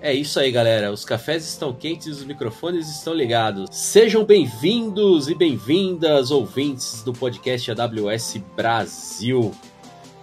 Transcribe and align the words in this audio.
É 0.00 0.14
isso 0.14 0.38
aí, 0.38 0.52
galera. 0.52 0.92
Os 0.92 1.04
cafés 1.04 1.44
estão 1.44 1.72
quentes 1.72 2.06
e 2.06 2.10
os 2.10 2.24
microfones 2.24 2.88
estão 2.88 3.12
ligados. 3.12 3.68
Sejam 3.72 4.24
bem-vindos 4.24 5.28
e 5.28 5.34
bem-vindas, 5.34 6.30
ouvintes 6.30 7.02
do 7.02 7.12
podcast 7.12 7.72
AWS 7.72 8.36
Brasil. 8.54 9.52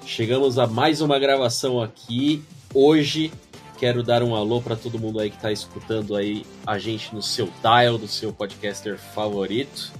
Chegamos 0.05 0.57
a 0.57 0.65
mais 0.65 1.01
uma 1.01 1.19
gravação 1.19 1.81
aqui. 1.81 2.41
Hoje 2.73 3.33
quero 3.77 4.01
dar 4.01 4.23
um 4.23 4.33
alô 4.33 4.61
para 4.61 4.77
todo 4.77 4.97
mundo 4.97 5.19
aí 5.19 5.29
que 5.29 5.35
está 5.35 5.51
escutando 5.51 6.15
aí 6.15 6.45
a 6.65 6.79
gente 6.79 7.13
no 7.13 7.21
seu 7.21 7.49
dial, 7.61 7.97
do 7.97 8.07
seu 8.07 8.31
podcaster 8.31 8.97
favorito. 8.97 9.91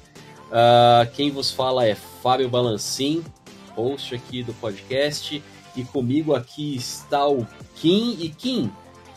Uh, 0.46 1.12
quem 1.16 1.32
vos 1.32 1.52
fala 1.52 1.86
é 1.86 1.96
Fábio 1.96 2.48
Balancin, 2.48 3.26
host 3.76 4.16
aqui 4.16 4.42
do 4.42 4.54
podcast. 4.54 5.44
E 5.76 5.84
comigo 5.84 6.34
aqui 6.34 6.78
está 6.78 7.28
o 7.28 7.46
Kim. 7.76 8.16
E 8.21 8.30
Kim, 8.30 8.71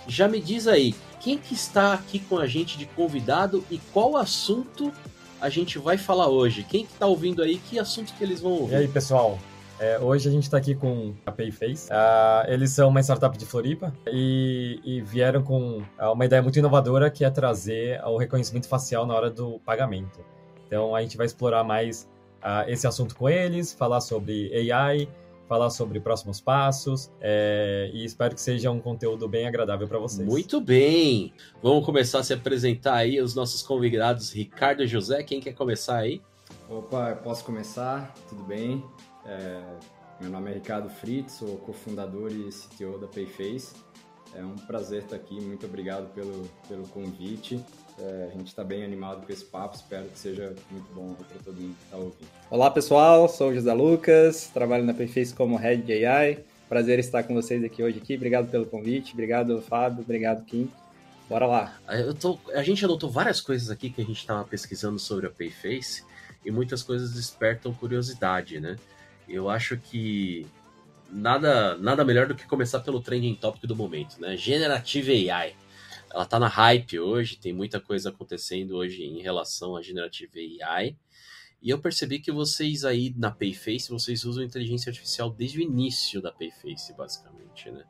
já 0.09 0.27
me 0.27 0.41
diz 0.41 0.67
aí, 0.67 0.95
quem 1.21 1.37
que 1.37 1.55
está 1.55 1.93
aqui 1.93 2.19
com 2.19 2.39
a 2.39 2.47
gente 2.47 2.79
de 2.79 2.87
convidado 2.87 3.63
e 3.71 3.79
qual 3.93 4.17
assunto 4.17 4.93
a 5.41 5.49
gente 5.49 5.79
vai 5.79 5.99
falar 5.99 6.29
hoje? 6.29 6.65
Quem 6.65 6.85
que 6.85 6.93
está 6.93 7.07
ouvindo 7.07 7.43
aí, 7.43 7.59
que 7.59 7.79
assunto 7.79 8.13
que 8.15 8.25
eles 8.25 8.41
vão 8.41 8.53
ouvir? 8.53 8.73
E 8.73 8.77
aí, 8.77 8.89
pessoal? 8.89 9.39
É, 9.79 9.97
hoje 10.01 10.29
a 10.29 10.33
gente 10.33 10.43
está 10.43 10.57
aqui 10.57 10.75
com 10.75 11.15
a 11.25 11.31
Payface. 11.31 11.89
Uh, 11.89 12.51
eles 12.51 12.73
são 12.73 12.89
uma 12.89 13.01
startup 13.01 13.37
de 13.39 13.47
Floripa 13.47 13.95
e, 14.11 14.81
e 14.85 15.01
vieram 15.01 15.43
com 15.43 15.79
uh, 15.79 16.13
uma 16.13 16.25
ideia 16.25 16.43
muito 16.43 16.59
inovadora 16.59 17.09
que 17.11 17.25
é 17.25 17.31
trazer 17.31 18.03
o 18.05 18.17
reconhecimento 18.17 18.67
facial 18.67 19.07
na 19.07 19.15
hora 19.15 19.31
do 19.31 19.61
pagamento. 19.61 20.19
Então 20.67 20.97
a 20.97 21.03
gente 21.03 21.17
vai 21.17 21.27
explorar 21.27 21.63
mais 21.63 22.09
uh, 22.43 22.69
esse 22.69 22.89
assunto 22.89 23.15
com 23.15 23.29
eles, 23.29 23.73
falar 23.73 24.01
sobre 24.01 24.51
AI, 24.73 25.09
falar 25.49 25.71
sobre 25.71 25.99
próximos 25.99 26.41
passos 26.41 27.11
é, 27.21 27.91
e 27.93 28.05
espero 28.05 28.35
que 28.35 28.41
seja 28.41 28.71
um 28.71 28.79
conteúdo 28.79 29.27
bem 29.27 29.49
agradável 29.49 29.89
para 29.89 29.99
vocês. 29.99 30.29
Muito 30.29 30.61
bem! 30.61 31.33
Vamos 31.63 31.85
começar 31.85 32.21
a 32.21 32.23
se 32.23 32.35
apresentar 32.35 32.95
aí 32.95 33.21
os 33.21 33.35
nossos 33.35 33.63
convidados, 33.63 34.31
Ricardo 34.33 34.83
e 34.83 34.87
José. 34.87 35.23
Quem 35.23 35.41
quer 35.41 35.55
começar 35.55 35.97
aí? 35.97 36.21
Opa, 36.69 37.11
eu 37.11 37.17
posso 37.17 37.45
começar? 37.45 38.15
Tudo 38.29 38.45
bem? 38.45 38.85
É, 39.25 39.63
meu 40.21 40.31
nome 40.31 40.51
é 40.51 40.55
Ricardo 40.55 40.91
Fritz, 40.91 41.33
sou 41.33 41.57
cofundador 41.59 42.31
e 42.31 42.51
CTO 42.51 42.99
da 42.99 43.07
Payface. 43.07 43.75
É 44.35 44.45
um 44.45 44.55
prazer 44.55 45.05
estar 45.05 45.17
aqui, 45.17 45.41
muito 45.41 45.65
obrigado 45.65 46.13
pelo, 46.13 46.49
pelo 46.69 46.87
convite. 46.89 47.65
É, 48.01 48.31
a 48.33 48.37
gente 48.37 48.47
está 48.47 48.63
bem 48.63 48.85
animado 48.85 49.27
com 49.27 49.33
esse 49.33 49.45
papo, 49.45 49.75
espero 49.75 50.05
que 50.05 50.19
seja 50.19 50.55
muito 50.71 50.87
bom 50.95 51.15
para 51.15 51.27
todo 51.45 51.61
mundo 51.61 51.75
que 51.77 51.85
está 51.85 51.97
ouvindo. 51.97 52.29
Olá 52.49 52.71
pessoal, 52.71 53.29
sou 53.29 53.51
o 53.51 53.55
José 53.55 53.73
Lucas, 53.73 54.49
trabalho 54.55 54.85
na 54.85 54.95
Payface 54.95 55.35
como 55.35 55.57
Head 55.57 55.83
de 55.83 56.05
AI. 56.05 56.39
Prazer 56.69 57.01
estar 57.01 57.25
com 57.25 57.35
vocês 57.35 57.65
aqui 57.65 57.83
hoje 57.83 57.99
aqui. 57.99 58.15
Obrigado 58.15 58.49
pelo 58.51 58.67
convite, 58.67 59.15
obrigado 59.15 59.61
Fábio, 59.63 60.03
obrigado 60.03 60.45
Kim. 60.45 60.71
Bora 61.29 61.47
lá. 61.47 61.77
Eu 61.89 62.15
tô, 62.15 62.39
a 62.55 62.63
gente 62.63 62.85
anotou 62.85 63.11
várias 63.11 63.41
coisas 63.41 63.69
aqui 63.69 63.91
que 63.91 64.01
a 64.01 64.05
gente 64.05 64.19
estava 64.19 64.45
pesquisando 64.45 64.99
sobre 65.01 65.27
a 65.27 65.31
Payface 65.31 66.05
e 66.45 66.53
muitas 66.53 66.85
coisas 66.85 67.15
despertam 67.15 67.75
curiosidade, 67.75 68.61
né? 68.61 68.77
Eu 69.29 69.51
acho 69.51 69.77
que 69.77 70.47
nada, 71.11 71.77
nada 71.77 72.05
melhor 72.05 72.29
do 72.29 72.35
que 72.37 72.47
começar 72.47 72.79
pelo 72.79 73.01
trending 73.01 73.35
topic 73.35 73.67
do 73.67 73.75
momento, 73.75 74.21
né? 74.21 74.37
Generative 74.37 75.31
AI 75.31 75.55
ela 76.11 76.25
tá 76.25 76.39
na 76.39 76.49
hype 76.49 76.99
hoje, 76.99 77.37
tem 77.37 77.53
muita 77.53 77.81
coisa 77.81 78.11
acontecendo 78.11 78.77
hoje 78.77 79.03
em 79.03 79.21
relação 79.21 79.77
a 79.77 79.83
Generative 79.83 80.63
AI. 80.63 80.97
E 81.61 81.71
eu 81.71 81.79
percebi 81.79 82.21
que 82.21 82.31
vocês 82.31 82.85
aí 82.85 83.13
na 83.17 83.31
Payface, 83.31 83.91
vocês 83.91 84.25
usam 84.25 84.45
inteligência 84.45 84.91
artificial 84.91 85.31
desde 85.31 85.59
o 85.59 85.63
início 85.63 86.23
da 86.23 86.31
Payface, 86.31 86.95
basicamente, 86.97 87.71
né? 87.71 87.85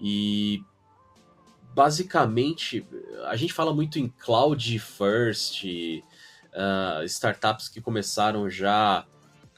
E 0.00 0.62
basicamente, 1.74 2.86
a 3.26 3.36
gente 3.36 3.52
fala 3.52 3.74
muito 3.74 3.98
em 3.98 4.08
cloud 4.08 4.78
first, 4.78 5.64
uh, 5.64 7.04
startups 7.04 7.68
que 7.68 7.80
começaram 7.80 8.48
já 8.48 9.06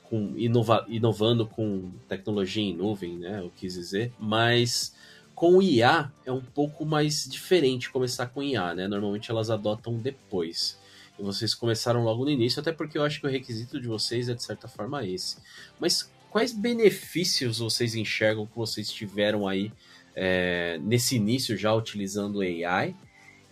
com 0.03 0.37
inova 0.37 0.85
inovando 0.89 1.47
com 1.47 1.93
tecnologia 2.09 2.63
em 2.63 2.75
nuvem, 2.75 3.17
né? 3.17 3.41
Eu 3.41 3.51
quis 3.51 3.75
dizer, 3.75 4.13
mas 4.19 4.95
com 5.41 5.63
IA 5.63 6.13
é 6.27 6.31
um 6.31 6.43
pouco 6.43 6.85
mais 6.85 7.27
diferente 7.27 7.89
começar 7.89 8.27
com 8.27 8.43
IA, 8.43 8.75
né? 8.75 8.87
Normalmente 8.87 9.31
elas 9.31 9.49
adotam 9.49 9.97
depois. 9.97 10.79
E 11.19 11.23
vocês 11.23 11.55
começaram 11.55 12.05
logo 12.05 12.27
no 12.27 12.31
início, 12.31 12.61
até 12.61 12.73
porque 12.73 12.99
eu 12.99 13.03
acho 13.03 13.19
que 13.19 13.27
o 13.27 13.31
requisito 13.31 13.81
de 13.81 13.89
vocês 13.89 14.29
é 14.29 14.35
de 14.35 14.43
certa 14.43 14.69
forma 14.69 15.03
esse. 15.03 15.39
Mas 15.81 16.13
quais 16.29 16.53
benefícios 16.53 17.59
vocês 17.59 17.95
enxergam 17.95 18.45
que 18.45 18.55
vocês 18.55 18.93
tiveram 18.93 19.49
aí 19.49 19.73
é, 20.15 20.79
nesse 20.83 21.17
início 21.17 21.57
já 21.57 21.75
utilizando 21.75 22.43
AI? 22.43 22.95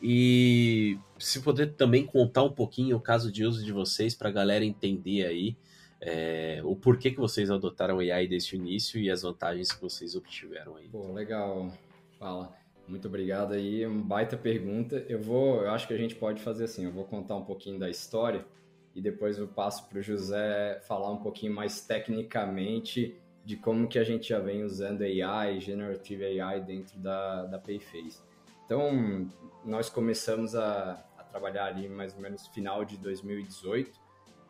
E 0.02 0.98
se 1.18 1.40
puder 1.40 1.72
também 1.72 2.04
contar 2.04 2.42
um 2.42 2.52
pouquinho 2.52 2.98
o 2.98 3.00
caso 3.00 3.32
de 3.32 3.46
uso 3.46 3.64
de 3.64 3.72
vocês 3.72 4.14
para 4.14 4.28
a 4.28 4.32
galera 4.32 4.62
entender 4.62 5.24
aí 5.24 5.56
é, 6.00 6.60
o 6.64 6.76
porquê 6.76 7.10
que 7.10 7.18
vocês 7.18 7.50
adotaram 7.50 7.98
AI 7.98 8.26
desde 8.28 8.54
o 8.54 8.56
início 8.56 9.00
e 9.00 9.10
as 9.10 9.22
vantagens 9.22 9.72
que 9.72 9.80
vocês 9.80 10.14
obtiveram 10.14 10.76
aí. 10.76 10.88
Pô, 10.88 11.12
legal. 11.12 11.72
Fala. 12.18 12.56
Muito 12.86 13.06
obrigado 13.06 13.52
aí, 13.52 13.84
uma 13.84 14.02
baita 14.02 14.36
pergunta. 14.36 15.04
Eu 15.08 15.20
vou, 15.20 15.62
eu 15.62 15.70
acho 15.70 15.86
que 15.86 15.92
a 15.92 15.98
gente 15.98 16.14
pode 16.14 16.40
fazer 16.40 16.64
assim, 16.64 16.86
eu 16.86 16.92
vou 16.92 17.04
contar 17.04 17.36
um 17.36 17.44
pouquinho 17.44 17.78
da 17.78 17.90
história 17.90 18.46
e 18.94 19.02
depois 19.02 19.36
eu 19.36 19.46
passo 19.46 19.86
para 19.88 19.98
o 19.98 20.02
José 20.02 20.80
falar 20.86 21.10
um 21.10 21.18
pouquinho 21.18 21.54
mais 21.54 21.82
tecnicamente 21.82 23.14
de 23.44 23.56
como 23.56 23.88
que 23.88 23.98
a 23.98 24.04
gente 24.04 24.30
já 24.30 24.38
vem 24.38 24.64
usando 24.64 25.02
AI, 25.02 25.60
Generative 25.60 26.40
AI 26.40 26.60
dentro 26.62 26.98
da, 26.98 27.44
da 27.44 27.58
Payface. 27.58 28.22
Então, 28.64 29.30
nós 29.64 29.90
começamos 29.90 30.54
a, 30.54 31.04
a 31.18 31.22
trabalhar 31.24 31.66
ali 31.66 31.88
mais 31.88 32.14
ou 32.14 32.20
menos 32.20 32.46
final 32.48 32.84
de 32.84 32.96
2018 32.96 34.07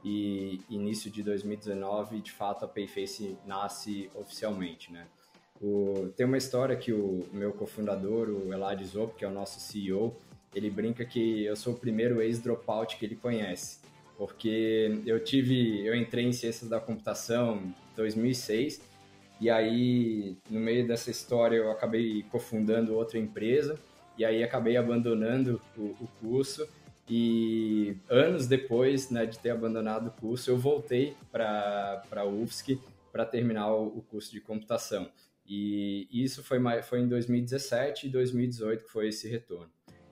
e 0.08 0.60
início 0.70 1.10
de 1.10 1.22
2019, 1.22 2.20
de 2.20 2.32
fato, 2.32 2.64
a 2.64 2.69
Payface 2.69 3.36
nasce 3.46 4.10
oficialmente, 4.14 4.91
né? 4.91 5.06
O, 5.60 6.08
tem 6.16 6.24
uma 6.24 6.38
história 6.38 6.76
que 6.76 6.92
o 6.92 7.26
meu 7.32 7.52
cofundador, 7.52 8.28
o 8.28 8.52
Elad 8.52 8.82
Zop, 8.84 9.14
que 9.16 9.24
é 9.24 9.28
o 9.28 9.30
nosso 9.30 9.60
CEO, 9.60 10.16
ele 10.54 10.70
brinca 10.70 11.04
que 11.04 11.44
eu 11.44 11.54
sou 11.56 11.74
o 11.74 11.76
primeiro 11.76 12.22
ex-dropout 12.22 12.97
que 12.97 13.04
ele 13.04 13.16
conhece, 13.16 13.80
porque 14.16 15.02
eu 15.04 15.22
tive, 15.22 15.84
eu 15.84 15.94
entrei 15.94 16.24
em 16.24 16.32
ciências 16.32 16.70
da 16.70 16.80
computação 16.80 17.56
em 17.56 17.74
2006 17.97 18.80
e 19.41 19.50
aí 19.50 20.36
no 20.48 20.58
meio 20.58 20.86
dessa 20.86 21.10
história 21.10 21.56
eu 21.56 21.70
acabei 21.70 22.22
cofundando 22.30 22.94
outra 22.94 23.18
empresa 23.18 23.78
e 24.16 24.24
aí 24.24 24.42
acabei 24.42 24.76
abandonando 24.76 25.60
o, 25.76 25.82
o 26.00 26.08
curso 26.20 26.66
e 27.08 27.96
anos 28.08 28.46
depois 28.46 29.10
né, 29.10 29.24
de 29.24 29.38
ter 29.38 29.50
abandonado 29.50 30.08
o 30.08 30.10
curso, 30.10 30.50
eu 30.50 30.58
voltei 30.58 31.16
para 31.32 32.02
a 32.10 32.24
UFSC 32.24 32.78
para 33.10 33.24
terminar 33.24 33.72
o, 33.72 34.02
curso 34.02 34.30
de 34.30 34.41
computação. 34.41 35.10
E 35.47 36.06
isso 36.12 36.44
foi, 36.44 36.60
foi 36.82 37.00
em 37.00 37.08
2017 37.08 38.06
e 38.06 38.10
2018 38.10 38.84
que 38.84 38.91
foi 38.91 39.08
esse 39.08 39.26
retorno. 39.28 39.70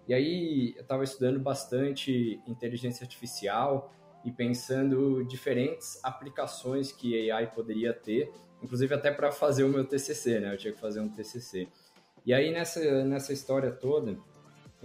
E 0.09 0.15
aí 0.15 0.73
eu 0.77 0.83
estava 0.83 1.05
estudando 1.05 1.39
bastante 1.39 2.41
inteligência 2.47 3.05
artificial 3.05 3.93
e 4.25 4.33
pensando 4.33 5.23
diferentes 5.25 6.03
aplicações 6.03 6.91
que 6.91 7.31
AI 7.31 7.49
poderia 7.49 7.93
ter, 7.93 8.33
inclusive 8.63 8.95
até 8.95 9.11
para 9.11 9.31
fazer 9.31 9.65
o 9.65 9.69
meu 9.69 9.85
TCC, 9.85 10.41
né? 10.41 10.55
Eu 10.55 10.57
tinha 10.57 10.73
que 10.73 10.81
fazer 10.81 11.01
um 11.01 11.09
TCC. 11.09 11.69
E 12.25 12.33
aí 12.33 12.51
nessa, 12.51 13.05
nessa 13.05 13.33
história 13.33 13.71
toda, 13.71 14.17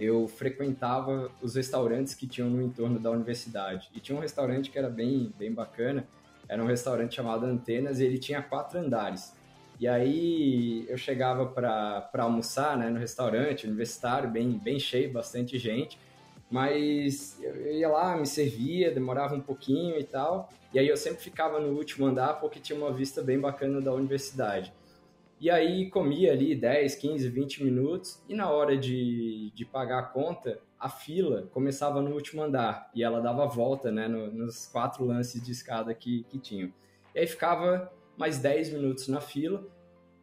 eu 0.02 0.26
frequentava 0.26 1.30
os 1.40 1.54
restaurantes 1.54 2.14
que 2.14 2.26
tinham 2.26 2.50
no 2.50 2.60
entorno 2.60 2.98
da 2.98 3.10
universidade. 3.10 3.88
E 3.94 4.00
tinha 4.00 4.16
um 4.18 4.20
restaurante 4.20 4.70
que 4.70 4.76
era 4.76 4.90
bem, 4.90 5.32
bem 5.38 5.52
bacana, 5.52 6.06
era 6.48 6.62
um 6.62 6.66
restaurante 6.66 7.14
chamado 7.14 7.46
Antenas 7.46 8.00
e 8.00 8.04
ele 8.04 8.18
tinha 8.18 8.42
quatro 8.42 8.80
andares. 8.80 9.32
E 9.78 9.86
aí 9.86 10.84
eu 10.88 10.98
chegava 10.98 11.46
para 11.46 12.10
almoçar 12.18 12.76
né, 12.76 12.90
no 12.90 12.98
restaurante 12.98 13.66
universitário, 13.66 14.28
bem, 14.28 14.58
bem 14.58 14.78
cheio, 14.78 15.12
bastante 15.12 15.56
gente, 15.56 15.98
mas 16.50 17.40
eu 17.40 17.72
ia 17.72 17.88
lá, 17.88 18.16
me 18.16 18.26
servia, 18.26 18.90
demorava 18.90 19.34
um 19.34 19.40
pouquinho 19.40 19.98
e 19.98 20.04
tal, 20.04 20.50
e 20.74 20.78
aí 20.78 20.86
eu 20.86 20.96
sempre 20.96 21.22
ficava 21.22 21.58
no 21.60 21.76
último 21.76 22.06
andar 22.06 22.34
porque 22.40 22.60
tinha 22.60 22.78
uma 22.78 22.92
vista 22.92 23.22
bem 23.22 23.38
bacana 23.38 23.80
da 23.80 23.92
universidade. 23.92 24.72
E 25.42 25.50
aí 25.50 25.90
comia 25.90 26.30
ali 26.30 26.54
10, 26.54 26.94
15, 26.94 27.28
20 27.28 27.64
minutos 27.64 28.22
e 28.28 28.34
na 28.34 28.48
hora 28.48 28.76
de, 28.76 29.50
de 29.52 29.64
pagar 29.64 29.98
a 29.98 30.02
conta, 30.04 30.60
a 30.78 30.88
fila 30.88 31.48
começava 31.50 32.00
no 32.00 32.14
último 32.14 32.42
andar 32.42 32.88
e 32.94 33.02
ela 33.02 33.20
dava 33.20 33.44
volta 33.44 33.90
né, 33.90 34.06
no, 34.06 34.30
nos 34.30 34.66
quatro 34.68 35.04
lances 35.04 35.42
de 35.42 35.50
escada 35.50 35.92
que, 35.94 36.22
que 36.28 36.38
tinham. 36.38 36.72
E 37.12 37.18
aí 37.18 37.26
ficava 37.26 37.92
mais 38.16 38.38
10 38.38 38.74
minutos 38.74 39.08
na 39.08 39.20
fila, 39.20 39.66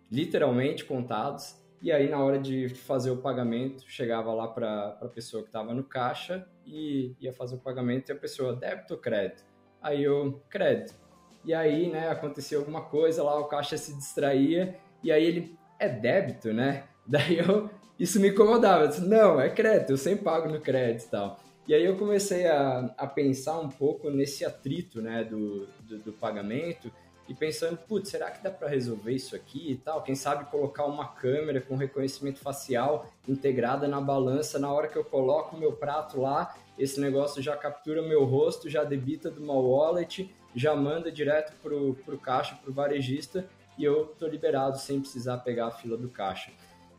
literalmente 0.09 0.85
contados, 0.85 1.61
e 1.81 1.91
aí 1.91 2.09
na 2.09 2.23
hora 2.23 2.39
de 2.39 2.69
fazer 2.69 3.11
o 3.11 3.17
pagamento, 3.17 3.83
chegava 3.89 4.33
lá 4.33 4.47
para 4.47 4.97
a 5.01 5.07
pessoa 5.09 5.43
que 5.43 5.49
estava 5.49 5.73
no 5.73 5.83
caixa 5.83 6.47
e 6.65 7.13
ia 7.19 7.33
fazer 7.33 7.55
o 7.55 7.59
pagamento 7.59 8.07
e 8.07 8.13
a 8.13 8.15
pessoa, 8.15 8.55
débito 8.55 8.93
ou 8.93 8.99
crédito? 9.01 9.43
Aí 9.81 10.01
eu, 10.01 10.41
crédito. 10.49 10.97
E 11.43 11.53
aí, 11.53 11.91
né, 11.91 12.07
acontecia 12.07 12.57
alguma 12.57 12.83
coisa 12.83 13.21
lá, 13.21 13.37
o 13.37 13.49
caixa 13.49 13.77
se 13.77 13.93
distraía 13.97 14.79
e 15.03 15.11
aí 15.11 15.23
ele 15.23 15.57
é 15.79 15.89
débito, 15.89 16.53
né? 16.53 16.83
Daí 17.05 17.39
eu 17.39 17.69
isso 17.99 18.19
me 18.19 18.29
incomodava. 18.29 18.85
Eu 18.85 18.87
disse, 18.87 19.01
não, 19.01 19.39
é 19.41 19.49
crédito, 19.49 19.91
eu 19.91 19.97
sempre 19.97 20.23
pago 20.23 20.47
no 20.47 20.61
crédito 20.61 21.07
e 21.07 21.09
tal. 21.09 21.39
E 21.67 21.73
aí 21.73 21.83
eu 21.83 21.97
comecei 21.97 22.47
a, 22.47 22.93
a 22.97 23.05
pensar 23.05 23.59
um 23.59 23.69
pouco 23.69 24.09
nesse 24.09 24.45
atrito 24.45 25.01
né, 25.01 25.23
do, 25.23 25.67
do, 25.81 25.99
do 25.99 26.13
pagamento 26.13 26.91
e 27.27 27.33
pensando, 27.35 27.77
putz, 27.77 28.09
será 28.09 28.31
que 28.31 28.41
dá 28.41 28.49
para 28.49 28.67
resolver 28.67 29.11
isso 29.11 29.35
aqui 29.35 29.73
e 29.73 29.75
tal? 29.75 30.01
Quem 30.01 30.15
sabe 30.15 30.49
colocar 30.49 30.85
uma 30.85 31.09
câmera 31.09 31.61
com 31.61 31.75
reconhecimento 31.75 32.39
facial 32.39 33.07
integrada 33.27 33.87
na 33.87 34.01
balança, 34.01 34.57
na 34.57 34.71
hora 34.71 34.87
que 34.87 34.97
eu 34.97 35.05
coloco 35.05 35.55
o 35.55 35.59
meu 35.59 35.73
prato 35.73 36.19
lá, 36.19 36.55
esse 36.75 36.99
negócio 36.99 37.39
já 37.39 37.55
captura 37.55 38.01
meu 38.01 38.23
rosto, 38.23 38.67
já 38.67 38.83
debita 38.83 39.29
do 39.29 39.41
meu 39.41 39.57
wallet, 39.57 40.33
já 40.55 40.75
manda 40.75 41.11
direto 41.11 41.53
pro, 41.61 41.93
pro 42.03 42.17
caixa, 42.17 42.55
pro 42.55 42.73
varejista, 42.73 43.47
e 43.79 43.83
eu 43.85 44.07
tô 44.19 44.27
liberado 44.27 44.77
sem 44.77 44.99
precisar 44.99 45.37
pegar 45.37 45.67
a 45.67 45.71
fila 45.71 45.97
do 45.97 46.09
caixa. 46.09 46.51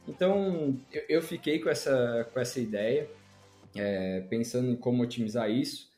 Então, 0.08 0.76
eu, 0.90 1.02
eu 1.08 1.22
fiquei 1.22 1.60
com 1.60 1.68
essa, 1.68 2.28
com 2.32 2.40
essa 2.40 2.58
ideia, 2.58 3.08
é, 3.76 4.22
pensando 4.30 4.70
em 4.70 4.76
como 4.76 5.02
otimizar 5.02 5.50
isso, 5.50 5.90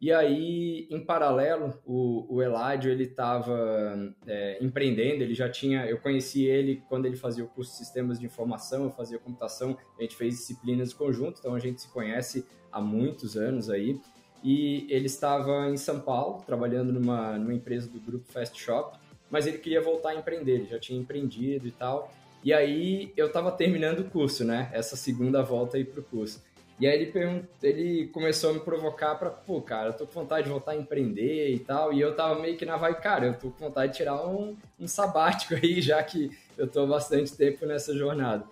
e 0.00 0.12
aí, 0.12 0.86
em 0.90 1.04
paralelo, 1.04 1.76
o, 1.84 2.36
o 2.36 2.40
Eladio, 2.40 2.88
ele 2.88 3.02
estava 3.02 4.14
é, 4.28 4.56
empreendendo, 4.64 5.24
ele 5.24 5.34
já 5.34 5.50
tinha, 5.50 5.86
eu 5.86 5.98
conheci 5.98 6.44
ele 6.44 6.84
quando 6.88 7.06
ele 7.06 7.16
fazia 7.16 7.42
o 7.42 7.48
curso 7.48 7.72
de 7.72 7.78
Sistemas 7.78 8.20
de 8.20 8.24
Informação, 8.24 8.84
eu 8.84 8.92
fazia 8.92 9.18
computação, 9.18 9.76
a 9.98 10.02
gente 10.02 10.14
fez 10.14 10.36
disciplinas 10.36 10.92
conjunto, 10.94 11.40
então 11.40 11.52
a 11.52 11.58
gente 11.58 11.80
se 11.80 11.88
conhece 11.88 12.46
há 12.70 12.80
muitos 12.80 13.36
anos 13.36 13.68
aí, 13.68 14.00
e 14.44 14.86
ele 14.88 15.06
estava 15.06 15.68
em 15.68 15.76
São 15.76 15.98
Paulo, 15.98 16.44
trabalhando 16.46 16.92
numa, 16.92 17.36
numa 17.36 17.52
empresa 17.52 17.90
do 17.90 17.98
grupo 17.98 18.30
Fast 18.30 18.56
Shop, 18.56 18.96
mas 19.30 19.46
ele 19.46 19.58
queria 19.58 19.80
voltar 19.80 20.10
a 20.10 20.14
empreender, 20.14 20.52
ele 20.52 20.66
já 20.66 20.78
tinha 20.78 20.98
empreendido 20.98 21.66
e 21.66 21.70
tal, 21.70 22.12
e 22.42 22.52
aí 22.52 23.12
eu 23.16 23.26
estava 23.26 23.50
terminando 23.50 24.00
o 24.00 24.04
curso, 24.04 24.44
né, 24.44 24.70
essa 24.72 24.96
segunda 24.96 25.42
volta 25.42 25.76
aí 25.76 25.84
para 25.84 26.00
o 26.00 26.04
curso. 26.04 26.42
E 26.80 26.86
aí 26.86 26.94
ele, 26.94 27.10
pergunt... 27.10 27.44
ele 27.60 28.06
começou 28.08 28.50
a 28.50 28.52
me 28.52 28.60
provocar 28.60 29.16
para, 29.16 29.30
pô, 29.30 29.60
cara, 29.60 29.88
eu 29.88 29.92
tô 29.94 30.06
com 30.06 30.20
vontade 30.20 30.44
de 30.44 30.50
voltar 30.50 30.72
a 30.72 30.76
empreender 30.76 31.50
e 31.52 31.58
tal. 31.58 31.92
E 31.92 32.00
eu 32.00 32.14
tava 32.14 32.40
meio 32.40 32.56
que 32.56 32.64
na 32.64 32.76
vai, 32.76 32.98
cara, 33.00 33.26
eu 33.26 33.34
tô 33.34 33.50
com 33.50 33.66
vontade 33.66 33.92
de 33.92 33.98
tirar 33.98 34.24
um, 34.24 34.56
um 34.78 34.86
sabático 34.86 35.54
aí, 35.54 35.80
já 35.82 36.00
que 36.04 36.30
eu 36.56 36.68
tô 36.68 36.86
bastante 36.86 37.36
tempo 37.36 37.66
nessa 37.66 37.92
jornada. 37.96 38.44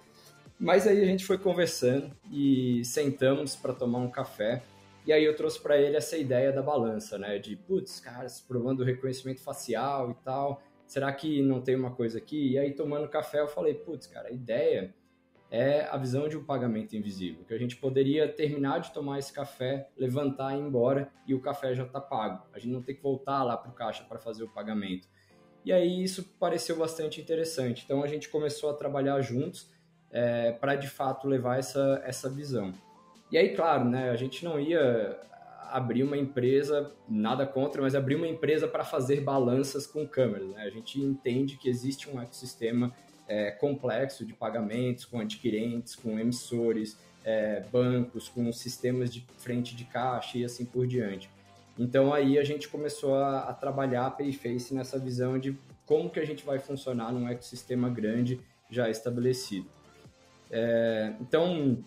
Mas 0.58 0.86
aí 0.86 1.00
a 1.00 1.06
gente 1.06 1.24
foi 1.24 1.38
conversando 1.38 2.10
e 2.32 2.82
sentamos 2.84 3.54
para 3.54 3.72
tomar 3.72 3.98
um 3.98 4.10
café. 4.10 4.62
E 5.06 5.12
aí 5.12 5.24
eu 5.24 5.36
trouxe 5.36 5.60
para 5.60 5.80
ele 5.80 5.96
essa 5.96 6.16
ideia 6.16 6.50
da 6.50 6.62
balança, 6.62 7.16
né? 7.16 7.38
De, 7.38 7.54
putz, 7.54 8.00
cara, 8.00 8.26
provando 8.48 8.80
o 8.80 8.84
reconhecimento 8.84 9.40
facial 9.40 10.10
e 10.10 10.14
tal. 10.24 10.60
Será 10.86 11.12
que 11.12 11.42
não 11.42 11.60
tem 11.60 11.74
uma 11.74 11.90
coisa 11.90 12.18
aqui? 12.18 12.52
E 12.52 12.58
aí 12.58 12.72
tomando 12.72 13.08
café 13.08 13.40
eu 13.40 13.48
falei, 13.48 13.74
putz, 13.74 14.06
cara, 14.06 14.28
a 14.28 14.32
ideia 14.32 14.94
é 15.50 15.82
a 15.82 15.96
visão 15.96 16.28
de 16.28 16.36
um 16.36 16.44
pagamento 16.44 16.96
invisível, 16.96 17.44
que 17.44 17.54
a 17.54 17.58
gente 17.58 17.76
poderia 17.76 18.28
terminar 18.28 18.80
de 18.80 18.92
tomar 18.92 19.18
esse 19.18 19.32
café, 19.32 19.88
levantar 19.96 20.54
e 20.54 20.58
ir 20.58 20.62
embora 20.62 21.10
e 21.26 21.34
o 21.34 21.40
café 21.40 21.74
já 21.74 21.84
está 21.84 22.00
pago. 22.00 22.46
A 22.52 22.58
gente 22.58 22.72
não 22.72 22.82
tem 22.82 22.94
que 22.94 23.02
voltar 23.02 23.42
lá 23.42 23.56
para 23.56 23.70
o 23.70 23.74
caixa 23.74 24.04
para 24.04 24.18
fazer 24.18 24.44
o 24.44 24.48
pagamento. 24.48 25.08
E 25.64 25.72
aí 25.72 26.02
isso 26.02 26.24
pareceu 26.38 26.76
bastante 26.76 27.20
interessante. 27.20 27.82
Então 27.84 28.02
a 28.02 28.06
gente 28.06 28.28
começou 28.28 28.70
a 28.70 28.74
trabalhar 28.74 29.20
juntos 29.20 29.70
é, 30.10 30.52
para 30.52 30.76
de 30.76 30.88
fato 30.88 31.26
levar 31.28 31.58
essa, 31.58 32.00
essa 32.04 32.28
visão. 32.28 32.72
E 33.30 33.36
aí, 33.36 33.54
claro, 33.56 33.84
né, 33.84 34.10
a 34.10 34.16
gente 34.16 34.44
não 34.44 34.60
ia 34.60 35.20
abrir 35.70 36.02
uma 36.02 36.16
empresa, 36.16 36.92
nada 37.08 37.46
contra, 37.46 37.82
mas 37.82 37.94
abrir 37.94 38.16
uma 38.16 38.28
empresa 38.28 38.66
para 38.66 38.84
fazer 38.84 39.20
balanças 39.20 39.86
com 39.86 40.06
câmeras. 40.06 40.48
Né? 40.48 40.62
A 40.62 40.70
gente 40.70 41.00
entende 41.00 41.56
que 41.56 41.68
existe 41.68 42.08
um 42.10 42.20
ecossistema 42.20 42.94
é, 43.28 43.50
complexo 43.50 44.24
de 44.24 44.32
pagamentos 44.32 45.04
com 45.04 45.20
adquirentes, 45.20 45.94
com 45.94 46.18
emissores, 46.18 46.98
é, 47.24 47.60
bancos, 47.72 48.28
com 48.28 48.52
sistemas 48.52 49.12
de 49.12 49.26
frente 49.38 49.74
de 49.74 49.84
caixa 49.84 50.38
e 50.38 50.44
assim 50.44 50.64
por 50.64 50.86
diante. 50.86 51.28
Então 51.78 52.14
aí 52.14 52.38
a 52.38 52.44
gente 52.44 52.68
começou 52.68 53.16
a, 53.16 53.40
a 53.40 53.52
trabalhar 53.52 54.06
a 54.06 54.10
Payface 54.10 54.72
nessa 54.72 54.98
visão 54.98 55.38
de 55.38 55.58
como 55.84 56.08
que 56.08 56.20
a 56.20 56.24
gente 56.24 56.44
vai 56.44 56.58
funcionar 56.58 57.12
num 57.12 57.28
ecossistema 57.28 57.88
grande 57.88 58.40
já 58.70 58.88
estabelecido. 58.88 59.66
É, 60.50 61.12
então 61.20 61.84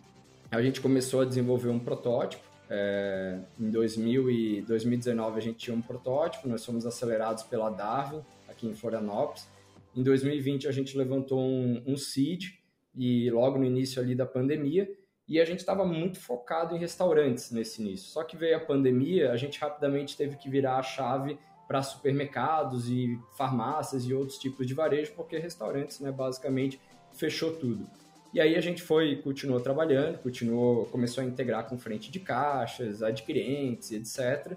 a 0.52 0.62
gente 0.62 0.82
começou 0.82 1.22
a 1.22 1.26
desenvolver 1.26 1.70
um 1.70 1.80
protótipo. 1.80 2.49
É, 2.70 3.40
em 3.60 3.72
2000 3.72 4.30
e 4.30 4.62
2019 4.62 5.38
a 5.38 5.42
gente 5.42 5.58
tinha 5.58 5.76
um 5.76 5.82
protótipo, 5.82 6.48
nós 6.48 6.64
fomos 6.64 6.86
acelerados 6.86 7.44
pela 7.44 7.70
Darwin 7.70 8.22
aqui 8.48 8.68
em 8.68 8.76
Florianópolis 8.76 9.48
em 9.96 10.04
2020 10.04 10.68
a 10.68 10.72
gente 10.72 10.98
levantou 10.98 11.40
um, 11.40 11.84
um 11.86 11.98
seed 11.98 12.54
e 12.96 13.30
logo 13.32 13.58
no 13.58 13.66
início 13.66 14.02
ali 14.02 14.16
da 14.16 14.26
pandemia 14.26 14.90
e 15.28 15.40
a 15.40 15.46
gente 15.46 15.60
estava 15.60 15.86
muito 15.86 16.20
focado 16.20 16.76
em 16.76 16.80
restaurantes 16.80 17.52
nesse 17.52 17.82
início. 17.82 18.08
Só 18.10 18.24
que 18.24 18.36
veio 18.38 18.58
a 18.58 18.60
pandemia, 18.60 19.32
a 19.32 19.38
gente 19.38 19.60
rapidamente 19.60 20.18
teve 20.18 20.38
que 20.38 20.50
virar 20.50 20.78
a 20.78 20.84
chave 20.84 21.38
para 21.68 21.84
supermercados 21.84 22.90
e 22.90 23.20
farmácias 23.38 24.06
e 24.06 24.14
outros 24.14 24.40
tipos 24.40 24.66
de 24.66 24.74
varejo, 24.74 25.14
porque 25.16 25.38
restaurantes, 25.38 26.00
né, 26.00 26.12
basicamente 26.12 26.80
fechou 27.14 27.56
tudo. 27.58 27.88
E 28.34 28.40
aí 28.40 28.56
a 28.56 28.62
gente 28.62 28.82
foi, 28.82 29.16
continuou 29.18 29.60
trabalhando, 29.60 30.20
continuou, 30.20 30.86
começou 30.86 31.24
a 31.24 31.28
integrar 31.28 31.68
com 31.68 31.78
frente 31.78 32.12
de 32.12 32.20
caixas, 32.20 33.02
adquirentes, 33.02 33.92
etc. 33.92 34.56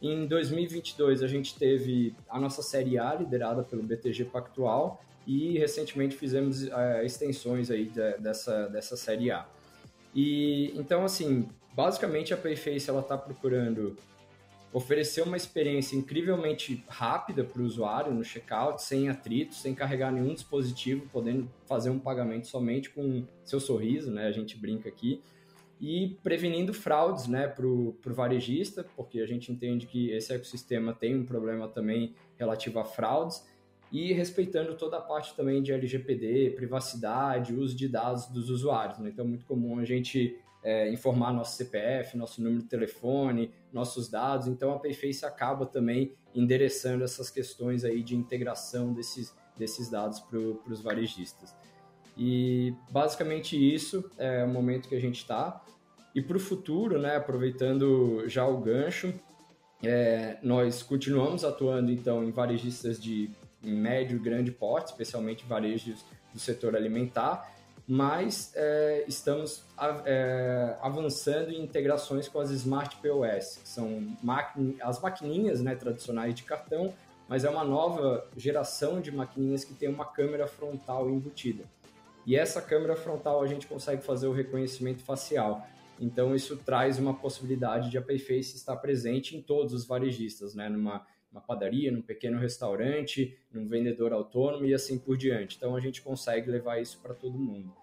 Em 0.00 0.26
2022, 0.26 1.22
a 1.22 1.28
gente 1.28 1.56
teve 1.56 2.14
a 2.28 2.40
nossa 2.40 2.62
Série 2.62 2.98
A, 2.98 3.14
liderada 3.14 3.62
pelo 3.62 3.82
BTG 3.84 4.24
Pactual, 4.24 5.00
e 5.24 5.56
recentemente 5.56 6.16
fizemos 6.16 6.66
é, 6.66 7.04
extensões 7.04 7.70
aí 7.70 7.84
de, 7.84 8.18
dessa, 8.18 8.68
dessa 8.68 8.96
Série 8.96 9.30
A. 9.30 9.46
E 10.12 10.72
então, 10.74 11.04
assim, 11.04 11.48
basicamente 11.72 12.34
a 12.34 12.36
Payface 12.36 12.90
ela 12.90 13.00
está 13.00 13.16
procurando 13.16 13.96
oferecer 14.72 15.22
uma 15.22 15.36
experiência 15.36 15.96
incrivelmente 15.96 16.84
rápida 16.88 17.44
para 17.44 17.60
o 17.60 17.64
usuário 17.64 18.12
no 18.12 18.24
checkout, 18.24 18.82
sem 18.82 19.08
atrito, 19.08 19.54
sem 19.54 19.74
carregar 19.74 20.10
nenhum 20.10 20.32
dispositivo, 20.32 21.06
podendo 21.12 21.50
fazer 21.66 21.90
um 21.90 21.98
pagamento 21.98 22.46
somente 22.46 22.90
com 22.90 23.24
seu 23.44 23.60
sorriso, 23.60 24.10
né? 24.10 24.26
A 24.26 24.32
gente 24.32 24.56
brinca 24.56 24.88
aqui 24.88 25.22
e 25.80 26.16
prevenindo 26.22 26.72
fraudes 26.72 27.26
né, 27.26 27.48
para 27.48 27.66
o 27.66 27.96
varejista, 28.06 28.86
porque 28.96 29.20
a 29.20 29.26
gente 29.26 29.50
entende 29.50 29.86
que 29.86 30.10
esse 30.10 30.32
ecossistema 30.32 30.94
tem 30.94 31.16
um 31.16 31.26
problema 31.26 31.66
também 31.66 32.14
relativo 32.38 32.78
a 32.78 32.84
fraudes, 32.84 33.44
e 33.92 34.10
respeitando 34.14 34.74
toda 34.74 34.96
a 34.96 35.00
parte 35.00 35.36
também 35.36 35.62
de 35.62 35.70
LGPD, 35.70 36.54
privacidade, 36.56 37.52
uso 37.52 37.76
de 37.76 37.86
dados 37.86 38.26
dos 38.26 38.48
usuários. 38.48 38.98
Né? 38.98 39.10
Então, 39.10 39.24
é 39.24 39.28
muito 39.28 39.44
comum 39.44 39.78
a 39.78 39.84
gente 39.84 40.38
é, 40.62 40.90
informar 40.90 41.32
nosso 41.32 41.56
CPF, 41.56 42.16
nosso 42.16 42.42
número 42.42 42.62
de 42.62 42.68
telefone, 42.68 43.52
nossos 43.72 44.08
dados. 44.08 44.46
Então, 44.46 44.72
a 44.72 44.78
Payface 44.78 45.24
acaba 45.24 45.66
também 45.66 46.14
endereçando 46.34 47.04
essas 47.04 47.30
questões 47.30 47.84
aí 47.84 48.02
de 48.02 48.16
integração 48.16 48.92
desses, 48.92 49.34
desses 49.56 49.90
dados 49.90 50.20
para 50.20 50.38
os 50.38 50.80
varejistas. 50.80 51.54
E 52.16 52.74
basicamente 52.90 53.56
isso 53.56 54.10
é 54.18 54.44
o 54.44 54.48
momento 54.48 54.88
que 54.88 54.94
a 54.94 55.00
gente 55.00 55.18
está. 55.18 55.62
E 56.14 56.20
para 56.20 56.36
o 56.36 56.40
futuro, 56.40 56.98
né, 56.98 57.16
aproveitando 57.16 58.28
já 58.28 58.46
o 58.46 58.58
gancho, 58.58 59.14
é, 59.82 60.38
nós 60.42 60.82
continuamos 60.82 61.44
atuando 61.44 61.90
então 61.90 62.22
em 62.22 62.30
varejistas 62.30 63.00
de 63.00 63.30
médio 63.62 64.16
e 64.16 64.20
grande 64.20 64.50
porte, 64.52 64.88
especialmente 64.88 65.44
varejos 65.46 66.04
do 66.32 66.38
setor 66.38 66.76
alimentar, 66.76 67.50
mas 67.94 68.50
é, 68.56 69.04
estamos 69.06 69.66
é, 70.06 70.78
avançando 70.80 71.50
em 71.50 71.62
integrações 71.62 72.26
com 72.26 72.40
as 72.40 72.50
Smart 72.50 72.96
POS, 73.02 73.58
que 73.58 73.68
são 73.68 74.16
as 74.80 74.98
maquininhas 74.98 75.60
né, 75.60 75.74
tradicionais 75.74 76.34
de 76.34 76.42
cartão, 76.42 76.94
mas 77.28 77.44
é 77.44 77.50
uma 77.50 77.62
nova 77.62 78.26
geração 78.34 78.98
de 78.98 79.12
maquininhas 79.12 79.62
que 79.62 79.74
tem 79.74 79.90
uma 79.90 80.06
câmera 80.06 80.46
frontal 80.46 81.10
embutida. 81.10 81.64
E 82.24 82.34
essa 82.34 82.62
câmera 82.62 82.96
frontal 82.96 83.42
a 83.42 83.46
gente 83.46 83.66
consegue 83.66 84.02
fazer 84.02 84.26
o 84.26 84.32
reconhecimento 84.32 85.02
facial. 85.02 85.66
Então 86.00 86.34
isso 86.34 86.56
traz 86.56 86.98
uma 86.98 87.12
possibilidade 87.12 87.90
de 87.90 87.98
a 87.98 88.02
Payface 88.02 88.56
estar 88.56 88.76
presente 88.76 89.36
em 89.36 89.42
todos 89.42 89.74
os 89.74 89.84
varejistas, 89.84 90.54
né? 90.54 90.66
Numa 90.66 91.06
uma 91.30 91.40
padaria, 91.40 91.90
num 91.90 92.02
pequeno 92.02 92.38
restaurante, 92.38 93.38
num 93.50 93.66
vendedor 93.66 94.12
autônomo 94.12 94.66
e 94.66 94.74
assim 94.74 94.98
por 94.98 95.16
diante. 95.16 95.56
Então 95.56 95.74
a 95.74 95.80
gente 95.80 96.02
consegue 96.02 96.50
levar 96.50 96.80
isso 96.80 97.00
para 97.02 97.14
todo 97.14 97.38
mundo. 97.38 97.81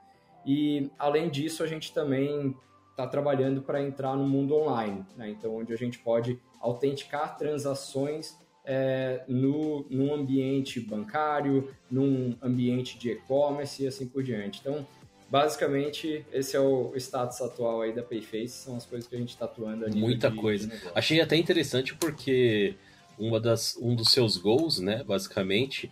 E 0.49 0.89
além 0.97 1.29
disso, 1.29 1.61
a 1.61 1.67
gente 1.67 1.93
também 1.93 2.55
está 2.89 3.05
trabalhando 3.05 3.61
para 3.61 3.83
entrar 3.83 4.15
no 4.15 4.27
mundo 4.27 4.55
online, 4.55 5.05
né? 5.15 5.29
então 5.29 5.55
onde 5.55 5.71
a 5.71 5.75
gente 5.75 5.99
pode 5.99 6.39
autenticar 6.59 7.37
transações 7.37 8.35
é, 8.65 9.23
no, 9.27 9.85
num 9.91 10.11
ambiente 10.11 10.79
bancário, 10.79 11.69
num 11.89 12.35
ambiente 12.41 12.97
de 12.97 13.11
e-commerce 13.11 13.83
e 13.83 13.87
assim 13.87 14.07
por 14.07 14.23
diante. 14.23 14.59
Então, 14.61 14.87
basicamente, 15.29 16.25
esse 16.33 16.55
é 16.55 16.59
o 16.59 16.93
status 16.95 17.39
atual 17.41 17.83
aí 17.83 17.93
da 17.93 18.01
Payface, 18.01 18.49
são 18.49 18.75
as 18.75 18.87
coisas 18.87 19.07
que 19.07 19.15
a 19.15 19.19
gente 19.19 19.29
está 19.29 19.45
atuando 19.45 19.85
ali. 19.85 19.99
Muita 19.99 20.31
coisa. 20.31 20.67
Achei 20.95 21.21
até 21.21 21.35
interessante 21.35 21.93
porque 21.93 22.73
uma 23.19 23.39
das, 23.39 23.77
um 23.79 23.93
dos 23.93 24.11
seus 24.11 24.35
goals, 24.35 24.79
né, 24.79 25.03
basicamente, 25.03 25.91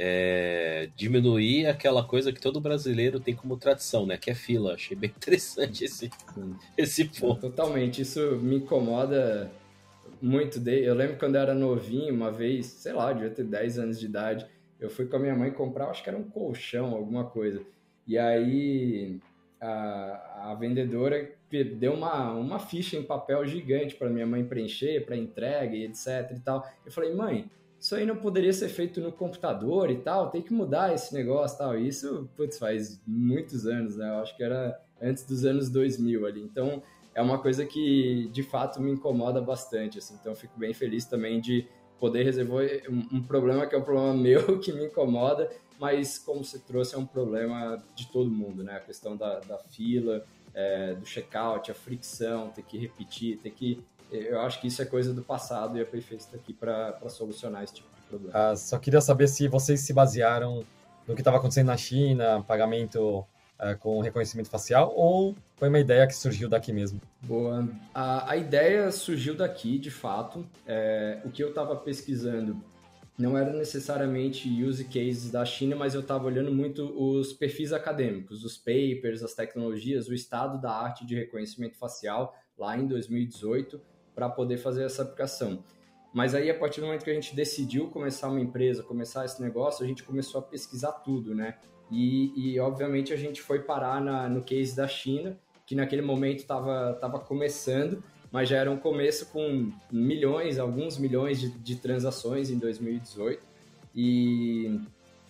é, 0.00 0.88
diminuir 0.94 1.66
aquela 1.66 2.04
coisa 2.04 2.32
que 2.32 2.40
todo 2.40 2.60
brasileiro 2.60 3.18
tem 3.18 3.34
como 3.34 3.56
tradição, 3.56 4.06
né? 4.06 4.16
Que 4.16 4.30
é 4.30 4.34
fila. 4.34 4.74
Achei 4.74 4.96
bem 4.96 5.10
interessante 5.14 5.84
esse, 5.84 6.08
esse 6.76 7.04
ponto. 7.04 7.40
Totalmente. 7.40 8.02
Isso 8.02 8.36
me 8.36 8.56
incomoda 8.56 9.50
muito. 10.22 10.66
Eu 10.68 10.94
lembro 10.94 11.16
quando 11.18 11.34
eu 11.34 11.40
era 11.40 11.54
novinho, 11.54 12.14
uma 12.14 12.30
vez, 12.30 12.66
sei 12.66 12.92
lá, 12.92 13.12
devia 13.12 13.30
ter 13.30 13.44
10 13.44 13.78
anos 13.80 13.98
de 13.98 14.06
idade, 14.06 14.46
eu 14.80 14.88
fui 14.88 15.06
com 15.06 15.16
a 15.16 15.18
minha 15.18 15.34
mãe 15.34 15.50
comprar, 15.50 15.90
acho 15.90 16.02
que 16.02 16.08
era 16.08 16.16
um 16.18 16.22
colchão, 16.22 16.94
alguma 16.94 17.24
coisa. 17.24 17.60
E 18.06 18.16
aí 18.16 19.18
a, 19.60 20.50
a 20.50 20.54
vendedora 20.54 21.32
deu 21.76 21.94
uma, 21.94 22.32
uma 22.32 22.58
ficha 22.60 22.96
em 22.96 23.02
papel 23.02 23.44
gigante 23.44 23.96
para 23.96 24.08
minha 24.08 24.26
mãe 24.26 24.44
preencher, 24.44 25.04
para 25.04 25.16
entrega 25.16 25.74
e 25.74 25.84
etc 25.84 26.30
e 26.36 26.40
tal. 26.40 26.64
Eu 26.86 26.92
falei, 26.92 27.12
mãe, 27.12 27.50
isso 27.80 27.94
aí 27.94 28.04
não 28.04 28.16
poderia 28.16 28.52
ser 28.52 28.68
feito 28.68 29.00
no 29.00 29.12
computador 29.12 29.90
e 29.90 29.98
tal, 29.98 30.30
tem 30.30 30.42
que 30.42 30.52
mudar 30.52 30.92
esse 30.92 31.14
negócio 31.14 31.54
e 31.54 31.58
tal. 31.58 31.78
Isso, 31.78 32.28
putz, 32.36 32.58
faz 32.58 33.00
muitos 33.06 33.66
anos, 33.66 33.96
né? 33.96 34.08
Eu 34.08 34.20
acho 34.20 34.36
que 34.36 34.42
era 34.42 34.80
antes 35.00 35.24
dos 35.24 35.44
anos 35.44 35.68
2000 35.68 36.26
ali. 36.26 36.42
Então, 36.42 36.82
é 37.14 37.22
uma 37.22 37.38
coisa 37.38 37.64
que, 37.64 38.28
de 38.32 38.42
fato, 38.42 38.80
me 38.80 38.90
incomoda 38.90 39.40
bastante, 39.40 39.98
assim. 39.98 40.16
Então, 40.20 40.34
fico 40.34 40.58
bem 40.58 40.74
feliz 40.74 41.04
também 41.04 41.40
de 41.40 41.66
poder 42.00 42.24
resolver 42.24 42.84
um, 42.88 43.22
problema 43.22 43.66
que 43.66 43.74
é 43.74 43.78
um 43.78 43.82
problema 43.82 44.14
meu, 44.14 44.58
que 44.58 44.72
me 44.72 44.86
incomoda, 44.86 45.48
mas, 45.78 46.18
como 46.18 46.44
você 46.44 46.58
trouxe, 46.58 46.96
é 46.96 46.98
um 46.98 47.06
problema 47.06 47.80
de 47.94 48.08
todo 48.08 48.28
mundo, 48.28 48.64
né? 48.64 48.76
A 48.76 48.80
questão 48.80 49.16
da, 49.16 49.38
da 49.38 49.56
fila, 49.58 50.24
é, 50.52 50.94
do 50.94 51.06
checkout, 51.06 51.70
a 51.70 51.74
fricção, 51.74 52.50
ter 52.50 52.62
que 52.62 52.76
repetir, 52.76 53.38
ter 53.38 53.50
que 53.50 53.84
eu 54.10 54.40
acho 54.40 54.60
que 54.60 54.66
isso 54.66 54.80
é 54.80 54.84
coisa 54.84 55.12
do 55.12 55.22
passado 55.22 55.76
e 55.76 55.80
a 55.80 55.86
Payface 55.86 56.26
está 56.26 56.36
aqui 56.36 56.52
para 56.52 56.98
solucionar 57.08 57.62
esse 57.62 57.74
tipo 57.74 57.88
de 57.94 58.02
problema. 58.08 58.32
Ah, 58.34 58.56
só 58.56 58.78
queria 58.78 59.00
saber 59.00 59.28
se 59.28 59.48
vocês 59.48 59.80
se 59.80 59.92
basearam 59.92 60.64
no 61.06 61.14
que 61.14 61.20
estava 61.20 61.36
acontecendo 61.36 61.66
na 61.66 61.76
China, 61.76 62.42
pagamento 62.46 63.24
ah, 63.58 63.74
com 63.74 64.00
reconhecimento 64.00 64.48
facial, 64.48 64.92
ou 64.94 65.34
foi 65.56 65.68
uma 65.68 65.78
ideia 65.78 66.06
que 66.06 66.14
surgiu 66.14 66.48
daqui 66.48 66.72
mesmo? 66.72 67.00
Boa. 67.22 67.68
A, 67.92 68.30
a 68.32 68.36
ideia 68.36 68.90
surgiu 68.90 69.34
daqui, 69.34 69.78
de 69.78 69.90
fato. 69.90 70.46
É, 70.66 71.20
o 71.24 71.30
que 71.30 71.42
eu 71.42 71.48
estava 71.48 71.74
pesquisando 71.76 72.62
não 73.18 73.36
era 73.36 73.52
necessariamente 73.52 74.48
use 74.62 74.84
cases 74.84 75.30
da 75.30 75.44
China, 75.44 75.74
mas 75.74 75.94
eu 75.94 76.02
estava 76.02 76.26
olhando 76.26 76.52
muito 76.52 76.84
os 76.96 77.32
perfis 77.32 77.72
acadêmicos, 77.72 78.44
os 78.44 78.56
papers, 78.56 79.24
as 79.24 79.34
tecnologias, 79.34 80.06
o 80.08 80.14
estado 80.14 80.60
da 80.60 80.70
arte 80.70 81.04
de 81.04 81.16
reconhecimento 81.16 81.76
facial 81.76 82.36
lá 82.56 82.78
em 82.78 82.86
2018 82.86 83.80
para 84.18 84.28
poder 84.28 84.56
fazer 84.56 84.82
essa 84.82 85.02
aplicação. 85.02 85.62
Mas 86.12 86.34
aí, 86.34 86.50
a 86.50 86.54
partir 86.58 86.80
do 86.80 86.86
momento 86.86 87.04
que 87.04 87.10
a 87.10 87.14
gente 87.14 87.36
decidiu 87.36 87.86
começar 87.86 88.28
uma 88.28 88.40
empresa, 88.40 88.82
começar 88.82 89.24
esse 89.24 89.40
negócio, 89.40 89.84
a 89.84 89.86
gente 89.86 90.02
começou 90.02 90.40
a 90.40 90.42
pesquisar 90.42 90.90
tudo, 90.90 91.36
né? 91.36 91.54
E, 91.88 92.32
e 92.34 92.58
obviamente, 92.58 93.12
a 93.12 93.16
gente 93.16 93.40
foi 93.40 93.60
parar 93.60 94.00
na, 94.02 94.28
no 94.28 94.42
case 94.42 94.74
da 94.74 94.88
China, 94.88 95.38
que 95.64 95.76
naquele 95.76 96.02
momento 96.02 96.40
estava 96.40 96.94
tava 96.94 97.20
começando, 97.20 98.02
mas 98.32 98.48
já 98.48 98.56
era 98.56 98.68
um 98.68 98.76
começo 98.76 99.26
com 99.26 99.70
milhões, 99.92 100.58
alguns 100.58 100.98
milhões 100.98 101.38
de, 101.38 101.50
de 101.50 101.76
transações 101.76 102.50
em 102.50 102.58
2018. 102.58 103.46
E 103.94 104.80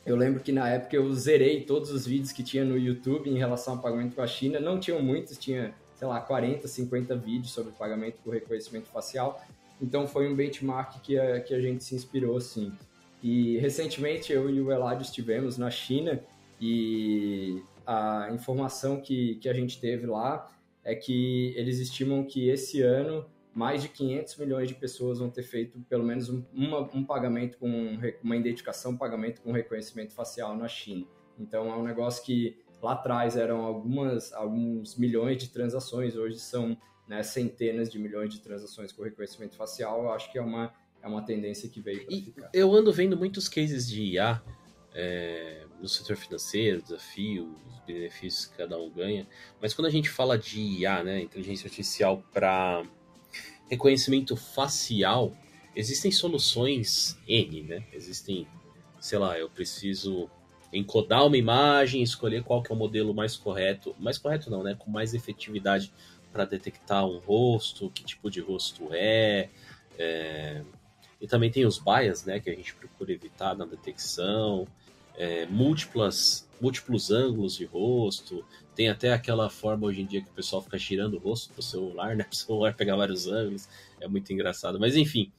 eu 0.07 0.17
lembro 0.17 0.43
que 0.43 0.51
na 0.51 0.67
época 0.67 0.97
eu 0.97 1.13
zerei 1.13 1.61
todos 1.63 1.91
os 1.91 2.07
vídeos 2.07 2.33
que 2.33 2.43
tinha 2.43 2.65
no 2.65 2.79
YouTube 2.79 3.29
em 3.29 3.37
relação 3.37 3.75
ao 3.75 3.83
pagamento 3.83 4.15
com 4.15 4.23
a 4.23 4.27
China. 4.27 4.59
Não 4.59 4.81
tinham 4.81 5.03
muitos, 5.03 5.37
tinha 5.37 5.75
sei 5.99 6.07
lá, 6.07 6.21
40, 6.21 6.69
50 6.69 7.17
vídeos 7.17 7.51
sobre 7.51 7.73
pagamento 7.73 8.19
por 8.23 8.33
reconhecimento 8.33 8.87
facial. 8.87 9.43
Então 9.83 10.07
foi 10.07 10.31
um 10.31 10.35
benchmark 10.35 11.01
que 11.03 11.19
a, 11.19 11.41
que 11.41 11.53
a 11.53 11.61
gente 11.61 11.83
se 11.83 11.95
inspirou, 11.97 12.37
assim. 12.37 12.73
E 13.21 13.59
recentemente 13.59 14.33
eu 14.33 14.49
e 14.49 14.61
o 14.61 14.71
Eladio 14.71 15.03
estivemos 15.03 15.59
na 15.59 15.71
China 15.71 16.21
e 16.61 17.61
a 17.85 18.29
informação 18.33 19.01
que, 19.01 19.35
que 19.37 19.49
a 19.49 19.53
gente 19.53 19.81
teve 19.81 20.07
lá 20.07 20.49
é 20.85 20.95
que 20.95 21.53
eles 21.57 21.81
estimam 21.81 22.23
que 22.23 22.49
esse 22.49 22.81
ano 22.81 23.27
mais 23.53 23.83
de 23.83 23.89
500 23.89 24.37
milhões 24.37 24.69
de 24.69 24.75
pessoas 24.75 25.19
vão 25.19 25.29
ter 25.29 25.43
feito 25.43 25.81
pelo 25.89 26.05
menos 26.05 26.29
um, 26.29 26.45
uma, 26.55 26.81
um 26.95 27.03
pagamento 27.03 27.59
com 27.59 27.99
uma 28.23 28.37
identificação, 28.37 28.97
pagamento 28.97 29.41
com 29.41 29.51
reconhecimento 29.51 30.13
facial 30.15 30.57
na 30.57 30.69
China. 30.69 31.05
Então 31.37 31.69
é 31.73 31.77
um 31.77 31.83
negócio 31.83 32.25
que 32.25 32.57
Lá 32.83 32.93
atrás 32.93 33.37
eram 33.37 33.63
algumas, 33.63 34.33
alguns 34.33 34.97
milhões 34.97 35.39
de 35.39 35.49
transações, 35.49 36.17
hoje 36.17 36.39
são 36.39 36.77
né, 37.09 37.23
centenas 37.23 37.91
de 37.91 37.99
milhões 37.99 38.33
de 38.33 38.41
transações 38.41 38.93
com 38.93 39.03
reconhecimento 39.03 39.57
facial. 39.57 40.05
Eu 40.05 40.13
acho 40.13 40.31
que 40.31 40.39
é 40.39 40.43
uma, 40.43 40.73
é 41.03 41.09
uma 41.09 41.23
tendência 41.23 41.69
que 41.69 41.81
veio 41.81 42.05
para 42.05 42.17
ficar. 42.17 42.51
Eu 42.53 42.73
ando 42.73 42.93
vendo 42.93 43.17
muitos 43.17 43.49
cases 43.49 43.89
de 43.89 44.03
IA 44.03 44.41
é, 44.95 45.65
no 45.81 45.89
setor 45.89 46.17
financeiro, 46.17 46.83
desafios, 46.83 47.49
benefícios 47.87 48.47
que 48.47 48.57
cada 48.57 48.79
um 48.79 48.91
ganha. 48.91 49.27
Mas 49.61 49.75
quando 49.75 49.87
a 49.87 49.91
gente 49.91 50.11
fala 50.11 50.39
de 50.39 50.61
IA, 50.61 51.03
né, 51.03 51.21
inteligência 51.21 51.67
artificial 51.67 52.23
para 52.33 52.85
reconhecimento 53.69 54.37
facial, 54.37 55.37
existem 55.75 56.11
soluções 56.11 57.19
N, 57.27 57.63
né? 57.63 57.85
Existem, 57.93 58.47
sei 59.01 59.19
lá, 59.19 59.39
eu 59.39 59.49
preciso 59.49 60.31
encodar 60.73 61.27
uma 61.27 61.37
imagem, 61.37 62.03
escolher 62.03 62.43
qual 62.43 62.63
que 62.63 62.71
é 62.71 62.75
o 62.75 62.79
modelo 62.79 63.15
mais 63.15 63.37
correto, 63.37 63.95
mais 63.99 64.19
correto 64.19 64.51
não, 64.51 64.63
né, 64.63 64.77
com 64.79 64.91
mais 64.91 65.15
efetividade 65.15 65.93
para 66.33 66.45
detectar 66.45 67.07
um 67.07 67.19
rosto, 67.19 67.91
que 67.91 68.05
tipo 68.05 68.31
de 68.31 68.41
rosto 68.41 68.89
é, 68.93 69.49
é, 69.99 70.63
e 71.21 71.27
também 71.27 71.51
tem 71.51 71.67
os 71.67 71.79
bias, 71.79 72.25
né, 72.25 72.39
que 72.39 72.51
a 72.51 72.55
gente 72.55 72.75
procura 72.75 73.13
evitar 73.13 73.57
na 73.57 73.65
detecção, 73.65 74.67
é, 75.17 75.47
múltiplas, 75.47 76.49
múltiplos 76.61 77.11
ângulos 77.11 77.57
de 77.57 77.65
rosto, 77.65 78.45
tem 78.75 78.89
até 78.89 79.13
aquela 79.13 79.51
forma 79.51 79.87
hoje 79.87 80.03
em 80.03 80.07
dia 80.07 80.23
que 80.23 80.31
o 80.31 80.35
pessoal 80.35 80.63
fica 80.63 80.79
girando 80.79 81.15
o 81.15 81.19
rosto 81.19 81.53
pro 81.53 81.63
celular, 81.63 82.15
né, 82.17 82.25
pro 82.25 82.37
celular 82.37 82.75
pegar 82.75 82.97
vários 82.97 83.27
ângulos, 83.27 83.69
é 84.01 84.07
muito 84.07 84.33
engraçado, 84.33 84.79
mas 84.79 84.97
enfim, 84.97 85.33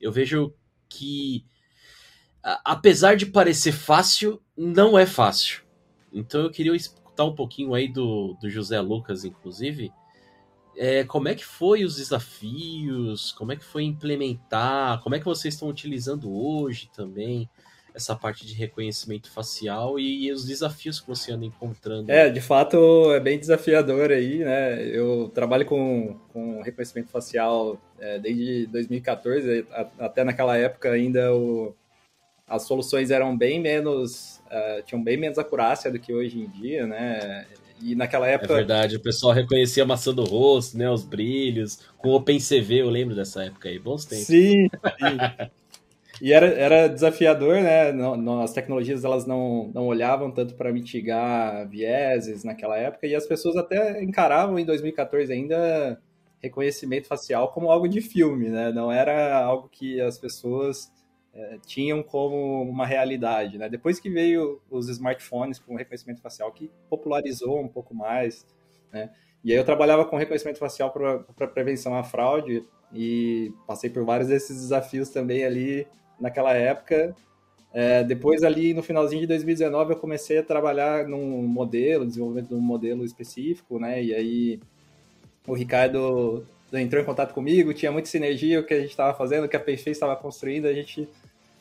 eu 0.00 0.12
vejo 0.12 0.54
que 0.88 1.44
apesar 2.64 3.16
de 3.16 3.26
parecer 3.26 3.72
fácil, 3.72 4.40
não 4.56 4.98
é 4.98 5.04
fácil. 5.04 5.62
Então 6.12 6.42
eu 6.42 6.50
queria 6.50 6.74
escutar 6.74 7.24
um 7.24 7.34
pouquinho 7.34 7.74
aí 7.74 7.88
do, 7.88 8.36
do 8.40 8.48
José 8.48 8.80
Lucas, 8.80 9.24
inclusive. 9.24 9.92
É, 10.76 11.04
como 11.04 11.28
é 11.28 11.34
que 11.34 11.44
foi 11.44 11.84
os 11.84 11.96
desafios? 11.96 13.32
Como 13.32 13.50
é 13.50 13.56
que 13.56 13.64
foi 13.64 13.82
implementar? 13.82 15.02
Como 15.02 15.14
é 15.14 15.18
que 15.18 15.24
vocês 15.24 15.54
estão 15.54 15.68
utilizando 15.68 16.30
hoje 16.30 16.88
também 16.94 17.48
essa 17.94 18.14
parte 18.14 18.46
de 18.46 18.52
reconhecimento 18.52 19.30
facial 19.30 19.98
e, 19.98 20.26
e 20.26 20.32
os 20.32 20.44
desafios 20.44 21.00
que 21.00 21.08
você 21.08 21.32
anda 21.32 21.46
encontrando? 21.46 22.12
É, 22.12 22.28
de 22.28 22.42
fato 22.42 23.10
é 23.12 23.18
bem 23.18 23.38
desafiador 23.38 24.12
aí, 24.12 24.40
né? 24.40 24.86
Eu 24.86 25.30
trabalho 25.34 25.64
com, 25.64 26.14
com 26.30 26.60
reconhecimento 26.60 27.08
facial 27.08 27.80
é, 27.98 28.18
desde 28.18 28.66
2014, 28.66 29.66
até 29.98 30.22
naquela 30.22 30.58
época 30.58 30.90
ainda 30.90 31.34
o 31.34 31.74
as 32.46 32.62
soluções 32.62 33.10
eram 33.10 33.36
bem 33.36 33.60
menos, 33.60 34.40
uh, 34.46 34.82
tinham 34.84 35.02
bem 35.02 35.16
menos 35.16 35.38
acurácia 35.38 35.90
do 35.90 35.98
que 35.98 36.14
hoje 36.14 36.38
em 36.38 36.48
dia, 36.48 36.86
né? 36.86 37.46
E 37.82 37.94
naquela 37.94 38.26
época. 38.26 38.52
É 38.52 38.56
verdade, 38.56 38.96
o 38.96 39.00
pessoal 39.00 39.34
reconhecia 39.34 39.82
a 39.82 39.86
maçã 39.86 40.14
do 40.14 40.24
rosto, 40.24 40.78
né? 40.78 40.88
Os 40.88 41.04
brilhos. 41.04 41.80
Com 41.98 42.10
o 42.10 42.14
OpenCV, 42.14 42.82
eu 42.82 42.88
lembro 42.88 43.14
dessa 43.14 43.44
época 43.44 43.68
aí, 43.68 43.78
bons 43.78 44.04
tempos. 44.04 44.26
Sim, 44.26 44.68
sim. 44.68 45.50
E 46.20 46.32
era, 46.32 46.46
era 46.46 46.88
desafiador, 46.88 47.60
né? 47.60 47.92
Não, 47.92 48.16
não, 48.16 48.40
as 48.40 48.52
tecnologias 48.52 49.04
elas 49.04 49.26
não, 49.26 49.70
não 49.74 49.86
olhavam 49.86 50.30
tanto 50.30 50.54
para 50.54 50.72
mitigar 50.72 51.68
vieses 51.68 52.42
naquela 52.42 52.76
época, 52.76 53.06
e 53.06 53.14
as 53.14 53.26
pessoas 53.26 53.56
até 53.56 54.02
encaravam 54.02 54.58
em 54.58 54.64
2014 54.64 55.32
ainda 55.32 56.00
reconhecimento 56.42 57.06
facial 57.06 57.52
como 57.52 57.70
algo 57.70 57.88
de 57.88 58.00
filme, 58.00 58.48
né? 58.48 58.72
Não 58.72 58.90
era 58.90 59.36
algo 59.36 59.68
que 59.68 60.00
as 60.00 60.18
pessoas 60.18 60.90
é, 61.36 61.58
tinham 61.66 62.02
como 62.02 62.62
uma 62.62 62.86
realidade. 62.86 63.58
Né? 63.58 63.68
Depois 63.68 64.00
que 64.00 64.08
veio 64.08 64.60
os 64.70 64.88
smartphones 64.88 65.58
com 65.58 65.76
reconhecimento 65.76 66.22
facial, 66.22 66.50
que 66.50 66.70
popularizou 66.88 67.60
um 67.60 67.68
pouco 67.68 67.94
mais. 67.94 68.46
Né? 68.90 69.10
E 69.44 69.52
aí 69.52 69.58
eu 69.58 69.64
trabalhava 69.64 70.06
com 70.06 70.16
reconhecimento 70.16 70.58
facial 70.58 70.90
para 70.90 71.46
prevenção 71.46 71.94
à 71.94 72.02
fraude 72.02 72.64
e 72.92 73.52
passei 73.66 73.90
por 73.90 74.02
vários 74.02 74.28
desses 74.28 74.56
desafios 74.62 75.10
também 75.10 75.44
ali 75.44 75.86
naquela 76.18 76.54
época. 76.54 77.14
É, 77.72 78.02
depois 78.02 78.42
ali 78.42 78.72
no 78.72 78.82
finalzinho 78.82 79.20
de 79.20 79.26
2019 79.26 79.92
eu 79.92 79.98
comecei 79.98 80.38
a 80.38 80.42
trabalhar 80.42 81.06
num 81.06 81.42
modelo, 81.42 82.06
desenvolvimento 82.06 82.48
de 82.48 82.54
um 82.54 82.60
modelo 82.60 83.04
específico, 83.04 83.78
né? 83.78 84.02
E 84.02 84.14
aí 84.14 84.60
o 85.46 85.52
Ricardo 85.52 86.46
entrou 86.72 87.02
em 87.02 87.04
contato 87.04 87.34
comigo, 87.34 87.74
tinha 87.74 87.92
muita 87.92 88.08
sinergia 88.08 88.60
o 88.60 88.64
que 88.64 88.72
a 88.72 88.80
gente 88.80 88.90
estava 88.90 89.16
fazendo, 89.16 89.44
o 89.44 89.48
que 89.48 89.56
a 89.56 89.60
Payface 89.60 89.90
estava 89.90 90.16
construindo, 90.16 90.66
a 90.66 90.72
gente 90.72 91.06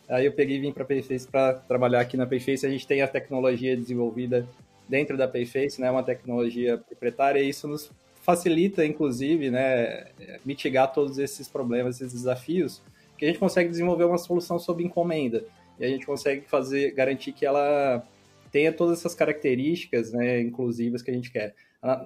Aí 0.07 0.25
eu 0.25 0.31
peguei 0.31 0.57
e 0.57 0.59
vim 0.59 0.71
para 0.71 0.83
a 0.83 0.85
Payface 0.85 1.27
para 1.27 1.53
trabalhar 1.53 2.01
aqui 2.01 2.15
na 2.15 2.27
Payface. 2.27 2.65
A 2.65 2.69
gente 2.69 2.85
tem 2.85 3.01
a 3.01 3.07
tecnologia 3.07 3.75
desenvolvida 3.75 4.47
dentro 4.87 5.17
da 5.17 5.27
Payface, 5.27 5.81
né, 5.81 5.89
uma 5.89 6.03
tecnologia 6.03 6.77
proprietária, 6.77 7.39
e 7.39 7.49
isso 7.49 7.67
nos 7.67 7.91
facilita, 8.21 8.85
inclusive, 8.85 9.49
né, 9.49 10.07
mitigar 10.45 10.93
todos 10.93 11.17
esses 11.17 11.47
problemas, 11.47 12.01
esses 12.01 12.13
desafios, 12.13 12.81
que 13.17 13.25
a 13.25 13.27
gente 13.27 13.39
consegue 13.39 13.69
desenvolver 13.69 14.03
uma 14.03 14.17
solução 14.17 14.59
sob 14.59 14.83
encomenda. 14.83 15.43
e 15.79 15.85
a 15.85 15.89
gente 15.89 16.05
consegue 16.05 16.41
fazer 16.47 16.91
garantir 16.91 17.33
que 17.33 17.45
ela 17.45 18.03
tenha 18.51 18.71
todas 18.71 18.99
essas 18.99 19.13
características 19.13 20.13
né, 20.13 20.39
inclusivas 20.39 21.01
que 21.01 21.11
a 21.11 21.13
gente 21.13 21.31
quer. 21.31 21.53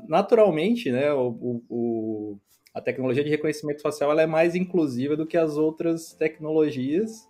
Naturalmente, 0.08 0.92
né, 0.92 1.14
o, 1.14 1.62
o, 1.70 2.38
a 2.74 2.82
tecnologia 2.82 3.24
de 3.24 3.30
reconhecimento 3.30 3.82
facial 3.82 4.12
ela 4.12 4.24
é 4.24 4.26
mais 4.26 4.56
inclusiva 4.56 5.16
do 5.16 5.28
que 5.28 5.38
as 5.38 5.58
outras 5.58 6.14
tecnologias 6.14 7.29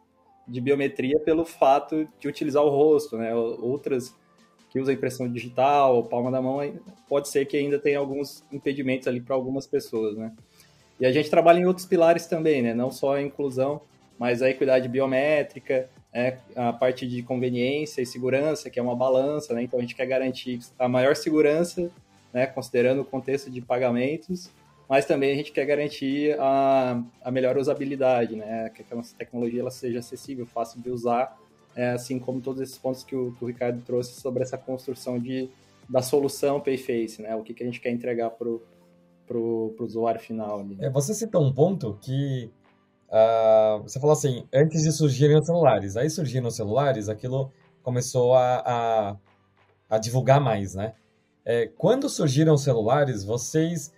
de 0.49 0.59
biometria 0.59 1.19
pelo 1.19 1.45
fato 1.45 2.07
de 2.19 2.27
utilizar 2.27 2.63
o 2.63 2.69
rosto, 2.69 3.17
né? 3.17 3.33
Outras 3.35 4.15
que 4.69 4.79
usam 4.79 4.93
impressão 4.93 5.31
digital, 5.31 6.03
palma 6.03 6.31
da 6.31 6.41
mão, 6.41 6.59
pode 7.07 7.29
ser 7.29 7.45
que 7.45 7.57
ainda 7.57 7.79
tenha 7.79 7.97
alguns 7.97 8.43
impedimentos 8.51 9.07
ali 9.07 9.19
para 9.19 9.35
algumas 9.35 9.65
pessoas, 9.65 10.15
né? 10.17 10.31
E 10.99 11.05
a 11.05 11.11
gente 11.11 11.29
trabalha 11.29 11.59
em 11.59 11.65
outros 11.65 11.85
pilares 11.85 12.25
também, 12.25 12.61
né? 12.61 12.73
Não 12.73 12.91
só 12.91 13.15
a 13.15 13.21
inclusão, 13.21 13.81
mas 14.17 14.41
a 14.41 14.49
equidade 14.49 14.87
biométrica, 14.87 15.89
é, 16.13 16.37
a 16.55 16.73
parte 16.73 17.07
de 17.07 17.23
conveniência 17.23 18.01
e 18.01 18.05
segurança, 18.05 18.69
que 18.69 18.79
é 18.79 18.81
uma 18.81 18.95
balança, 18.95 19.53
né? 19.53 19.63
Então 19.63 19.79
a 19.79 19.81
gente 19.81 19.95
quer 19.95 20.05
garantir 20.05 20.59
a 20.77 20.87
maior 20.87 21.15
segurança, 21.15 21.89
né? 22.33 22.45
Considerando 22.45 23.01
o 23.01 23.05
contexto 23.05 23.49
de 23.49 23.61
pagamentos, 23.61 24.51
mas 24.89 25.05
também 25.05 25.31
a 25.31 25.35
gente 25.35 25.51
quer 25.51 25.65
garantir 25.65 26.35
a, 26.39 27.01
a 27.23 27.29
melhor 27.29 27.57
usabilidade, 27.57 28.35
né? 28.35 28.69
Que 28.69 28.83
a 28.91 28.95
nossa 28.95 29.15
tecnologia 29.15 29.61
ela 29.61 29.71
seja 29.71 29.99
acessível, 29.99 30.45
fácil 30.45 30.81
de 30.81 30.89
usar 30.89 31.37
é, 31.75 31.91
assim 31.91 32.17
como 32.17 32.41
todos 32.41 32.61
esses 32.61 32.77
pontos 32.77 33.03
que 33.03 33.15
o, 33.15 33.31
que 33.33 33.43
o 33.43 33.47
Ricardo 33.47 33.81
trouxe 33.85 34.19
sobre 34.19 34.41
essa 34.41 34.57
construção 34.57 35.19
de, 35.19 35.47
da 35.87 36.01
solução 36.01 36.59
Payface, 36.59 37.21
né? 37.21 37.35
O 37.35 37.43
que, 37.43 37.53
que 37.53 37.63
a 37.63 37.65
gente 37.65 37.79
quer 37.79 37.91
entregar 37.91 38.31
para 38.31 38.49
o 38.49 38.61
pro, 39.29 39.73
pro 39.77 39.85
usuário 39.85 40.19
final. 40.19 40.61
Ali. 40.61 40.75
É, 40.81 40.89
você 40.89 41.13
citou 41.13 41.45
um 41.45 41.53
ponto 41.53 41.95
que 42.01 42.51
uh, 43.07 43.83
você 43.83 43.99
falou 43.99 44.13
assim, 44.13 44.43
antes 44.51 44.81
de 44.81 44.91
surgirem 44.91 45.37
os 45.37 45.45
celulares, 45.45 45.95
aí 45.95 46.09
surgiram 46.09 46.47
os 46.47 46.55
celulares, 46.55 47.07
aquilo 47.07 47.53
começou 47.83 48.33
a, 48.33 48.63
a, 48.65 49.17
a 49.87 49.99
divulgar 49.99 50.41
mais, 50.41 50.73
né? 50.73 50.93
É, 51.45 51.67
quando 51.77 52.09
surgiram 52.09 52.55
os 52.55 52.63
celulares, 52.63 53.23
vocês 53.23 53.93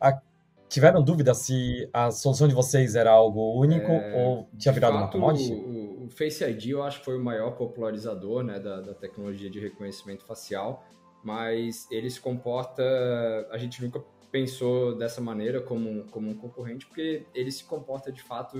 a, 0.00 0.20
tiveram 0.68 1.02
dúvida 1.02 1.34
se 1.34 1.88
a 1.92 2.10
solução 2.10 2.46
de 2.46 2.54
vocês 2.54 2.94
era 2.94 3.10
algo 3.10 3.58
único 3.58 3.90
é, 3.90 4.24
ou 4.24 4.48
tinha 4.56 4.72
virado 4.72 4.94
fato, 4.94 5.02
uma 5.02 5.10
commodity? 5.10 5.52
O, 5.52 6.04
o, 6.04 6.10
Face 6.10 6.44
ID 6.44 6.66
eu 6.68 6.82
acho 6.82 7.00
que 7.00 7.04
foi 7.04 7.18
o 7.18 7.22
maior 7.22 7.52
popularizador 7.52 8.42
né, 8.42 8.58
da, 8.58 8.80
da 8.80 8.94
tecnologia 8.94 9.50
de 9.50 9.58
reconhecimento 9.58 10.24
facial, 10.24 10.84
mas 11.24 11.86
ele 11.90 12.08
se 12.08 12.20
comporta. 12.20 12.82
A 13.50 13.58
gente 13.58 13.82
nunca 13.82 14.02
pensou 14.30 14.96
dessa 14.96 15.20
maneira 15.20 15.60
como, 15.60 16.04
como 16.04 16.30
um 16.30 16.34
concorrente, 16.34 16.86
porque 16.86 17.26
ele 17.34 17.50
se 17.50 17.64
comporta 17.64 18.12
de 18.12 18.22
fato 18.22 18.58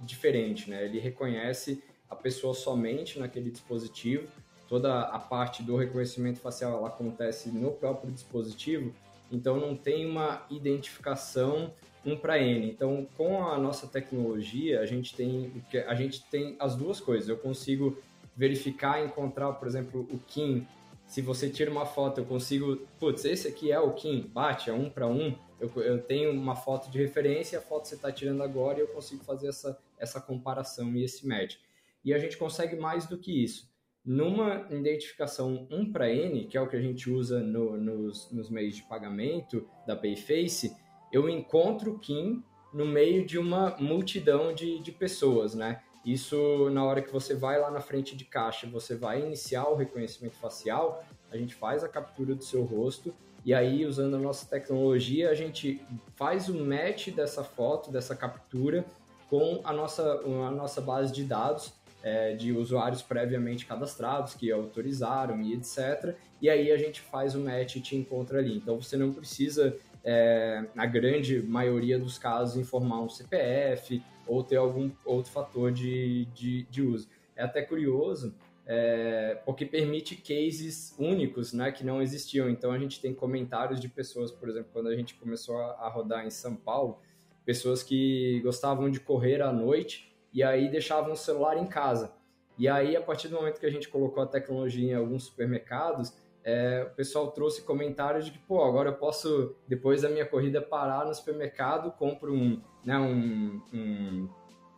diferente, 0.00 0.68
né? 0.68 0.84
Ele 0.84 0.98
reconhece 0.98 1.82
a 2.08 2.16
pessoa 2.16 2.52
somente 2.52 3.18
naquele 3.18 3.50
dispositivo, 3.50 4.28
toda 4.68 5.00
a 5.00 5.18
parte 5.18 5.62
do 5.62 5.76
reconhecimento 5.76 6.40
facial 6.40 6.76
ela 6.76 6.88
acontece 6.88 7.50
no 7.50 7.72
próprio 7.72 8.12
dispositivo 8.12 8.94
então 9.32 9.58
não 9.58 9.74
tem 9.74 10.06
uma 10.06 10.46
identificação 10.50 11.72
um 12.04 12.16
para 12.16 12.38
N. 12.40 12.68
Então, 12.68 13.06
com 13.16 13.44
a 13.44 13.56
nossa 13.58 13.86
tecnologia, 13.86 14.80
a 14.80 14.86
gente 14.86 15.14
tem 15.14 15.52
a 15.86 15.94
gente 15.94 16.24
tem 16.24 16.56
as 16.58 16.76
duas 16.76 17.00
coisas. 17.00 17.28
Eu 17.28 17.38
consigo 17.38 17.96
verificar, 18.36 19.04
encontrar, 19.04 19.52
por 19.52 19.66
exemplo, 19.66 20.06
o 20.10 20.18
Kim. 20.18 20.66
Se 21.06 21.20
você 21.20 21.48
tira 21.48 21.70
uma 21.70 21.84
foto, 21.84 22.18
eu 22.18 22.24
consigo, 22.24 22.76
putz, 22.98 23.24
esse 23.24 23.46
aqui 23.46 23.70
é 23.70 23.78
o 23.78 23.92
Kim, 23.92 24.22
bate, 24.22 24.70
é 24.70 24.72
um 24.72 24.88
para 24.88 25.06
um. 25.06 25.36
Eu, 25.60 25.70
eu, 25.82 26.02
tenho 26.02 26.32
uma 26.32 26.56
foto 26.56 26.90
de 26.90 26.98
referência, 26.98 27.58
a 27.58 27.62
foto 27.62 27.86
você 27.86 27.94
está 27.94 28.10
tirando 28.10 28.42
agora 28.42 28.78
e 28.78 28.80
eu 28.80 28.88
consigo 28.88 29.22
fazer 29.22 29.48
essa, 29.48 29.78
essa 29.98 30.20
comparação 30.20 30.90
e 30.96 31.04
esse 31.04 31.26
match. 31.26 31.56
E 32.04 32.12
a 32.12 32.18
gente 32.18 32.36
consegue 32.36 32.76
mais 32.76 33.06
do 33.06 33.16
que 33.16 33.44
isso 33.44 33.71
numa 34.04 34.66
identificação 34.70 35.66
1 35.70 35.92
para 35.92 36.12
N, 36.12 36.46
que 36.46 36.56
é 36.56 36.60
o 36.60 36.68
que 36.68 36.76
a 36.76 36.80
gente 36.80 37.08
usa 37.10 37.40
no, 37.40 37.76
nos, 37.76 38.30
nos 38.32 38.50
meios 38.50 38.76
de 38.76 38.82
pagamento 38.82 39.68
da 39.86 39.94
Payface, 39.94 40.76
eu 41.12 41.28
encontro 41.28 41.92
o 41.92 41.98
KIM 41.98 42.42
no 42.72 42.86
meio 42.86 43.24
de 43.24 43.38
uma 43.38 43.76
multidão 43.78 44.52
de, 44.52 44.80
de 44.80 44.90
pessoas, 44.90 45.54
né? 45.54 45.82
Isso, 46.04 46.68
na 46.70 46.84
hora 46.84 47.00
que 47.00 47.12
você 47.12 47.34
vai 47.34 47.60
lá 47.60 47.70
na 47.70 47.80
frente 47.80 48.16
de 48.16 48.24
caixa, 48.24 48.66
você 48.66 48.96
vai 48.96 49.22
iniciar 49.22 49.68
o 49.68 49.76
reconhecimento 49.76 50.34
facial, 50.36 51.04
a 51.30 51.36
gente 51.36 51.54
faz 51.54 51.84
a 51.84 51.88
captura 51.88 52.34
do 52.34 52.42
seu 52.42 52.64
rosto 52.64 53.14
e 53.44 53.52
aí, 53.52 53.84
usando 53.84 54.14
a 54.14 54.18
nossa 54.18 54.46
tecnologia, 54.46 55.30
a 55.30 55.34
gente 55.34 55.84
faz 56.14 56.48
o 56.48 56.54
match 56.64 57.08
dessa 57.08 57.42
foto, 57.42 57.90
dessa 57.90 58.14
captura, 58.14 58.84
com 59.28 59.60
a 59.64 59.72
nossa, 59.72 60.02
a 60.02 60.50
nossa 60.50 60.80
base 60.80 61.12
de 61.12 61.24
dados 61.24 61.72
é, 62.02 62.34
de 62.34 62.52
usuários 62.52 63.00
previamente 63.00 63.64
cadastrados 63.64 64.34
que 64.34 64.50
autorizaram 64.50 65.40
e 65.40 65.54
etc. 65.54 66.16
E 66.40 66.50
aí 66.50 66.72
a 66.72 66.76
gente 66.76 67.00
faz 67.00 67.34
o 67.34 67.40
match 67.40 67.76
e 67.76 67.80
te 67.80 67.96
encontra 67.96 68.38
ali. 68.38 68.56
Então 68.56 68.80
você 68.80 68.96
não 68.96 69.12
precisa, 69.12 69.76
é, 70.04 70.64
na 70.74 70.84
grande 70.84 71.40
maioria 71.42 71.98
dos 71.98 72.18
casos, 72.18 72.56
informar 72.56 73.00
um 73.00 73.08
CPF 73.08 74.02
ou 74.26 74.42
ter 74.42 74.56
algum 74.56 74.90
outro 75.04 75.30
fator 75.30 75.70
de, 75.70 76.26
de, 76.34 76.64
de 76.64 76.82
uso. 76.82 77.08
É 77.36 77.44
até 77.44 77.62
curioso, 77.62 78.34
é, 78.66 79.40
porque 79.44 79.64
permite 79.64 80.16
cases 80.16 80.94
únicos 80.98 81.52
né, 81.52 81.70
que 81.70 81.84
não 81.84 82.02
existiam. 82.02 82.50
Então 82.50 82.72
a 82.72 82.78
gente 82.78 83.00
tem 83.00 83.14
comentários 83.14 83.80
de 83.80 83.88
pessoas, 83.88 84.30
por 84.30 84.48
exemplo, 84.48 84.70
quando 84.72 84.88
a 84.88 84.96
gente 84.96 85.14
começou 85.14 85.56
a, 85.58 85.72
a 85.72 85.88
rodar 85.88 86.26
em 86.26 86.30
São 86.30 86.56
Paulo, 86.56 86.98
pessoas 87.44 87.82
que 87.82 88.40
gostavam 88.42 88.90
de 88.90 89.00
correr 89.00 89.42
à 89.42 89.52
noite 89.52 90.11
e 90.32 90.42
aí 90.42 90.70
deixavam 90.70 91.12
o 91.12 91.16
celular 91.16 91.56
em 91.56 91.66
casa. 91.66 92.12
E 92.58 92.68
aí, 92.68 92.96
a 92.96 93.00
partir 93.00 93.28
do 93.28 93.36
momento 93.36 93.58
que 93.58 93.66
a 93.66 93.70
gente 93.70 93.88
colocou 93.88 94.22
a 94.22 94.26
tecnologia 94.26 94.92
em 94.92 94.94
alguns 94.94 95.24
supermercados, 95.24 96.14
é, 96.44 96.86
o 96.90 96.94
pessoal 96.94 97.30
trouxe 97.30 97.62
comentários 97.62 98.26
de 98.26 98.32
que, 98.32 98.38
pô, 98.38 98.62
agora 98.64 98.90
eu 98.90 98.94
posso, 98.94 99.54
depois 99.66 100.02
da 100.02 100.08
minha 100.08 100.26
corrida, 100.26 100.60
parar 100.60 101.06
no 101.06 101.14
supermercado, 101.14 101.92
compro 101.92 102.34
um, 102.34 102.60
né, 102.84 102.98
um, 102.98 103.60
um 103.72 104.28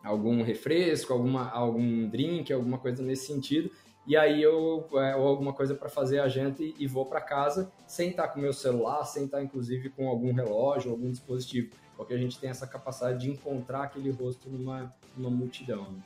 algum 0.03 0.43
refresco, 0.43 1.11
alguma, 1.11 1.49
algum 1.49 2.07
drink, 2.07 2.53
alguma 2.53 2.77
coisa 2.77 3.01
nesse 3.01 3.25
sentido, 3.25 3.71
e 4.05 4.15
aí 4.15 4.41
eu, 4.41 4.87
é, 4.93 5.15
ou 5.15 5.27
alguma 5.27 5.51
coisa 5.51 5.73
para 5.73 5.89
fazer 5.89 6.19
a 6.19 6.27
janta 6.27 6.61
e, 6.61 6.75
e 6.77 6.85
vou 6.85 7.07
para 7.07 7.19
casa 7.19 7.71
sem 7.87 8.11
estar 8.11 8.27
com 8.27 8.39
meu 8.39 8.53
celular, 8.53 9.03
sem 9.03 9.25
estar 9.25 9.41
inclusive 9.41 9.89
com 9.89 10.07
algum 10.07 10.31
relógio, 10.31 10.91
algum 10.91 11.09
dispositivo 11.09 11.71
porque 11.95 12.13
a 12.13 12.17
gente 12.17 12.39
tem 12.39 12.49
essa 12.49 12.67
capacidade 12.67 13.19
de 13.19 13.31
encontrar 13.31 13.83
aquele 13.83 14.11
rosto 14.11 14.49
numa, 14.49 14.93
numa 15.15 15.29
multidão. 15.29 15.83
Né? 15.83 15.99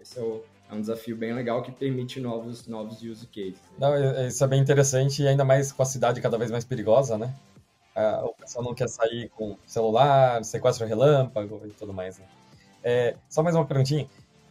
Esse 0.00 0.18
é, 0.18 0.22
o, 0.22 0.42
é, 0.70 0.74
um 0.74 0.80
desafio 0.80 1.16
bem 1.16 1.32
legal 1.32 1.62
que 1.62 1.72
permite 1.72 2.20
novos, 2.20 2.66
novos 2.66 3.02
use 3.02 3.26
cases. 3.26 3.60
Não, 3.78 3.94
isso 4.26 4.42
é 4.42 4.46
bem 4.46 4.60
interessante 4.60 5.22
e 5.22 5.28
ainda 5.28 5.44
mais 5.44 5.72
com 5.72 5.82
a 5.82 5.86
cidade 5.86 6.20
cada 6.20 6.36
vez 6.38 6.50
mais 6.50 6.64
perigosa, 6.64 7.16
né? 7.16 7.34
o 8.22 8.32
pessoal 8.34 8.64
não 8.64 8.74
quer 8.74 8.88
sair 8.88 9.28
com 9.30 9.56
celular, 9.66 10.44
sequestro 10.44 10.86
relâmpago 10.86 11.62
e 11.66 11.70
tudo 11.70 11.92
mais. 11.92 12.18
Né? 12.18 12.24
É, 12.84 13.16
só 13.28 13.42
mais 13.42 13.56
uma 13.56 13.66
perguntinha. 13.66 14.08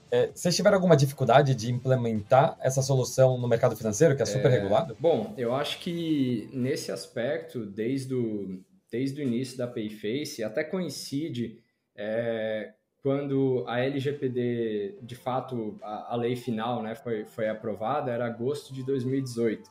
É, 0.09 0.29
vocês 0.33 0.55
tiveram 0.55 0.75
alguma 0.75 0.95
dificuldade 0.95 1.53
de 1.53 1.71
implementar 1.71 2.57
essa 2.61 2.81
solução 2.81 3.37
no 3.37 3.47
mercado 3.47 3.75
financeiro, 3.75 4.15
que 4.15 4.21
é 4.21 4.25
super 4.25 4.51
é, 4.51 4.55
regulado? 4.55 4.95
Bom, 4.99 5.33
eu 5.37 5.53
acho 5.53 5.79
que 5.79 6.49
nesse 6.53 6.91
aspecto, 6.91 7.65
desde 7.65 8.13
o, 8.13 8.59
desde 8.91 9.21
o 9.21 9.23
início 9.23 9.57
da 9.57 9.67
Payface, 9.67 10.43
até 10.43 10.63
coincide 10.63 11.61
é, 11.95 12.73
quando 13.01 13.63
a 13.67 13.79
LGPD, 13.79 14.99
de 15.01 15.15
fato, 15.15 15.77
a, 15.81 16.13
a, 16.13 16.15
lei 16.15 16.35
final 16.35 16.81
né, 16.81 16.95
foi, 16.95 17.25
foi 17.25 17.47
aprovada, 17.47 18.11
era 18.11 18.25
agosto 18.25 18.73
de 18.73 18.83
2018. 18.83 19.69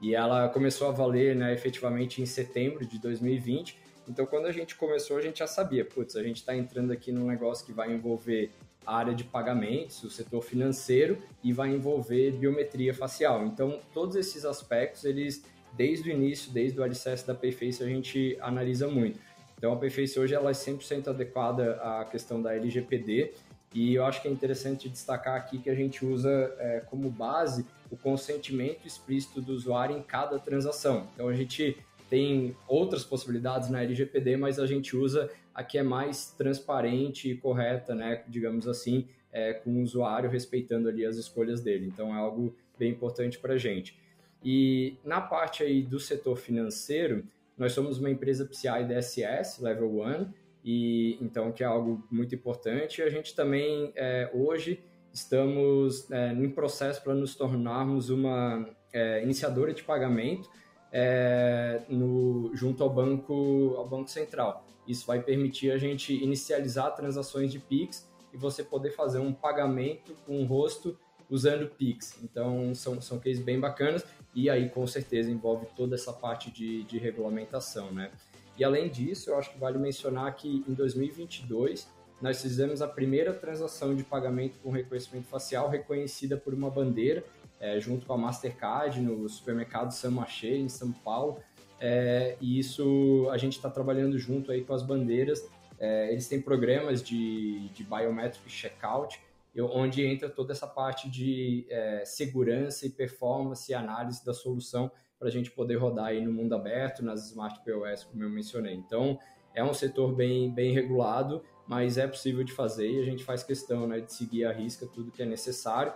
E 0.00 0.14
ela 0.14 0.48
começou 0.48 0.88
a 0.88 0.92
valer 0.92 1.34
né, 1.34 1.52
efetivamente 1.52 2.20
em 2.20 2.26
setembro 2.26 2.86
de 2.86 3.00
2020. 3.00 3.78
Então, 4.08 4.24
quando 4.26 4.46
a 4.46 4.52
gente 4.52 4.76
começou, 4.76 5.16
a 5.16 5.20
gente 5.20 5.40
já 5.40 5.46
sabia, 5.46 5.84
putz, 5.84 6.16
a 6.16 6.22
gente 6.22 6.36
está 6.36 6.54
entrando 6.54 6.92
aqui 6.92 7.10
num 7.10 7.26
negócio 7.26 7.64
que 7.66 7.72
vai 7.72 7.92
envolver 7.92 8.50
a 8.86 8.96
área 8.96 9.14
de 9.14 9.24
pagamentos, 9.24 10.04
o 10.04 10.10
setor 10.10 10.42
financeiro 10.42 11.18
e 11.42 11.52
vai 11.52 11.70
envolver 11.70 12.32
biometria 12.32 12.94
facial. 12.94 13.44
Então, 13.44 13.80
todos 13.92 14.14
esses 14.14 14.44
aspectos, 14.44 15.04
eles 15.04 15.42
desde 15.76 16.10
o 16.10 16.12
início, 16.12 16.52
desde 16.52 16.78
o 16.80 16.82
alicerce 16.82 17.26
da 17.26 17.34
Payface, 17.34 17.82
a 17.82 17.86
gente 17.86 18.36
analisa 18.40 18.88
muito. 18.88 19.18
Então, 19.58 19.72
a 19.72 19.76
Payface 19.76 20.18
hoje 20.18 20.34
ela 20.34 20.50
é 20.50 20.52
100% 20.52 21.08
adequada 21.08 21.74
à 21.82 22.04
questão 22.04 22.40
da 22.42 22.54
LGPD 22.54 23.32
e 23.74 23.94
eu 23.94 24.04
acho 24.04 24.22
que 24.22 24.28
é 24.28 24.30
interessante 24.30 24.88
destacar 24.88 25.34
aqui 25.34 25.58
que 25.58 25.70
a 25.70 25.74
gente 25.74 26.04
usa 26.04 26.54
é, 26.58 26.80
como 26.80 27.10
base 27.10 27.66
o 27.90 27.96
consentimento 27.96 28.86
explícito 28.86 29.40
do 29.40 29.52
usuário 29.52 29.96
em 29.96 30.02
cada 30.02 30.38
transação. 30.38 31.08
Então, 31.14 31.28
a 31.28 31.34
gente 31.34 31.76
tem 32.08 32.54
outras 32.68 33.04
possibilidades 33.04 33.68
na 33.68 33.82
LGPD, 33.82 34.36
mas 34.36 34.58
a 34.58 34.66
gente 34.66 34.96
usa 34.96 35.30
a 35.54 35.64
que 35.64 35.78
é 35.78 35.82
mais 35.82 36.30
transparente 36.30 37.30
e 37.30 37.36
correta, 37.36 37.94
né, 37.94 38.22
digamos 38.28 38.68
assim, 38.68 39.08
é, 39.32 39.54
com 39.54 39.70
o 39.70 39.82
usuário 39.82 40.30
respeitando 40.30 40.88
ali 40.88 41.04
as 41.04 41.16
escolhas 41.16 41.60
dele. 41.60 41.86
Então, 41.86 42.14
é 42.14 42.18
algo 42.18 42.54
bem 42.78 42.92
importante 42.92 43.38
para 43.38 43.54
a 43.54 43.58
gente. 43.58 43.98
E 44.44 44.98
na 45.04 45.20
parte 45.20 45.62
aí 45.62 45.82
do 45.82 45.98
setor 45.98 46.36
financeiro, 46.36 47.24
nós 47.56 47.72
somos 47.72 47.98
uma 47.98 48.10
empresa 48.10 48.44
PCI 48.44 48.84
DSS, 48.86 49.62
Level 49.62 50.00
1, 50.00 50.28
e 50.64 51.18
então 51.20 51.52
que 51.52 51.62
é 51.62 51.66
algo 51.66 52.06
muito 52.10 52.34
importante. 52.34 53.02
A 53.02 53.08
gente 53.08 53.34
também 53.34 53.92
é, 53.96 54.30
hoje 54.34 54.82
estamos 55.12 56.10
é, 56.10 56.32
em 56.32 56.50
processo 56.50 57.02
para 57.02 57.14
nos 57.14 57.34
tornarmos 57.34 58.10
uma 58.10 58.68
é, 58.92 59.22
iniciadora 59.22 59.72
de 59.72 59.82
pagamento 59.82 60.50
é, 60.92 61.82
no, 61.88 62.50
junto 62.54 62.82
ao 62.82 62.90
banco, 62.90 63.74
ao 63.76 63.88
banco 63.88 64.10
Central. 64.10 64.66
Isso 64.86 65.06
vai 65.06 65.22
permitir 65.22 65.70
a 65.70 65.78
gente 65.78 66.14
inicializar 66.14 66.94
transações 66.94 67.50
de 67.50 67.58
Pix 67.58 68.08
e 68.32 68.36
você 68.36 68.62
poder 68.62 68.90
fazer 68.90 69.18
um 69.18 69.32
pagamento 69.32 70.14
com 70.26 70.42
o 70.42 70.44
rosto 70.44 70.98
usando 71.28 71.68
Pix. 71.68 72.18
Então, 72.22 72.74
são, 72.74 73.00
são 73.00 73.18
cases 73.18 73.40
bem 73.40 73.58
bacanas 73.58 74.04
e 74.36 74.50
aí, 74.50 74.68
com 74.68 74.86
certeza, 74.86 75.30
envolve 75.30 75.66
toda 75.74 75.94
essa 75.94 76.12
parte 76.12 76.50
de, 76.50 76.84
de 76.84 76.98
regulamentação, 76.98 77.90
né? 77.90 78.10
E 78.58 78.62
além 78.62 78.90
disso, 78.90 79.30
eu 79.30 79.38
acho 79.38 79.50
que 79.50 79.58
vale 79.58 79.78
mencionar 79.78 80.36
que 80.36 80.62
em 80.68 80.74
2022 80.74 81.88
nós 82.20 82.42
fizemos 82.42 82.82
a 82.82 82.86
primeira 82.86 83.32
transação 83.32 83.94
de 83.94 84.04
pagamento 84.04 84.58
com 84.62 84.70
reconhecimento 84.70 85.26
facial 85.26 85.70
reconhecida 85.70 86.36
por 86.36 86.52
uma 86.52 86.70
bandeira, 86.70 87.24
é, 87.58 87.80
junto 87.80 88.04
com 88.04 88.12
a 88.12 88.18
Mastercard 88.18 89.00
no 89.00 89.26
supermercado 89.26 89.90
San 89.90 90.14
em 90.42 90.68
São 90.68 90.92
Paulo. 90.92 91.38
É, 91.80 92.36
e 92.38 92.58
isso 92.58 93.28
a 93.30 93.38
gente 93.38 93.56
está 93.56 93.70
trabalhando 93.70 94.18
junto 94.18 94.52
aí 94.52 94.62
com 94.62 94.74
as 94.74 94.82
bandeiras. 94.82 95.48
É, 95.78 96.12
eles 96.12 96.28
têm 96.28 96.42
programas 96.42 97.02
de, 97.02 97.70
de 97.70 97.82
biometric 97.84 98.50
checkout, 98.50 99.18
onde 99.62 100.04
entra 100.04 100.28
toda 100.28 100.52
essa 100.52 100.66
parte 100.66 101.10
de 101.10 101.66
é, 101.70 102.04
segurança 102.04 102.86
e 102.86 102.90
performance 102.90 103.70
e 103.70 103.74
análise 103.74 104.24
da 104.24 104.34
solução 104.34 104.90
para 105.18 105.28
a 105.28 105.30
gente 105.30 105.50
poder 105.50 105.76
rodar 105.76 106.06
aí 106.06 106.22
no 106.22 106.32
mundo 106.32 106.54
aberto, 106.54 107.02
nas 107.04 107.30
Smart 107.30 107.60
POS, 107.64 108.04
como 108.04 108.22
eu 108.22 108.30
mencionei. 108.30 108.74
Então, 108.74 109.18
é 109.54 109.64
um 109.64 109.72
setor 109.72 110.14
bem, 110.14 110.52
bem 110.52 110.72
regulado, 110.72 111.42
mas 111.66 111.96
é 111.96 112.06
possível 112.06 112.44
de 112.44 112.52
fazer 112.52 112.90
e 112.90 113.00
a 113.00 113.04
gente 113.04 113.24
faz 113.24 113.42
questão 113.42 113.86
né, 113.86 114.00
de 114.00 114.12
seguir 114.12 114.44
a 114.44 114.52
risca 114.52 114.86
tudo 114.86 115.10
que 115.10 115.22
é 115.22 115.26
necessário, 115.26 115.92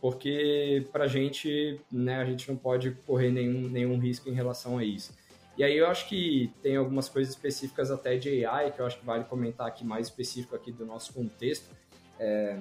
porque 0.00 0.86
para 0.92 1.04
a 1.04 1.08
gente, 1.08 1.80
né, 1.90 2.16
a 2.16 2.24
gente 2.24 2.48
não 2.48 2.56
pode 2.56 2.92
correr 3.06 3.30
nenhum, 3.30 3.68
nenhum 3.68 3.98
risco 3.98 4.28
em 4.30 4.32
relação 4.32 4.78
a 4.78 4.84
isso. 4.84 5.12
E 5.58 5.64
aí 5.64 5.76
eu 5.76 5.88
acho 5.88 6.08
que 6.08 6.50
tem 6.62 6.76
algumas 6.76 7.08
coisas 7.08 7.34
específicas 7.34 7.90
até 7.90 8.16
de 8.16 8.46
AI, 8.46 8.70
que 8.70 8.80
eu 8.80 8.86
acho 8.86 8.98
que 8.98 9.04
vale 9.04 9.24
comentar 9.24 9.66
aqui 9.66 9.84
mais 9.84 10.06
específico 10.06 10.54
aqui 10.56 10.72
do 10.72 10.86
nosso 10.86 11.12
contexto. 11.12 11.68
É, 12.18 12.58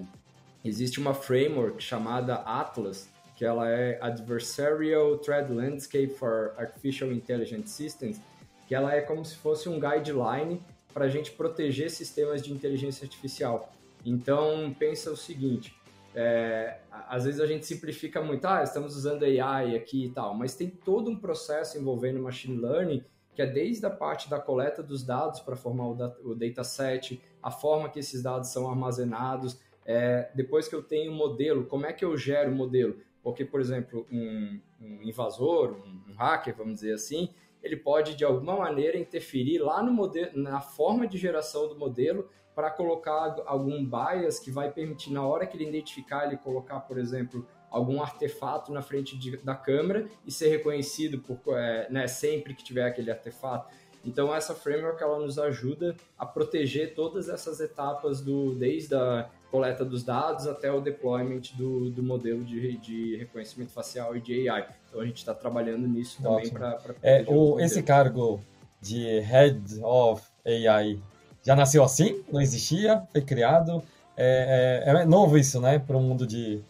existe 0.64 1.00
uma 1.00 1.14
framework 1.14 1.82
chamada 1.82 2.36
Atlas, 2.36 3.10
que 3.36 3.46
ela 3.46 3.70
é 3.70 3.98
Adversarial 4.02 5.18
Threat 5.18 5.52
Landscape 5.52 6.10
for 6.10 6.54
Artificial 6.58 7.12
Intelligence 7.12 7.70
Systems, 7.70 8.20
que 8.68 8.76
ela 8.76 8.94
é 8.94 9.02
como 9.02 9.24
se 9.24 9.36
fosse 9.36 9.70
um 9.70 9.80
guideline 9.80 10.62
para 10.94 11.06
a 11.06 11.10
gente 11.10 11.32
proteger 11.32 11.90
sistemas 11.90 12.42
de 12.42 12.52
inteligência 12.52 13.06
artificial. 13.06 13.72
Então, 14.06 14.76
pensa 14.78 15.12
o 15.12 15.18
seguinte, 15.18 15.74
é, 16.14 16.80
às 17.08 17.26
vezes 17.26 17.40
a 17.40 17.46
gente 17.46 17.66
simplifica 17.66 18.22
muito, 18.22 18.46
ah, 18.46 18.64
estamos 18.64 18.96
usando 18.96 19.24
AI 19.24 19.76
aqui 19.76 20.06
e 20.06 20.10
tal, 20.10 20.34
mas 20.34 20.56
tem 20.56 20.70
todo 20.70 21.10
um 21.10 21.16
processo 21.16 21.78
envolvendo 21.78 22.22
machine 22.22 22.58
learning, 22.58 23.04
que 23.34 23.42
é 23.42 23.46
desde 23.46 23.86
a 23.86 23.90
parte 23.90 24.30
da 24.30 24.40
coleta 24.40 24.84
dos 24.84 25.04
dados 25.04 25.40
para 25.40 25.56
formar 25.56 25.88
o, 25.88 25.96
data, 25.96 26.20
o 26.24 26.36
dataset, 26.36 27.22
a 27.42 27.52
forma 27.52 27.90
que 27.90 28.00
esses 28.00 28.22
dados 28.22 28.50
são 28.50 28.70
armazenados, 28.70 29.60
é, 29.92 30.30
depois 30.36 30.68
que 30.68 30.76
eu 30.76 30.84
tenho 30.84 31.12
o 31.12 31.16
modelo, 31.16 31.66
como 31.66 31.84
é 31.88 31.92
que 31.92 32.06
eu 32.06 32.16
gero 32.16 32.52
o 32.52 32.56
modelo? 32.56 32.98
Porque, 33.24 33.44
por 33.44 33.60
exemplo, 33.60 34.06
um, 34.12 34.62
um 34.80 35.02
invasor, 35.02 35.72
um, 35.72 36.12
um, 36.12 36.14
hacker, 36.14 36.56
vamos 36.56 36.76
dizer 36.76 36.94
assim, 36.94 37.30
ele 37.64 37.76
pode 37.76 38.16
de 38.16 38.24
alguma 38.24 38.56
maneira 38.56 39.00
interferir 39.00 39.58
lá 39.58 39.82
no 39.82 39.92
modelo, 39.92 40.30
na 40.36 40.62
forma 40.62 41.08
de 41.08 41.18
geração 41.18 41.68
do 41.68 41.76
modelo 41.76 42.30
para 42.54 42.70
colocar 42.70 43.36
algum 43.48 43.84
bias 43.84 44.40
que 44.40 44.52
vai 44.52 44.72
permitir 44.72 45.12
na 45.12 45.26
hora 45.26 45.48
que 45.48 45.58
ele 45.58 45.68
identificar 45.68 46.28
ele 46.28 46.38
colocar, 46.38 46.82
por 46.82 47.00
exemplo, 47.00 47.48
algum 47.72 48.00
artefato 48.00 48.72
na 48.72 48.84
frente 48.84 49.18
de, 49.18 49.38
da 49.38 49.56
câmera 49.56 50.08
e 50.24 50.32
ser 50.32 50.50
reconhecido 50.50 51.18
por, 51.18 51.58
é, 51.58 51.90
né, 51.90 52.06
sempre 52.06 52.54
que 52.54 52.64
tiver 52.64 52.86
aquele 52.86 53.10
artefato. 53.10 53.74
Então 54.06 54.34
essa 54.34 54.56
framework 54.56 55.02
ela 55.02 55.20
nos 55.20 55.38
ajuda 55.38 55.96
a 56.18 56.26
proteger 56.26 56.96
todas 56.96 57.30
essas 57.30 57.60
etapas 57.60 58.22
do 58.22 58.56
desde 58.56 58.96
a 58.96 59.30
coleta 59.52 59.84
dos 59.84 60.04
dados 60.04 60.48
até 60.48 60.72
o 60.72 60.80
deployment 60.80 61.42
do, 61.56 61.90
do 61.90 62.04
modelo 62.04 62.44
de, 62.44 62.78
de 62.78 63.16
reconhecimento 63.18 63.72
facial 63.72 64.16
e 64.16 64.22
de 64.22 64.48
AI. 64.48 64.68
Então 64.88 65.02
a 65.02 65.06
gente 65.06 65.18
está 65.18 65.34
trabalhando 65.34 65.88
nisso 65.88 66.22
também 66.22 66.50
para 66.50 66.80
é, 67.02 67.26
o 67.28 67.60
Esse 67.60 67.84
cargo 67.84 68.40
de 68.82 69.20
Head 69.20 69.82
of 69.84 70.24
AI 70.46 71.00
já 71.44 71.56
nasceu 71.56 71.84
assim? 71.84 72.24
Não 72.32 72.42
existia? 72.42 73.04
Foi 73.12 73.22
criado? 73.22 73.82
É, 74.16 74.84
é, 74.86 75.02
é 75.02 75.06
novo 75.06 75.38
isso, 75.38 75.60
né? 75.62 75.80
Para 75.80 75.98
o 75.98 76.02
mundo 76.02 76.28
de, 76.28 76.62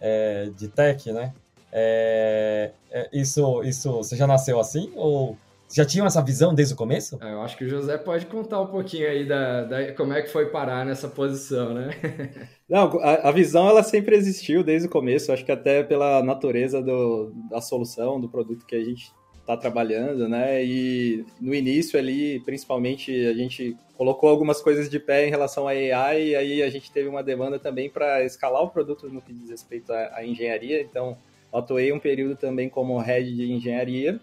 é, 0.00 0.50
de 0.56 0.68
tech, 0.68 1.10
né? 1.12 1.32
É, 1.72 2.70
é, 2.90 3.08
isso, 3.12 3.62
isso, 3.62 3.92
você 3.92 4.16
já 4.16 4.26
nasceu 4.26 4.58
assim 4.58 4.92
ou 4.96 5.36
já 5.72 5.84
tinham 5.84 6.06
essa 6.06 6.22
visão 6.22 6.52
desde 6.52 6.74
o 6.74 6.76
começo? 6.76 7.18
É, 7.22 7.32
eu 7.32 7.42
acho 7.42 7.56
que 7.56 7.64
o 7.64 7.68
José 7.68 7.96
pode 7.96 8.26
contar 8.26 8.60
um 8.60 8.66
pouquinho 8.66 9.08
aí 9.08 9.26
da, 9.26 9.64
da 9.64 9.92
como 9.94 10.12
é 10.12 10.22
que 10.22 10.28
foi 10.28 10.46
parar 10.46 10.84
nessa 10.84 11.08
posição, 11.08 11.72
né? 11.72 11.90
Não, 12.68 13.00
a, 13.00 13.28
a, 13.28 13.32
visão 13.32 13.68
ela 13.68 13.82
sempre 13.82 14.16
existiu 14.16 14.64
desde 14.64 14.88
o 14.88 14.90
começo, 14.90 15.32
acho 15.32 15.44
que 15.44 15.52
até 15.52 15.82
pela 15.82 16.22
natureza 16.22 16.82
do, 16.82 17.32
da 17.48 17.60
solução, 17.60 18.20
do 18.20 18.28
produto 18.28 18.66
que 18.66 18.74
a 18.74 18.84
gente 18.84 19.12
está 19.40 19.56
trabalhando, 19.56 20.28
né? 20.28 20.64
E 20.64 21.24
no 21.40 21.54
início 21.54 21.98
ali, 21.98 22.40
principalmente, 22.40 23.26
a 23.26 23.34
gente 23.34 23.76
colocou 23.96 24.28
algumas 24.28 24.60
coisas 24.60 24.88
de 24.88 24.98
pé 24.98 25.26
em 25.26 25.30
relação 25.30 25.68
à 25.68 25.70
AI 25.70 26.28
e 26.28 26.36
aí 26.36 26.62
a 26.62 26.70
gente 26.70 26.90
teve 26.90 27.08
uma 27.08 27.22
demanda 27.22 27.58
também 27.58 27.88
para 27.88 28.24
escalar 28.24 28.62
o 28.62 28.70
produto 28.70 29.08
no 29.08 29.20
que 29.20 29.32
diz 29.32 29.50
respeito 29.50 29.92
à, 29.92 30.16
à 30.16 30.26
engenharia, 30.26 30.82
então 30.82 31.16
atuei 31.52 31.92
um 31.92 31.98
período 31.98 32.36
também 32.36 32.68
como 32.68 32.98
head 32.98 33.34
de 33.34 33.52
engenharia 33.52 34.20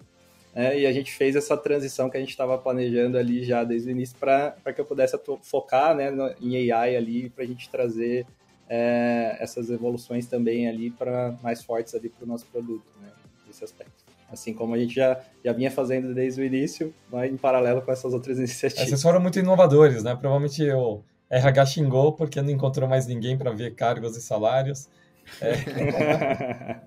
né? 0.58 0.80
e 0.80 0.86
a 0.86 0.92
gente 0.92 1.12
fez 1.12 1.36
essa 1.36 1.56
transição 1.56 2.10
que 2.10 2.18
a 2.18 2.20
gente 2.20 2.30
estava 2.30 2.58
planejando 2.58 3.18
ali 3.18 3.44
já 3.44 3.64
desde 3.64 3.90
o 3.90 3.92
início 3.92 4.18
para 4.18 4.74
que 4.74 4.82
eu 4.82 4.86
pudesse 4.86 5.18
focar 5.44 5.96
né, 5.96 6.12
em 6.42 6.72
AI 6.72 6.96
ali 6.96 7.30
para 7.30 7.44
a 7.44 7.48
gente 7.48 7.70
trazer 7.70 8.26
é, 8.70 9.38
essas 9.40 9.70
evoluções 9.70 10.26
também 10.26 10.68
ali 10.68 10.90
para 10.90 11.38
mais 11.42 11.64
fortes 11.64 11.94
ali 11.96 12.10
para 12.10 12.26
o 12.26 12.28
nosso 12.28 12.46
produto, 12.48 12.86
né, 13.02 13.10
aspecto. 13.64 14.06
Assim 14.30 14.54
como 14.54 14.74
a 14.76 14.78
gente 14.78 14.94
já, 14.94 15.20
já 15.44 15.54
vinha 15.54 15.72
fazendo 15.72 16.14
desde 16.14 16.42
o 16.42 16.44
início, 16.44 16.94
mas 17.10 17.32
em 17.32 17.38
paralelo 17.38 17.82
com 17.82 17.92
essas 17.92 18.14
outras 18.14 18.38
iniciativas. 18.40 18.90
Vocês 18.90 19.02
foram 19.02 19.22
muito 19.22 19.40
inovadores, 19.40 20.04
né? 20.04 20.16
Provavelmente 20.16 20.70
o 20.72 21.02
RH 21.30 21.66
xingou 21.68 22.12
porque 22.14 22.42
não 22.42 22.50
encontrou 22.50 22.90
mais 22.90 23.08
ninguém 23.08 23.38
para 23.38 23.52
ver 23.52 23.74
cargos 23.74 24.18
e 24.18 24.22
salários. 24.22 24.90
É, 25.42 26.82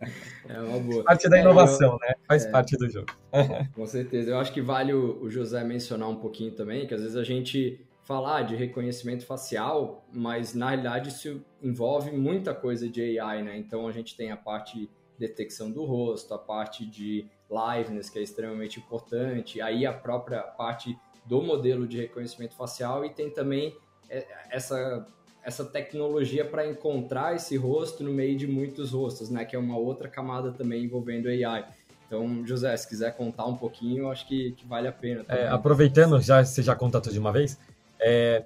é 0.49 0.61
uma 0.61 0.79
boa. 0.79 1.05
Parte 1.05 1.29
da 1.29 1.39
inovação, 1.39 1.99
é, 2.03 2.07
eu, 2.07 2.09
né? 2.09 2.15
Faz 2.27 2.45
é, 2.45 2.51
parte 2.51 2.77
do 2.77 2.89
jogo. 2.89 3.07
Com 3.75 3.87
certeza. 3.87 4.31
Eu 4.31 4.39
acho 4.39 4.53
que 4.53 4.61
vale 4.61 4.93
o, 4.93 5.23
o 5.23 5.31
José 5.31 5.63
mencionar 5.65 6.09
um 6.09 6.17
pouquinho 6.17 6.53
também, 6.53 6.87
que 6.87 6.95
às 6.95 7.01
vezes 7.01 7.17
a 7.17 7.25
gente 7.25 7.85
falar 8.03 8.43
de 8.43 8.57
reconhecimento 8.57 9.25
facial, 9.25 10.05
mas 10.13 10.55
na 10.55 10.71
realidade 10.71 11.11
isso 11.11 11.45
envolve 11.63 12.11
muita 12.11 12.53
coisa 12.53 12.89
de 12.89 13.21
AI, 13.21 13.43
né? 13.43 13.57
Então 13.57 13.87
a 13.87 13.93
gente 13.93 14.17
tem 14.17 14.33
a 14.33 14.37
parte 14.37 14.81
de 14.81 14.91
detecção 15.19 15.71
do 15.71 15.85
rosto, 15.85 16.35
a 16.35 16.39
parte 16.39 16.85
de 16.85 17.27
liveness, 17.51 18.11
que 18.11 18.19
é 18.19 18.23
extremamente 18.23 18.81
importante, 18.81 19.61
aí 19.61 19.85
a 19.85 19.93
própria 19.93 20.43
parte 20.43 20.99
do 21.25 21.43
modelo 21.43 21.87
de 21.87 21.99
reconhecimento 21.99 22.57
facial 22.57 23.05
e 23.05 23.11
tem 23.11 23.31
também 23.31 23.77
é, 24.09 24.27
essa 24.51 25.07
essa 25.51 25.65
tecnologia 25.65 26.45
para 26.45 26.67
encontrar 26.67 27.35
esse 27.35 27.57
rosto 27.57 28.03
no 28.05 28.13
meio 28.13 28.39
de 28.39 28.47
muitos 28.47 28.93
rostos, 28.93 29.29
né? 29.29 29.45
Que 29.45 29.57
é 29.57 29.59
uma 29.59 29.77
outra 29.77 30.09
camada 30.09 30.53
também 30.53 30.85
envolvendo 30.85 31.29
AI. 31.29 31.65
Então, 32.07 32.47
José, 32.47 32.77
se 32.77 32.89
quiser 32.89 33.17
contar 33.17 33.47
um 33.47 33.57
pouquinho, 33.57 34.05
eu 34.05 34.11
acho 34.11 34.27
que, 34.27 34.53
que 34.53 34.67
vale 34.67 34.89
a 34.89 34.93
pena. 34.93 35.25
É, 35.29 35.49
aproveitando, 35.49 36.21
já 36.21 36.45
você 36.45 36.63
já 36.63 36.75
conta 36.75 37.01
tudo 37.01 37.13
de 37.13 37.19
uma 37.19 37.33
vez, 37.33 37.59
é, 38.01 38.45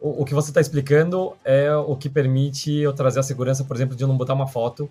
o, 0.00 0.22
o, 0.22 0.24
que 0.24 0.32
você 0.32 0.50
está 0.50 0.60
explicando 0.60 1.34
é 1.44 1.74
o 1.74 1.96
que 1.96 2.08
permite 2.08 2.72
eu 2.72 2.92
trazer 2.92 3.20
a 3.20 3.22
segurança, 3.22 3.64
por 3.64 3.74
exemplo, 3.76 3.96
de 3.96 4.04
eu 4.04 4.08
não 4.08 4.16
botar 4.16 4.34
uma 4.34 4.46
foto 4.46 4.88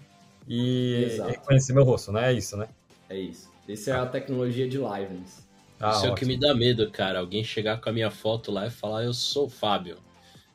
e 0.47 1.11
Exato. 1.13 1.29
reconhecer 1.29 1.73
meu 1.73 1.83
rosto, 1.83 2.11
né? 2.11 2.31
É 2.31 2.33
isso, 2.33 2.57
né? 2.57 2.67
É 3.09 3.17
isso. 3.17 3.49
Essa 3.67 3.91
é 3.91 3.93
a 3.93 4.05
tecnologia 4.05 4.67
de 4.67 4.77
liveness. 4.77 5.47
Ah, 5.79 5.91
isso 5.91 6.05
é 6.05 6.09
o 6.11 6.15
que 6.15 6.25
me 6.25 6.39
dá 6.39 6.53
medo, 6.53 6.89
cara. 6.91 7.19
Alguém 7.19 7.43
chegar 7.43 7.79
com 7.79 7.89
a 7.89 7.93
minha 7.93 8.11
foto 8.11 8.51
lá 8.51 8.67
e 8.67 8.69
falar, 8.69 9.03
eu 9.03 9.13
sou 9.13 9.45
o 9.45 9.49
Fábio 9.49 9.97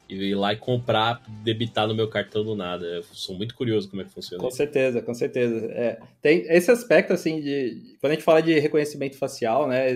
ir 0.08 0.34
lá 0.34 0.52
e 0.52 0.56
comprar, 0.56 1.22
debitar 1.42 1.86
no 1.86 1.94
meu 1.94 2.08
cartão 2.08 2.44
do 2.44 2.54
nada. 2.54 2.84
Eu 2.86 3.02
sou 3.02 3.36
muito 3.36 3.54
curioso 3.54 3.88
como 3.88 4.02
é 4.02 4.04
que 4.04 4.12
funciona. 4.12 4.42
Com 4.42 4.50
certeza, 4.50 5.02
com 5.02 5.14
certeza. 5.14 5.66
É, 5.72 5.98
tem 6.22 6.46
esse 6.48 6.70
aspecto, 6.70 7.12
assim, 7.12 7.40
de. 7.40 7.96
Quando 8.00 8.12
a 8.12 8.14
gente 8.14 8.24
fala 8.24 8.40
de 8.40 8.58
reconhecimento 8.58 9.16
facial, 9.16 9.66
né? 9.66 9.94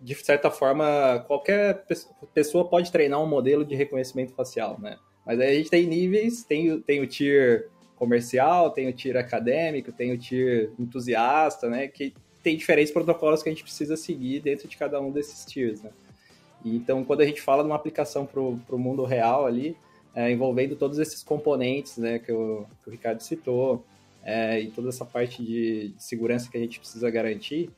De 0.00 0.14
certa 0.14 0.50
forma, 0.50 1.24
qualquer 1.26 1.84
pessoa 2.32 2.68
pode 2.68 2.92
treinar 2.92 3.22
um 3.22 3.26
modelo 3.26 3.64
de 3.64 3.74
reconhecimento 3.74 4.32
facial, 4.34 4.78
né? 4.80 4.98
Mas 5.24 5.40
aí 5.40 5.48
a 5.48 5.54
gente 5.54 5.70
tem 5.70 5.86
níveis, 5.86 6.44
tem, 6.44 6.80
tem 6.80 7.00
o 7.00 7.06
tier 7.06 7.68
comercial, 7.96 8.70
tem 8.70 8.88
o 8.88 8.92
tier 8.92 9.16
acadêmico, 9.16 9.90
tem 9.90 10.12
o 10.12 10.18
tier 10.18 10.70
entusiasta, 10.78 11.68
né? 11.68 11.88
Que 11.88 12.14
tem 12.42 12.56
diferentes 12.56 12.92
protocolos 12.92 13.42
que 13.42 13.48
a 13.48 13.52
gente 13.52 13.64
precisa 13.64 13.96
seguir 13.96 14.40
dentro 14.40 14.68
de 14.68 14.76
cada 14.76 15.00
um 15.00 15.10
desses 15.10 15.44
tiers, 15.44 15.82
né? 15.82 15.90
Então, 16.74 17.04
quando 17.04 17.20
a 17.20 17.26
gente 17.26 17.40
fala 17.40 17.62
de 17.62 17.68
uma 17.68 17.76
aplicação 17.76 18.26
para 18.26 18.40
o 18.40 18.78
mundo 18.78 19.04
real 19.04 19.46
ali, 19.46 19.76
é, 20.14 20.32
envolvendo 20.32 20.74
todos 20.74 20.98
esses 20.98 21.22
componentes 21.22 21.98
né, 21.98 22.18
que, 22.18 22.32
o, 22.32 22.66
que 22.82 22.88
o 22.88 22.90
Ricardo 22.90 23.20
citou 23.20 23.84
é, 24.24 24.60
e 24.60 24.70
toda 24.70 24.88
essa 24.88 25.04
parte 25.04 25.44
de, 25.44 25.88
de, 25.90 26.02
segurança 26.02 26.50
que 26.50 26.56
a 26.56 26.60
gente 26.60 26.80
precisa 26.80 27.10
garantir, 27.10 27.70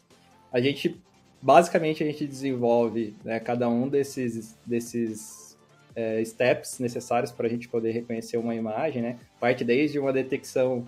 a 0.52 0.60
gente 0.60 0.96
basicamente 1.42 2.02
a 2.02 2.06
gente 2.06 2.26
desenvolve 2.26 3.14
né, 3.24 3.38
cada 3.40 3.68
um 3.68 3.88
desses, 3.88 4.56
desses 4.64 5.58
é, 5.94 6.24
steps 6.24 6.78
necessários 6.78 7.32
para 7.32 7.46
a 7.46 7.50
gente 7.50 7.68
poder 7.68 7.90
reconhecer 7.90 8.36
uma 8.36 8.54
imagem, 8.54 9.02
né? 9.02 9.18
Parte 9.40 9.64
desde 9.64 9.98
uma 9.98 10.12
detecção 10.12 10.86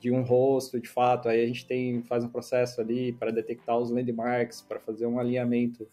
de 0.00 0.10
um 0.10 0.22
rosto, 0.22 0.80
de 0.80 0.88
fato, 0.88 1.28
aí 1.28 1.42
a 1.42 1.46
gente 1.46 1.64
tem 1.64 2.02
faz 2.02 2.24
um 2.24 2.28
processo 2.28 2.80
ali 2.80 3.12
para 3.12 3.30
detectar 3.30 3.78
os 3.78 3.90
landmarks, 3.90 4.60
para 4.60 4.78
fazer 4.78 5.06
um 5.06 5.18
alinhamento 5.18 5.88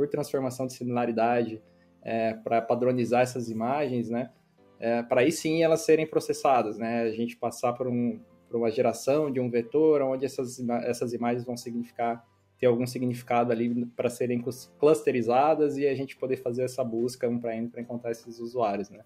por 0.00 0.08
transformação 0.08 0.66
de 0.66 0.72
similaridade, 0.72 1.62
é, 2.02 2.32
para 2.32 2.62
padronizar 2.62 3.20
essas 3.20 3.50
imagens, 3.50 4.08
né? 4.08 4.30
É, 4.78 5.02
para 5.02 5.20
aí 5.20 5.30
sim 5.30 5.62
elas 5.62 5.82
serem 5.82 6.06
processadas, 6.06 6.78
né? 6.78 7.02
A 7.02 7.10
gente 7.10 7.36
passar 7.36 7.74
por, 7.74 7.86
um, 7.86 8.18
por 8.48 8.56
uma 8.56 8.70
geração 8.70 9.30
de 9.30 9.38
um 9.38 9.50
vetor 9.50 10.00
onde 10.00 10.24
essas, 10.24 10.58
essas 10.86 11.12
imagens 11.12 11.44
vão 11.44 11.54
significar 11.54 12.26
ter 12.58 12.64
algum 12.64 12.86
significado 12.86 13.52
ali 13.52 13.84
para 13.94 14.08
serem 14.08 14.42
clusterizadas 14.78 15.76
e 15.76 15.86
a 15.86 15.94
gente 15.94 16.16
poder 16.16 16.36
fazer 16.38 16.62
essa 16.62 16.82
busca 16.82 17.28
um 17.28 17.38
para 17.38 17.52
para 17.70 17.82
encontrar 17.82 18.10
esses 18.10 18.38
usuários, 18.38 18.88
né? 18.88 19.00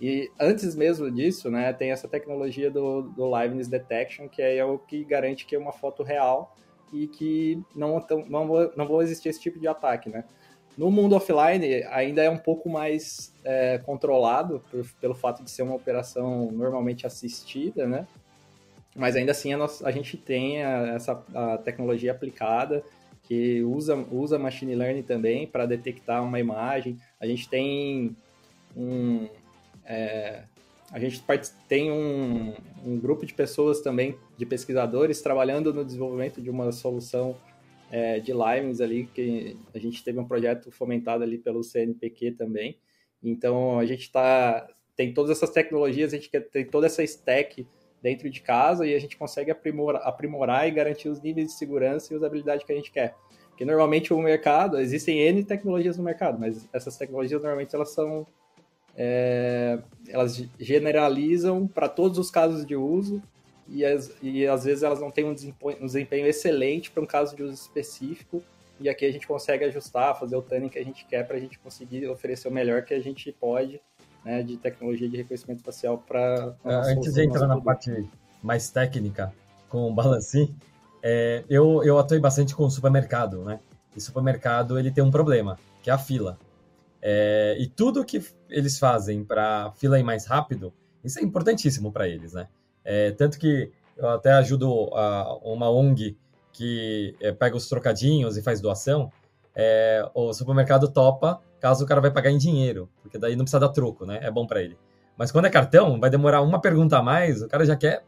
E 0.00 0.30
antes 0.40 0.74
mesmo 0.74 1.10
disso, 1.10 1.50
né, 1.50 1.74
tem 1.74 1.90
essa 1.90 2.08
tecnologia 2.08 2.70
do, 2.70 3.02
do 3.02 3.38
liveness 3.38 3.68
detection, 3.68 4.28
que 4.28 4.40
é 4.40 4.64
o 4.64 4.78
que 4.78 5.04
garante 5.04 5.44
que 5.44 5.56
é 5.56 5.58
uma 5.58 5.72
foto 5.72 6.02
real 6.02 6.56
e 6.92 7.06
que 7.06 7.62
não, 7.74 8.04
não, 8.28 8.70
não 8.76 8.86
vão 8.86 9.02
existir 9.02 9.28
esse 9.28 9.40
tipo 9.40 9.58
de 9.58 9.68
ataque, 9.68 10.08
né? 10.08 10.24
No 10.76 10.90
mundo 10.90 11.16
offline, 11.16 11.82
ainda 11.90 12.22
é 12.22 12.30
um 12.30 12.38
pouco 12.38 12.68
mais 12.68 13.34
é, 13.44 13.78
controlado 13.78 14.62
por, 14.70 14.86
pelo 15.00 15.14
fato 15.14 15.42
de 15.42 15.50
ser 15.50 15.62
uma 15.62 15.74
operação 15.74 16.52
normalmente 16.52 17.06
assistida, 17.06 17.86
né? 17.86 18.06
Mas 18.94 19.16
ainda 19.16 19.32
assim, 19.32 19.52
a, 19.52 19.56
nossa, 19.56 19.86
a 19.86 19.90
gente 19.90 20.16
tem 20.16 20.62
a, 20.62 20.94
essa 20.94 21.24
a 21.34 21.58
tecnologia 21.58 22.12
aplicada 22.12 22.84
que 23.24 23.62
usa, 23.62 23.94
usa 24.10 24.38
machine 24.38 24.74
learning 24.74 25.02
também 25.02 25.46
para 25.46 25.66
detectar 25.66 26.22
uma 26.22 26.40
imagem. 26.40 26.96
A 27.20 27.26
gente 27.26 27.48
tem 27.48 28.16
um, 28.76 29.28
é, 29.84 30.42
a 30.90 30.98
gente 30.98 31.22
tem 31.68 31.90
um, 31.90 32.54
um, 32.84 32.98
grupo 32.98 33.26
de 33.26 33.34
pessoas 33.34 33.80
também, 33.80 34.16
de 34.38 34.46
pesquisadores, 34.46 35.20
trabalhando 35.20 35.74
no 35.74 35.84
desenvolvimento 35.84 36.40
de 36.40 36.48
uma 36.48 36.70
solução 36.70 37.36
é, 37.90 38.20
de 38.20 38.32
livens 38.32 38.80
ali, 38.80 39.06
que 39.12 39.56
a 39.74 39.78
gente 39.78 40.02
teve 40.04 40.20
um 40.20 40.24
projeto 40.24 40.70
fomentado 40.70 41.24
ali 41.24 41.36
pelo 41.36 41.64
CNPq 41.64 42.32
também. 42.32 42.78
Então, 43.20 43.80
a 43.80 43.84
gente 43.84 44.02
está 44.02 44.66
tem 44.94 45.14
todas 45.14 45.36
essas 45.36 45.50
tecnologias, 45.50 46.12
a 46.12 46.16
gente 46.16 46.28
tem 46.28 46.64
toda 46.64 46.86
essa 46.86 47.04
stack 47.04 47.64
dentro 48.02 48.28
de 48.28 48.40
casa 48.40 48.84
e 48.84 48.94
a 48.94 48.98
gente 48.98 49.16
consegue 49.16 49.48
aprimorar, 49.48 50.02
aprimorar 50.02 50.66
e 50.66 50.72
garantir 50.72 51.08
os 51.08 51.20
níveis 51.20 51.48
de 51.48 51.52
segurança 51.52 52.12
e 52.12 52.16
usabilidade 52.16 52.64
que 52.64 52.72
a 52.72 52.74
gente 52.74 52.90
quer. 52.90 53.14
Porque 53.48 53.64
normalmente 53.64 54.12
o 54.12 54.18
mercado, 54.20 54.78
existem 54.78 55.20
N 55.20 55.44
tecnologias 55.44 55.96
no 55.96 56.02
mercado, 56.02 56.38
mas 56.38 56.68
essas 56.72 56.96
tecnologias 56.96 57.42
normalmente 57.42 57.74
elas 57.74 57.90
são 57.90 58.26
é, 58.96 59.78
elas 60.08 60.44
generalizam 60.58 61.68
para 61.68 61.88
todos 61.88 62.18
os 62.18 62.30
casos 62.30 62.66
de 62.66 62.74
uso 62.74 63.22
e, 63.68 63.84
as, 63.84 64.12
e 64.22 64.46
às 64.46 64.64
vezes 64.64 64.82
elas 64.82 65.00
não 65.00 65.10
têm 65.10 65.24
um 65.24 65.34
desempenho, 65.34 65.76
um 65.82 65.86
desempenho 65.86 66.26
excelente 66.26 66.90
para 66.90 67.02
um 67.02 67.06
caso 67.06 67.36
de 67.36 67.42
uso 67.42 67.54
específico 67.54 68.42
e 68.80 68.88
aqui 68.88 69.04
a 69.04 69.12
gente 69.12 69.26
consegue 69.26 69.64
ajustar, 69.64 70.18
fazer 70.18 70.36
o 70.36 70.42
tuning 70.42 70.68
que 70.68 70.78
a 70.78 70.84
gente 70.84 71.04
quer 71.04 71.26
para 71.26 71.36
a 71.36 71.40
gente 71.40 71.58
conseguir 71.58 72.06
oferecer 72.08 72.48
o 72.48 72.52
melhor 72.52 72.82
que 72.82 72.94
a 72.94 73.00
gente 73.00 73.32
pode 73.32 73.80
né, 74.24 74.42
de 74.42 74.56
tecnologia 74.56 75.08
de 75.08 75.16
reconhecimento 75.16 75.62
facial 75.62 75.98
para. 75.98 76.54
É, 76.64 76.74
antes 76.92 77.14
de 77.14 77.24
entrar 77.24 77.46
na 77.46 77.60
parte 77.60 78.08
mais 78.42 78.70
técnica 78.70 79.32
com 79.68 79.90
o 79.90 79.94
Balancim, 79.94 80.54
é, 81.02 81.44
eu, 81.48 81.82
eu 81.82 81.98
atuei 81.98 82.20
bastante 82.20 82.54
com 82.54 82.64
o 82.64 82.70
supermercado, 82.70 83.44
né? 83.44 83.60
E 83.96 84.00
supermercado 84.00 84.78
ele 84.78 84.90
tem 84.90 85.02
um 85.02 85.10
problema, 85.10 85.58
que 85.82 85.90
é 85.90 85.92
a 85.92 85.98
fila. 85.98 86.38
É, 87.00 87.56
e 87.58 87.66
tudo 87.66 88.04
que 88.04 88.22
eles 88.48 88.78
fazem 88.78 89.24
para 89.24 89.72
fila 89.76 89.98
ir 89.98 90.02
mais 90.02 90.26
rápido, 90.26 90.72
isso 91.02 91.18
é 91.18 91.22
importantíssimo 91.22 91.92
para 91.92 92.08
eles, 92.08 92.32
né? 92.32 92.48
É, 92.90 93.10
tanto 93.10 93.38
que 93.38 93.70
eu 93.98 94.08
até 94.08 94.32
ajudo 94.32 94.88
a, 94.94 95.36
uma 95.44 95.70
ONG 95.70 96.16
que 96.50 97.14
é, 97.20 97.30
pega 97.32 97.54
os 97.54 97.68
trocadinhos 97.68 98.38
e 98.38 98.42
faz 98.42 98.62
doação. 98.62 99.12
É, 99.54 100.08
o 100.14 100.32
supermercado 100.32 100.88
topa 100.88 101.38
caso 101.60 101.84
o 101.84 101.86
cara 101.86 102.00
vai 102.00 102.10
pagar 102.10 102.30
em 102.30 102.38
dinheiro, 102.38 102.88
porque 103.02 103.18
daí 103.18 103.36
não 103.36 103.44
precisa 103.44 103.60
dar 103.60 103.68
troco, 103.68 104.06
né? 104.06 104.20
É 104.22 104.30
bom 104.30 104.46
para 104.46 104.62
ele. 104.62 104.78
Mas 105.18 105.30
quando 105.30 105.44
é 105.44 105.50
cartão, 105.50 106.00
vai 106.00 106.08
demorar 106.08 106.40
uma 106.40 106.62
pergunta 106.62 106.96
a 106.96 107.02
mais, 107.02 107.42
o 107.42 107.48
cara 107.48 107.66
já 107.66 107.76
quer. 107.76 108.04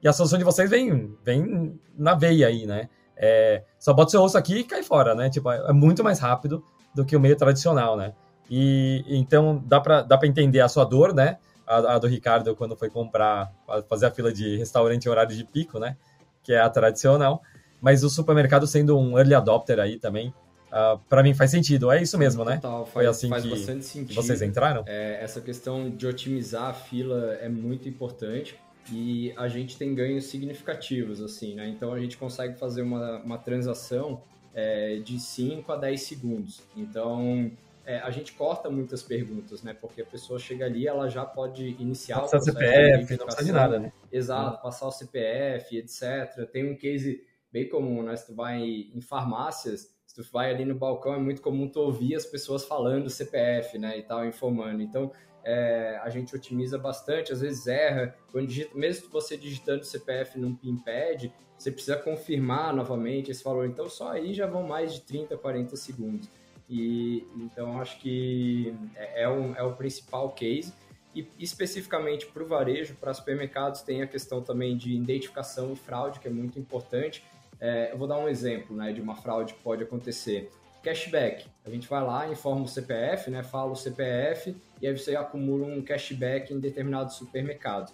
E 0.00 0.06
a 0.06 0.12
solução 0.12 0.38
de 0.38 0.44
vocês 0.44 0.70
vem, 0.70 1.12
vem 1.24 1.80
na 1.98 2.14
veia 2.14 2.46
aí, 2.46 2.66
né? 2.66 2.88
É, 3.16 3.64
só 3.80 3.92
bota 3.92 4.08
o 4.08 4.10
seu 4.12 4.20
rosto 4.20 4.38
aqui 4.38 4.58
e 4.58 4.64
cai 4.64 4.84
fora, 4.84 5.12
né? 5.12 5.28
Tipo, 5.28 5.50
é 5.50 5.72
muito 5.72 6.04
mais 6.04 6.20
rápido 6.20 6.62
do 6.94 7.04
que 7.04 7.16
o 7.16 7.20
meio 7.20 7.34
tradicional, 7.34 7.96
né? 7.96 8.14
E 8.48 9.04
então 9.08 9.60
dá 9.66 9.80
para 9.80 10.02
dá 10.02 10.20
entender 10.22 10.60
a 10.60 10.68
sua 10.68 10.84
dor, 10.84 11.12
né? 11.12 11.38
A, 11.70 11.94
a, 11.94 11.98
do 11.98 12.08
Ricardo 12.08 12.56
quando 12.56 12.76
foi 12.76 12.90
comprar, 12.90 13.52
fazer 13.88 14.06
a 14.06 14.10
fila 14.10 14.32
de 14.32 14.56
restaurante 14.56 15.04
em 15.04 15.08
horário 15.08 15.36
de 15.36 15.44
pico, 15.44 15.78
né? 15.78 15.96
Que 16.42 16.52
é 16.52 16.60
a 16.60 16.68
tradicional. 16.68 17.42
Mas 17.80 18.02
o 18.02 18.10
supermercado 18.10 18.66
sendo 18.66 18.98
um 18.98 19.16
early 19.16 19.34
adopter 19.34 19.78
aí 19.78 19.96
também, 19.96 20.28
uh, 20.28 20.34
ah, 20.72 21.00
para 21.08 21.22
mim 21.22 21.32
faz 21.32 21.50
sentido. 21.50 21.90
É 21.90 22.02
isso 22.02 22.18
mesmo, 22.18 22.44
né? 22.44 22.56
Total, 22.56 22.80
faz, 22.80 22.92
foi 22.92 23.06
assim 23.06 23.28
faz 23.28 23.44
que, 23.44 23.50
bastante 23.50 23.84
sentido. 23.84 24.14
vocês 24.14 24.42
entraram? 24.42 24.82
É, 24.86 25.22
essa 25.22 25.40
questão 25.40 25.88
de 25.88 26.06
otimizar 26.06 26.64
a 26.64 26.74
fila 26.74 27.38
é 27.40 27.48
muito 27.48 27.88
importante 27.88 28.58
e 28.92 29.32
a 29.36 29.48
gente 29.48 29.76
tem 29.78 29.94
ganhos 29.94 30.24
significativos, 30.24 31.20
assim, 31.20 31.54
né? 31.54 31.68
Então 31.68 31.92
a 31.92 32.00
gente 32.00 32.16
consegue 32.16 32.58
fazer 32.58 32.82
uma, 32.82 33.18
uma 33.18 33.38
transação 33.38 34.20
é, 34.52 34.96
de 34.98 35.20
5 35.20 35.70
a 35.72 35.76
10 35.76 36.02
segundos. 36.02 36.62
Então 36.76 37.50
é, 37.90 38.00
a 38.02 38.10
gente 38.10 38.32
corta 38.34 38.70
muitas 38.70 39.02
perguntas, 39.02 39.64
né? 39.64 39.74
Porque 39.74 40.00
a 40.00 40.06
pessoa 40.06 40.38
chega 40.38 40.64
ali, 40.64 40.86
ela 40.86 41.08
já 41.08 41.24
pode 41.24 41.70
iniciar 41.80 42.20
passar 42.20 42.38
o 42.38 42.40
CPF, 42.40 43.16
não 43.16 43.26
precisa 43.26 43.44
de 43.44 43.52
nada, 43.52 43.80
né? 43.80 43.92
Exato, 44.12 44.62
passar 44.62 44.86
o 44.86 44.92
CPF, 44.92 45.76
etc. 45.76 46.48
Tem 46.52 46.70
um 46.70 46.76
case 46.76 47.20
bem 47.52 47.68
comum, 47.68 48.04
né? 48.04 48.14
Se 48.14 48.28
tu 48.28 48.34
vai 48.36 48.60
em 48.60 49.00
farmácias, 49.00 49.92
se 50.06 50.14
tu 50.14 50.22
vai 50.32 50.52
ali 50.52 50.64
no 50.64 50.76
balcão, 50.76 51.14
é 51.14 51.18
muito 51.18 51.42
comum 51.42 51.68
tu 51.68 51.80
ouvir 51.80 52.14
as 52.14 52.24
pessoas 52.24 52.64
falando 52.64 53.10
CPF, 53.10 53.76
né? 53.76 53.98
E 53.98 54.02
tal, 54.04 54.24
informando. 54.24 54.80
Então, 54.80 55.10
é, 55.42 55.98
a 56.00 56.08
gente 56.10 56.36
otimiza 56.36 56.78
bastante, 56.78 57.32
às 57.32 57.40
vezes 57.40 57.66
erra. 57.66 58.14
Quando 58.30 58.46
digita, 58.46 58.78
mesmo 58.78 59.10
você 59.10 59.36
digitando 59.36 59.84
CPF 59.84 60.38
num 60.38 60.54
PIN-pad, 60.54 61.32
você 61.58 61.72
precisa 61.72 61.96
confirmar 61.96 62.72
novamente 62.72 63.32
esse 63.32 63.42
valor. 63.42 63.66
Então, 63.66 63.88
só 63.88 64.12
aí 64.12 64.32
já 64.32 64.46
vão 64.46 64.62
mais 64.62 64.94
de 64.94 65.00
30, 65.00 65.36
40 65.36 65.74
segundos. 65.74 66.30
E 66.70 67.26
então 67.34 67.80
acho 67.80 67.98
que 67.98 68.72
é, 68.94 69.24
é, 69.24 69.28
um, 69.28 69.54
é 69.56 69.62
o 69.62 69.72
principal 69.72 70.30
case. 70.30 70.72
E 71.12 71.26
especificamente 71.40 72.26
para 72.26 72.40
o 72.40 72.46
varejo, 72.46 72.94
para 72.94 73.12
supermercados, 73.12 73.82
tem 73.82 74.00
a 74.00 74.06
questão 74.06 74.40
também 74.40 74.76
de 74.76 74.94
identificação 74.94 75.72
e 75.72 75.76
fraude, 75.76 76.20
que 76.20 76.28
é 76.28 76.30
muito 76.30 76.56
importante. 76.56 77.24
É, 77.60 77.90
eu 77.92 77.98
vou 77.98 78.06
dar 78.06 78.16
um 78.18 78.28
exemplo 78.28 78.76
né, 78.76 78.92
de 78.92 79.00
uma 79.00 79.16
fraude 79.16 79.54
que 79.54 79.60
pode 79.60 79.82
acontecer. 79.82 80.48
Cashback. 80.84 81.46
A 81.66 81.70
gente 81.70 81.88
vai 81.88 82.02
lá, 82.02 82.28
informa 82.28 82.62
o 82.62 82.68
CPF, 82.68 83.28
né, 83.28 83.42
fala 83.42 83.72
o 83.72 83.76
CPF, 83.76 84.56
e 84.80 84.86
aí 84.86 84.96
você 84.96 85.16
acumula 85.16 85.66
um 85.66 85.82
cashback 85.82 86.54
em 86.54 86.60
determinado 86.60 87.12
supermercado. 87.12 87.92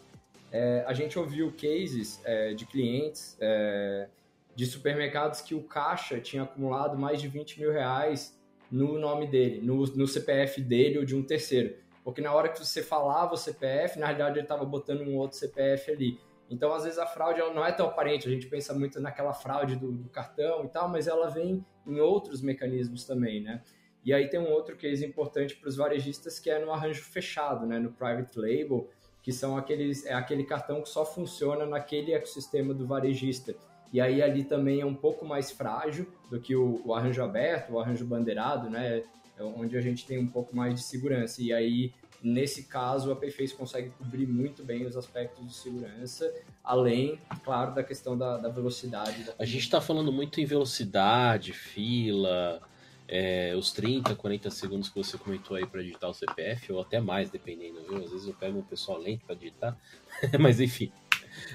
É, 0.52 0.84
a 0.86 0.92
gente 0.92 1.18
ouviu 1.18 1.52
cases 1.52 2.20
é, 2.24 2.52
de 2.52 2.64
clientes 2.66 3.36
é, 3.40 4.08
de 4.54 4.66
supermercados 4.66 5.40
que 5.40 5.54
o 5.54 5.62
caixa 5.62 6.20
tinha 6.20 6.44
acumulado 6.44 6.96
mais 6.96 7.20
de 7.20 7.26
20 7.26 7.58
mil 7.60 7.72
reais 7.72 8.36
no 8.70 8.98
nome 8.98 9.26
dele, 9.26 9.60
no, 9.60 9.84
no 9.86 10.06
CPF 10.06 10.60
dele 10.60 10.98
ou 10.98 11.04
de 11.04 11.14
um 11.14 11.22
terceiro. 11.22 11.76
Porque 12.04 12.20
na 12.20 12.32
hora 12.32 12.48
que 12.48 12.58
você 12.58 12.82
falava 12.82 13.34
o 13.34 13.36
CPF, 13.36 13.98
na 13.98 14.06
realidade 14.06 14.38
ele 14.38 14.44
estava 14.44 14.64
botando 14.64 15.02
um 15.02 15.16
outro 15.16 15.36
CPF 15.36 15.90
ali. 15.90 16.20
Então, 16.48 16.72
às 16.72 16.84
vezes, 16.84 16.98
a 16.98 17.06
fraude 17.06 17.40
não 17.40 17.64
é 17.64 17.72
tão 17.72 17.86
aparente. 17.86 18.28
A 18.28 18.30
gente 18.30 18.46
pensa 18.46 18.72
muito 18.72 19.00
naquela 19.00 19.32
fraude 19.32 19.74
do, 19.76 19.90
do, 19.90 20.08
cartão 20.08 20.64
e 20.64 20.68
tal, 20.68 20.88
mas 20.88 21.08
ela 21.08 21.28
vem 21.28 21.64
em 21.86 21.98
outros 21.98 22.40
mecanismos 22.40 23.04
também, 23.04 23.42
né? 23.42 23.62
E 24.04 24.14
aí 24.14 24.28
tem 24.28 24.38
um 24.38 24.52
outro 24.52 24.76
case 24.76 25.04
importante 25.04 25.56
para 25.56 25.68
os 25.68 25.76
varejistas 25.76 26.38
que 26.38 26.48
é 26.48 26.64
no 26.64 26.70
arranjo 26.70 27.02
fechado, 27.02 27.66
né? 27.66 27.80
No 27.80 27.90
private 27.90 28.38
label, 28.38 28.88
que 29.20 29.32
são 29.32 29.56
aqueles, 29.56 30.06
é 30.06 30.14
aquele 30.14 30.44
cartão 30.44 30.80
que 30.80 30.88
só 30.88 31.04
funciona 31.04 31.66
naquele 31.66 32.12
ecossistema 32.12 32.72
do 32.72 32.86
varejista. 32.86 33.56
E 33.92 34.00
aí 34.00 34.22
ali 34.22 34.44
também 34.44 34.80
é 34.80 34.86
um 34.86 34.94
pouco 34.94 35.24
mais 35.24 35.50
frágil 35.50 36.06
do 36.30 36.40
que 36.40 36.54
o, 36.54 36.80
o 36.84 36.94
arranjo 36.94 37.22
aberto, 37.22 37.72
o 37.72 37.80
arranjo 37.80 38.04
bandeirado, 38.04 38.68
né? 38.68 39.02
É 39.38 39.42
onde 39.42 39.76
a 39.76 39.80
gente 39.80 40.06
tem 40.06 40.18
um 40.18 40.26
pouco 40.26 40.56
mais 40.56 40.74
de 40.74 40.82
segurança. 40.82 41.42
E 41.42 41.52
aí, 41.52 41.92
nesse 42.22 42.64
caso, 42.64 43.12
a 43.12 43.16
Payface 43.16 43.54
consegue 43.54 43.90
cobrir 43.90 44.26
muito 44.26 44.64
bem 44.64 44.86
os 44.86 44.96
aspectos 44.96 45.46
de 45.46 45.54
segurança, 45.54 46.32
além, 46.64 47.20
claro, 47.44 47.74
da 47.74 47.82
questão 47.82 48.16
da, 48.16 48.38
da 48.38 48.48
velocidade. 48.48 49.24
Da 49.24 49.34
a 49.38 49.44
gente 49.44 49.62
está 49.62 49.80
falando 49.80 50.10
muito 50.10 50.40
em 50.40 50.46
velocidade, 50.46 51.52
fila, 51.52 52.62
é, 53.08 53.54
os 53.56 53.72
30, 53.72 54.14
40 54.14 54.50
segundos 54.50 54.88
que 54.88 54.96
você 54.96 55.16
comentou 55.16 55.56
aí 55.56 55.66
para 55.66 55.82
digitar 55.82 56.10
o 56.10 56.14
CPF, 56.14 56.72
ou 56.72 56.80
até 56.80 57.00
mais, 57.00 57.30
dependendo, 57.30 57.82
viu? 57.82 57.98
Às 57.98 58.10
vezes 58.10 58.26
eu 58.26 58.34
pego 58.34 58.58
um 58.58 58.62
pessoal 58.62 58.98
lento 58.98 59.24
para 59.24 59.34
digitar, 59.34 59.76
mas 60.40 60.60
enfim. 60.60 60.90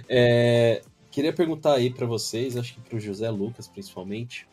É, 0.08 0.82
queria 1.12 1.34
perguntar 1.34 1.76
aí 1.76 1.94
para 1.94 2.06
vocês, 2.06 2.58
acho 2.58 2.74
que 2.74 2.82
para 2.82 2.98
o 2.98 3.00
José 3.00 3.30
Lucas 3.30 3.68
principalmente, 3.68 4.48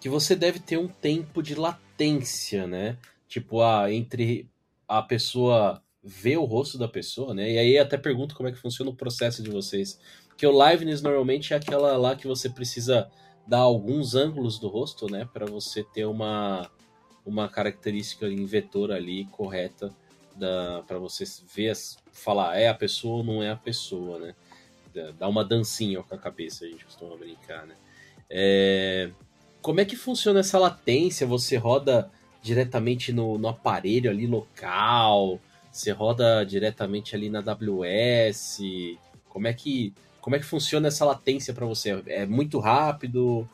que 0.00 0.08
você 0.08 0.36
deve 0.36 0.60
ter 0.60 0.78
um 0.78 0.88
tempo 0.88 1.42
de 1.42 1.54
latência, 1.54 2.66
né? 2.66 2.96
Tipo, 3.26 3.62
ah, 3.62 3.92
entre 3.92 4.48
a 4.86 5.02
pessoa 5.02 5.82
ver 6.02 6.36
o 6.36 6.44
rosto 6.44 6.78
da 6.78 6.86
pessoa, 6.86 7.34
né? 7.34 7.50
E 7.52 7.58
aí 7.58 7.78
até 7.78 7.96
pergunto 7.96 8.36
como 8.36 8.48
é 8.48 8.52
que 8.52 8.58
funciona 8.58 8.90
o 8.90 8.94
processo 8.94 9.42
de 9.42 9.50
vocês. 9.50 9.98
Porque 10.28 10.46
o 10.46 10.70
liveness 10.70 11.02
normalmente 11.02 11.54
é 11.54 11.56
aquela 11.56 11.96
lá 11.96 12.14
que 12.14 12.26
você 12.26 12.48
precisa 12.48 13.10
dar 13.46 13.60
alguns 13.60 14.14
ângulos 14.14 14.58
do 14.58 14.68
rosto, 14.68 15.10
né, 15.10 15.28
para 15.32 15.46
você 15.46 15.82
ter 15.82 16.04
uma 16.04 16.70
uma 17.24 17.48
característica 17.48 18.28
em 18.28 18.44
vetor 18.44 18.92
ali 18.92 19.24
correta 19.26 19.92
para 20.86 20.98
você 20.98 21.24
ver 21.52 21.72
falar 22.12 22.56
é 22.56 22.68
a 22.68 22.74
pessoa 22.74 23.16
ou 23.16 23.24
não 23.24 23.42
é 23.42 23.50
a 23.50 23.56
pessoa, 23.56 24.18
né? 24.18 24.34
Dá 25.18 25.28
uma 25.28 25.44
dancinha 25.44 26.02
com 26.02 26.14
a 26.14 26.18
cabeça, 26.18 26.64
a 26.64 26.68
gente 26.68 26.84
costuma 26.84 27.16
brincar, 27.16 27.66
né? 27.66 27.74
É... 28.28 29.10
Como 29.60 29.80
é 29.80 29.84
que 29.84 29.96
funciona 29.96 30.40
essa 30.40 30.58
latência? 30.58 31.26
Você 31.26 31.56
roda 31.56 32.10
diretamente 32.42 33.12
no, 33.12 33.36
no 33.38 33.48
aparelho 33.48 34.10
ali 34.10 34.26
local? 34.26 35.40
Você 35.72 35.90
roda 35.90 36.44
diretamente 36.44 37.14
ali 37.14 37.28
na 37.28 37.40
AWS? 37.40 38.60
Como 39.28 39.46
é 39.46 39.52
que 39.52 39.92
como 40.26 40.34
é 40.34 40.40
que 40.40 40.44
funciona 40.44 40.88
essa 40.88 41.04
latência 41.04 41.54
para 41.54 41.64
você? 41.64 42.02
É 42.08 42.26
muito 42.26 42.58
rápido? 42.58 43.48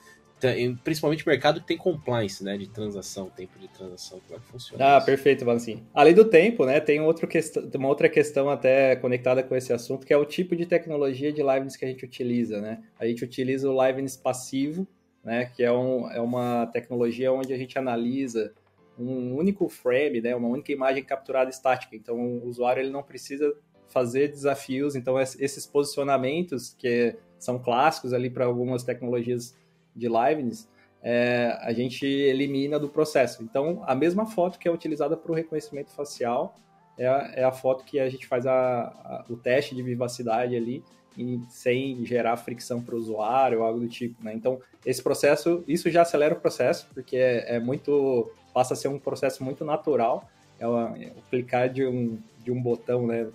Principalmente 0.83 1.27
mercado 1.27 1.61
que 1.61 1.67
tem 1.67 1.77
compliance, 1.77 2.43
né? 2.43 2.57
De 2.57 2.69
transação, 2.69 3.31
tempo 3.31 3.59
de 3.59 3.69
transação. 3.69 4.21
Como 4.27 4.39
é 4.39 4.43
que 4.43 4.47
funciona? 4.47 4.95
Ah, 4.95 4.97
isso? 4.99 5.07
perfeito, 5.07 5.45
Vancini. 5.45 5.87
Além 5.95 6.15
do 6.15 6.25
tempo, 6.25 6.65
né? 6.65 6.81
Tem 6.81 7.01
outro 7.01 7.27
questão, 7.29 7.69
uma 7.75 7.89
outra 7.89 8.09
questão 8.09 8.49
até 8.49 8.97
conectada 8.97 9.43
com 9.43 9.55
esse 9.55 9.73
assunto, 9.73 10.07
que 10.07 10.13
é 10.13 10.17
o 10.17 10.25
tipo 10.25 10.57
de 10.57 10.67
tecnologia 10.67 11.33
de 11.33 11.43
liveness 11.43 11.77
que 11.77 11.85
a 11.85 11.89
gente 11.89 12.05
utiliza, 12.05 12.61
né? 12.61 12.83
A 12.99 13.07
gente 13.07 13.25
utiliza 13.25 13.71
o 13.71 13.87
liveness 13.87 14.17
passivo, 14.17 14.87
né? 15.25 15.47
Que 15.55 15.63
é, 15.63 15.73
um, 15.73 16.11
é 16.11 16.21
uma 16.21 16.67
tecnologia 16.67 17.33
onde 17.33 17.53
a 17.53 17.57
gente 17.57 17.79
analisa 17.79 18.53
um 18.99 19.35
único 19.37 19.69
frame, 19.69 20.21
né? 20.21 20.35
Uma 20.35 20.49
única 20.49 20.73
imagem 20.73 21.05
capturada 21.05 21.51
estática. 21.51 21.97
Então, 21.97 22.17
o 22.17 22.47
usuário 22.47 22.83
ele 22.83 22.91
não 22.91 23.03
precisa 23.03 23.55
fazer 23.89 24.29
desafios. 24.29 24.95
Então, 24.97 25.21
esses 25.21 25.67
posicionamentos 25.67 26.75
que 26.75 27.17
são 27.39 27.59
clássicos 27.59 28.13
ali 28.13 28.31
para 28.31 28.45
algumas 28.45 28.83
tecnologias 28.83 29.55
de 29.95 30.09
liveness, 30.09 30.69
é, 31.03 31.59
a 31.61 31.73
gente 31.73 32.07
elimina 32.07 32.79
do 32.79 32.89
processo. 32.89 33.43
Então, 33.43 33.83
a 33.87 33.95
mesma 33.95 34.27
foto 34.27 34.59
que 34.59 34.69
é 34.69 34.71
utilizada 34.71 35.17
para 35.17 35.33
o 35.33 35.35
reconhecimento 35.35 35.91
facial 35.91 36.55
é 36.97 37.07
a, 37.07 37.33
é 37.35 37.45
a, 37.45 37.51
foto 37.51 37.85
que 37.85 37.99
a 37.99 38.09
gente 38.09 38.27
faz 38.27 38.47
a, 38.47 38.53
a, 38.55 39.25
o 39.29 39.37
teste 39.37 39.75
de 39.75 39.83
vivacidade 39.83 40.55
ali, 40.55 40.85
e, 41.17 41.41
sem 41.51 42.05
gerar 42.05 42.37
fricção 42.37 42.81
para 42.81 42.95
o 42.95 42.99
usuário 42.99 43.59
ou 43.61 43.65
algo 43.65 43.81
do 43.81 43.89
tipo. 43.89 44.23
Né? 44.25 44.33
Então, 44.35 44.61
esse 44.85 45.03
processo, 45.03 45.65
isso 45.67 45.91
já 45.91 46.03
acelera 46.03 46.35
o 46.35 46.41
processo, 46.41 46.89
porque 46.95 47.17
é, 47.17 47.57
é 47.57 47.61
muito, 47.61 48.31
passa 48.55 48.75
a 48.75 48.77
ser 48.77 48.89
um 48.89 48.99
processo 48.99 49.43
muito 49.45 49.65
natural. 49.65 50.29
É 50.59 50.67
o, 50.67 50.79
é 50.79 51.13
clicar 51.29 51.69
de 51.69 51.85
um, 51.85 52.19
de 52.39 52.53
um 52.53 52.61
botão, 52.63 53.07
né? 53.07 53.29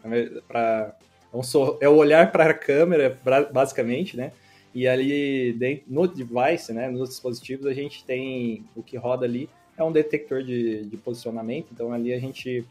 Pra, 0.47 0.95
é, 1.33 1.37
um 1.37 1.41
é 1.81 1.89
o 1.89 1.95
olhar 1.95 2.31
para 2.31 2.51
a 2.51 2.53
câmera, 2.53 3.17
basicamente, 3.51 4.15
né? 4.15 4.31
E 4.77 4.87
ali 4.87 5.53
dentro, 5.53 5.85
no 5.87 6.07
device, 6.07 6.71
né, 6.71 6.87
nos 6.87 7.09
dispositivos, 7.09 7.65
a 7.65 7.73
gente 7.73 8.05
tem 8.05 8.63
o 8.75 8.83
que 8.83 8.95
roda 8.95 9.25
ali 9.25 9.49
é 9.75 9.83
um 9.83 9.91
detector 9.91 10.43
de, 10.43 10.85
de 10.85 10.97
posicionamento. 10.97 11.69
Então 11.73 11.91
ali 11.91 12.13
a 12.13 12.19
gente 12.19 12.63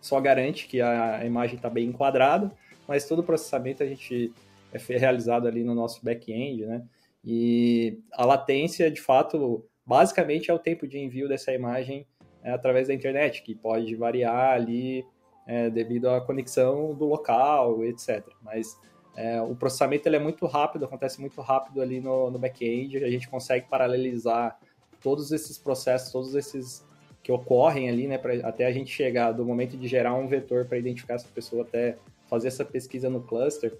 só 0.00 0.20
garante 0.20 0.68
que 0.68 0.80
a 0.80 1.24
imagem 1.26 1.56
está 1.56 1.68
bem 1.68 1.88
enquadrada, 1.88 2.52
mas 2.86 3.08
todo 3.08 3.18
o 3.18 3.24
processamento 3.24 3.82
a 3.82 3.86
gente 3.86 4.32
é 4.72 4.78
realizado 4.78 5.48
ali 5.48 5.64
no 5.64 5.74
nosso 5.74 6.04
back-end, 6.04 6.64
né? 6.64 6.84
E 7.24 7.98
a 8.12 8.24
latência, 8.24 8.88
de 8.88 9.00
fato, 9.00 9.66
basicamente 9.84 10.52
é 10.52 10.54
o 10.54 10.60
tempo 10.60 10.86
de 10.86 10.96
envio 10.96 11.28
dessa 11.28 11.52
imagem 11.52 12.06
é, 12.44 12.52
através 12.52 12.86
da 12.86 12.94
internet, 12.94 13.42
que 13.42 13.52
pode 13.52 13.96
variar 13.96 14.54
ali 14.54 15.04
é, 15.44 15.68
devido 15.68 16.08
à 16.08 16.20
conexão 16.20 16.94
do 16.94 17.06
local, 17.06 17.84
etc. 17.84 18.24
Mas 18.42 18.78
é, 19.18 19.42
o 19.42 19.52
processamento 19.56 20.08
ele 20.08 20.14
é 20.14 20.20
muito 20.20 20.46
rápido, 20.46 20.84
acontece 20.84 21.20
muito 21.20 21.40
rápido 21.40 21.82
ali 21.82 21.98
no, 21.98 22.30
no 22.30 22.38
back-end, 22.38 23.02
a 23.02 23.10
gente 23.10 23.28
consegue 23.28 23.66
paralelizar 23.68 24.56
todos 25.02 25.32
esses 25.32 25.58
processos, 25.58 26.12
todos 26.12 26.36
esses 26.36 26.86
que 27.20 27.32
ocorrem 27.32 27.88
ali, 27.88 28.06
né, 28.06 28.16
pra, 28.16 28.34
até 28.46 28.64
a 28.64 28.70
gente 28.70 28.92
chegar 28.92 29.32
do 29.32 29.44
momento 29.44 29.76
de 29.76 29.88
gerar 29.88 30.14
um 30.14 30.28
vetor 30.28 30.66
para 30.66 30.78
identificar 30.78 31.14
essa 31.14 31.26
pessoa 31.34 31.62
até 31.62 31.96
fazer 32.28 32.46
essa 32.46 32.64
pesquisa 32.64 33.10
no 33.10 33.20
cluster, 33.20 33.76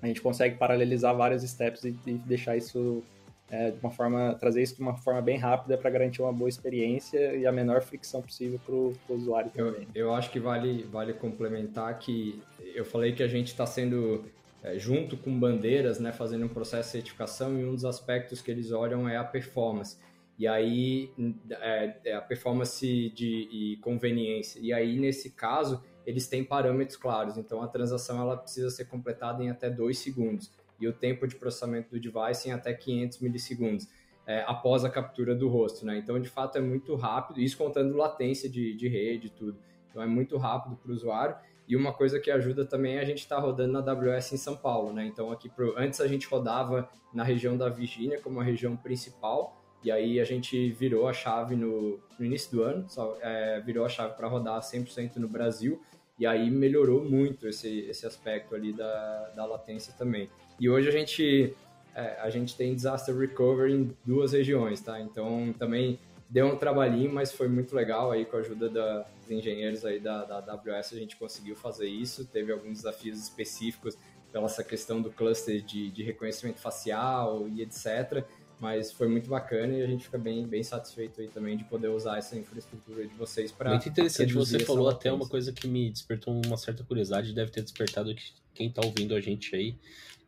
a 0.00 0.06
gente 0.06 0.22
consegue 0.22 0.56
paralelizar 0.56 1.14
vários 1.14 1.42
steps 1.42 1.84
e, 1.84 1.94
e 2.06 2.14
deixar 2.14 2.56
isso 2.56 3.02
é, 3.50 3.72
de 3.72 3.78
uma 3.82 3.90
forma, 3.90 4.34
trazer 4.40 4.62
isso 4.62 4.76
de 4.76 4.80
uma 4.80 4.96
forma 4.96 5.20
bem 5.20 5.36
rápida 5.36 5.76
para 5.76 5.90
garantir 5.90 6.22
uma 6.22 6.32
boa 6.32 6.48
experiência 6.48 7.36
e 7.36 7.46
a 7.46 7.52
menor 7.52 7.82
fricção 7.82 8.22
possível 8.22 8.58
para 8.64 8.74
o 8.74 8.96
usuário 9.10 9.50
também. 9.50 9.86
Eu, 9.94 10.06
eu, 10.06 10.14
acho 10.14 10.30
que 10.30 10.40
vale, 10.40 10.84
vale 10.84 11.12
complementar 11.12 11.98
que 11.98 12.42
eu 12.74 12.84
falei 12.86 13.12
que 13.12 13.22
a 13.22 13.28
gente 13.28 13.48
está 13.48 13.66
sendo 13.66 14.24
é, 14.62 14.78
junto 14.78 15.16
com 15.16 15.38
bandeiras, 15.38 15.98
né, 15.98 16.12
fazendo 16.12 16.44
um 16.44 16.48
processo 16.48 16.88
de 16.88 16.92
certificação 16.92 17.58
e 17.58 17.64
um 17.64 17.74
dos 17.74 17.84
aspectos 17.84 18.40
que 18.40 18.50
eles 18.50 18.72
olham 18.72 19.08
é 19.08 19.16
a 19.16 19.24
performance. 19.24 19.98
E 20.38 20.46
aí 20.46 21.10
é, 21.50 21.96
é 22.04 22.14
a 22.14 22.20
performance 22.20 23.10
de 23.10 23.78
conveniência. 23.82 24.58
E 24.60 24.72
aí 24.72 24.98
nesse 24.98 25.30
caso 25.30 25.82
eles 26.06 26.26
têm 26.26 26.42
parâmetros 26.42 26.96
claros. 26.96 27.36
Então 27.36 27.62
a 27.62 27.68
transação 27.68 28.20
ela 28.20 28.36
precisa 28.36 28.70
ser 28.70 28.86
completada 28.86 29.42
em 29.42 29.50
até 29.50 29.68
dois 29.68 29.98
segundos 29.98 30.50
e 30.80 30.88
o 30.88 30.92
tempo 30.92 31.26
de 31.26 31.36
processamento 31.36 31.90
do 31.90 32.00
device 32.00 32.48
em 32.48 32.52
até 32.52 32.72
500 32.72 33.20
milissegundos 33.20 33.86
é, 34.26 34.44
após 34.46 34.84
a 34.84 34.90
captura 34.90 35.34
do 35.34 35.48
rosto, 35.48 35.84
né? 35.84 35.98
Então, 35.98 36.18
de 36.20 36.28
fato, 36.28 36.56
é 36.56 36.60
muito 36.60 36.94
rápido, 36.94 37.40
isso 37.40 37.56
contando 37.56 37.96
latência 37.96 38.48
de, 38.48 38.74
de 38.74 38.88
rede 38.88 39.26
e 39.26 39.30
tudo. 39.30 39.58
Então, 39.90 40.00
é 40.00 40.06
muito 40.06 40.36
rápido 40.36 40.76
para 40.76 40.90
o 40.90 40.94
usuário. 40.94 41.36
E 41.70 41.76
uma 41.76 41.92
coisa 41.92 42.18
que 42.18 42.32
ajuda 42.32 42.64
também 42.64 42.96
é 42.96 43.00
a 43.00 43.04
gente 43.04 43.20
estar 43.20 43.36
tá 43.36 43.42
rodando 43.42 43.72
na 43.72 43.78
AWS 43.78 44.32
em 44.32 44.36
São 44.36 44.56
Paulo, 44.56 44.92
né? 44.92 45.06
Então, 45.06 45.30
aqui 45.30 45.48
pro, 45.48 45.72
antes 45.78 46.00
a 46.00 46.08
gente 46.08 46.26
rodava 46.26 46.90
na 47.14 47.22
região 47.22 47.56
da 47.56 47.68
Virgínia 47.68 48.20
como 48.20 48.40
a 48.40 48.42
região 48.42 48.76
principal, 48.76 49.56
e 49.84 49.88
aí 49.88 50.18
a 50.18 50.24
gente 50.24 50.72
virou 50.72 51.06
a 51.06 51.12
chave 51.12 51.54
no, 51.54 52.00
no 52.18 52.26
início 52.26 52.50
do 52.50 52.64
ano, 52.64 52.90
só, 52.90 53.16
é, 53.22 53.60
virou 53.60 53.84
a 53.86 53.88
chave 53.88 54.16
para 54.16 54.26
rodar 54.26 54.60
100% 54.60 55.18
no 55.18 55.28
Brasil, 55.28 55.80
e 56.18 56.26
aí 56.26 56.50
melhorou 56.50 57.04
muito 57.04 57.46
esse, 57.46 57.82
esse 57.88 58.04
aspecto 58.04 58.52
ali 58.56 58.72
da, 58.72 59.30
da 59.36 59.46
latência 59.46 59.94
também. 59.96 60.28
E 60.58 60.68
hoje 60.68 60.88
a 60.88 60.92
gente, 60.92 61.54
é, 61.94 62.18
a 62.20 62.30
gente 62.30 62.56
tem 62.56 62.74
disaster 62.74 63.16
recovery 63.16 63.74
em 63.74 63.96
duas 64.04 64.32
regiões, 64.32 64.80
tá? 64.80 65.00
Então 65.00 65.54
também 65.56 66.00
deu 66.30 66.46
um 66.46 66.56
trabalhinho, 66.56 67.12
mas 67.12 67.32
foi 67.32 67.48
muito 67.48 67.74
legal 67.74 68.12
aí 68.12 68.24
com 68.24 68.36
a 68.36 68.40
ajuda 68.40 68.70
da, 68.70 69.00
dos 69.20 69.30
engenheiros 69.30 69.84
aí 69.84 69.98
da, 69.98 70.24
da 70.24 70.38
AWS 70.38 70.92
a 70.92 70.96
gente 70.96 71.16
conseguiu 71.16 71.56
fazer 71.56 71.88
isso. 71.88 72.24
Teve 72.24 72.52
alguns 72.52 72.78
desafios 72.78 73.18
específicos 73.18 73.98
pela 74.32 74.46
essa 74.46 74.62
questão 74.62 75.02
do 75.02 75.10
cluster 75.10 75.60
de, 75.60 75.90
de 75.90 76.02
reconhecimento 76.04 76.60
facial 76.60 77.48
e 77.48 77.62
etc 77.62 78.24
mas 78.60 78.92
foi 78.92 79.08
muito 79.08 79.30
bacana 79.30 79.72
e 79.72 79.82
a 79.82 79.86
gente 79.86 80.04
fica 80.04 80.18
bem, 80.18 80.46
bem 80.46 80.62
satisfeito 80.62 81.20
aí 81.22 81.28
também 81.28 81.56
de 81.56 81.64
poder 81.64 81.88
usar 81.88 82.18
essa 82.18 82.36
infraestrutura 82.36 83.06
de 83.06 83.14
vocês 83.14 83.50
para 83.50 83.70
muito 83.70 83.88
interessante 83.88 84.34
você 84.34 84.58
falou 84.60 84.88
até 84.88 85.10
uma 85.10 85.26
coisa 85.26 85.50
que 85.50 85.66
me 85.66 85.90
despertou 85.90 86.38
uma 86.44 86.58
certa 86.58 86.84
curiosidade 86.84 87.32
deve 87.32 87.50
ter 87.50 87.62
despertado 87.62 88.14
quem 88.54 88.68
está 88.68 88.82
ouvindo 88.84 89.14
a 89.14 89.20
gente 89.20 89.56
aí 89.56 89.74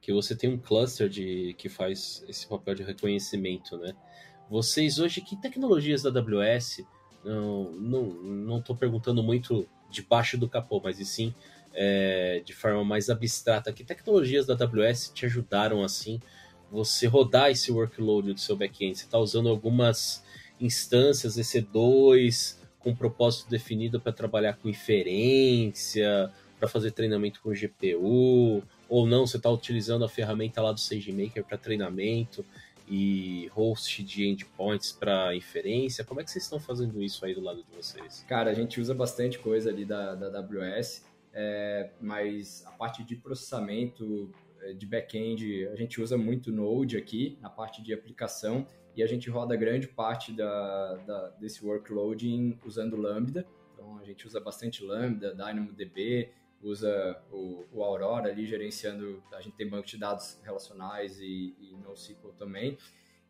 que 0.03 0.13
você 0.13 0.35
tem 0.35 0.51
um 0.51 0.59
cluster 0.59 1.09
de 1.09 1.55
que 1.57 1.69
faz 1.69 2.25
esse 2.29 2.45
papel 2.47 2.75
de 2.75 2.83
reconhecimento, 2.83 3.79
né? 3.79 3.95
Vocês 4.53 4.99
hoje, 4.99 5.23
que 5.23 5.35
tecnologias 5.35 6.03
da 6.03 6.11
AWS, 6.11 6.85
não 7.25 7.73
não 7.73 8.03
não 8.63 8.77
perguntando 8.77 9.23
muito 9.23 9.67
debaixo 9.91 10.37
do 10.37 10.47
capô, 10.47 10.79
mas 10.79 11.01
e 11.01 11.07
sim 11.07 11.35
é, 11.73 12.43
de 12.45 12.53
forma 12.53 12.85
mais 12.85 13.09
abstrata, 13.09 13.73
que 13.73 13.83
tecnologias 13.83 14.45
da 14.45 14.53
AWS 14.53 15.11
te 15.15 15.25
ajudaram 15.25 15.83
assim 15.83 16.21
você 16.71 17.07
rodar 17.07 17.51
esse 17.51 17.73
workload 17.73 18.35
do 18.35 18.41
seu 18.41 18.55
back-end? 18.55 18.99
Você 18.99 19.07
está 19.07 19.19
usando 19.19 19.49
algumas 19.49 20.23
instâncias 20.61 21.39
EC2 21.39 22.59
com 22.79 22.95
propósito 22.95 23.49
definido 23.49 23.99
para 24.03 24.13
trabalhar 24.13 24.59
com 24.59 24.69
inferência, 24.69 26.31
para 26.59 26.69
fazer 26.69 26.91
treinamento 26.91 27.41
com 27.41 27.53
GPU, 27.53 28.63
ou 28.87 29.07
não, 29.07 29.27
você 29.27 29.39
está 29.39 29.49
utilizando 29.49 30.05
a 30.05 30.11
ferramenta 30.11 30.61
lá 30.61 30.73
do 30.73 30.81
SageMaker 30.81 31.43
para 31.43 31.57
treinamento 31.57 32.45
e 32.89 33.49
host 33.53 34.03
de 34.03 34.27
endpoints 34.29 34.93
para 34.93 35.35
inferência. 35.35 36.05
Como 36.05 36.21
é 36.21 36.25
que 36.25 36.31
vocês 36.31 36.45
estão 36.45 36.61
fazendo 36.61 37.03
isso 37.03 37.25
aí 37.25 37.35
do 37.35 37.41
lado 37.41 37.63
de 37.63 37.77
vocês? 37.77 38.25
Cara, 38.29 38.51
a 38.51 38.55
gente 38.55 38.81
usa 38.81 38.95
bastante 38.95 39.39
coisa 39.39 39.71
ali 39.71 39.85
da, 39.85 40.15
da 40.15 40.39
AWS, 40.39 41.05
é, 41.33 41.91
mas 42.01 42.65
a 42.67 42.73
parte 42.73 43.03
de 43.03 43.17
processamento 43.17 44.31
de 44.77 44.87
back-end, 44.87 45.67
a 45.69 45.77
gente 45.77 46.01
usa 46.01 46.17
muito 46.17 46.53
Node 46.53 46.97
aqui, 46.97 47.37
na 47.41 47.51
parte 47.51 47.83
de 47.83 47.93
aplicação, 47.93 48.67
e 48.95 49.03
a 49.03 49.07
gente 49.07 49.29
roda 49.29 49.57
grande 49.57 49.89
parte 49.89 50.33
da, 50.33 50.97
da, 51.07 51.29
desse 51.41 51.65
workload 51.65 52.59
usando 52.65 52.97
Lambda. 52.97 53.47
Então, 53.73 53.99
a 53.99 54.05
gente 54.05 54.27
usa 54.27 54.39
bastante 54.39 54.85
Lambda, 54.85 55.35
DynamoDB, 55.35 56.31
usa 56.63 57.21
o, 57.31 57.65
o, 57.73 57.83
Aurora 57.83 58.31
ali 58.31 58.47
gerenciando, 58.47 59.23
a 59.33 59.41
gente 59.41 59.57
tem 59.57 59.69
banco 59.69 59.87
de 59.87 59.99
dados 59.99 60.39
relacionais 60.43 61.19
e, 61.21 61.57
e 61.61 61.77
NoSQL 61.83 62.33
também. 62.39 62.79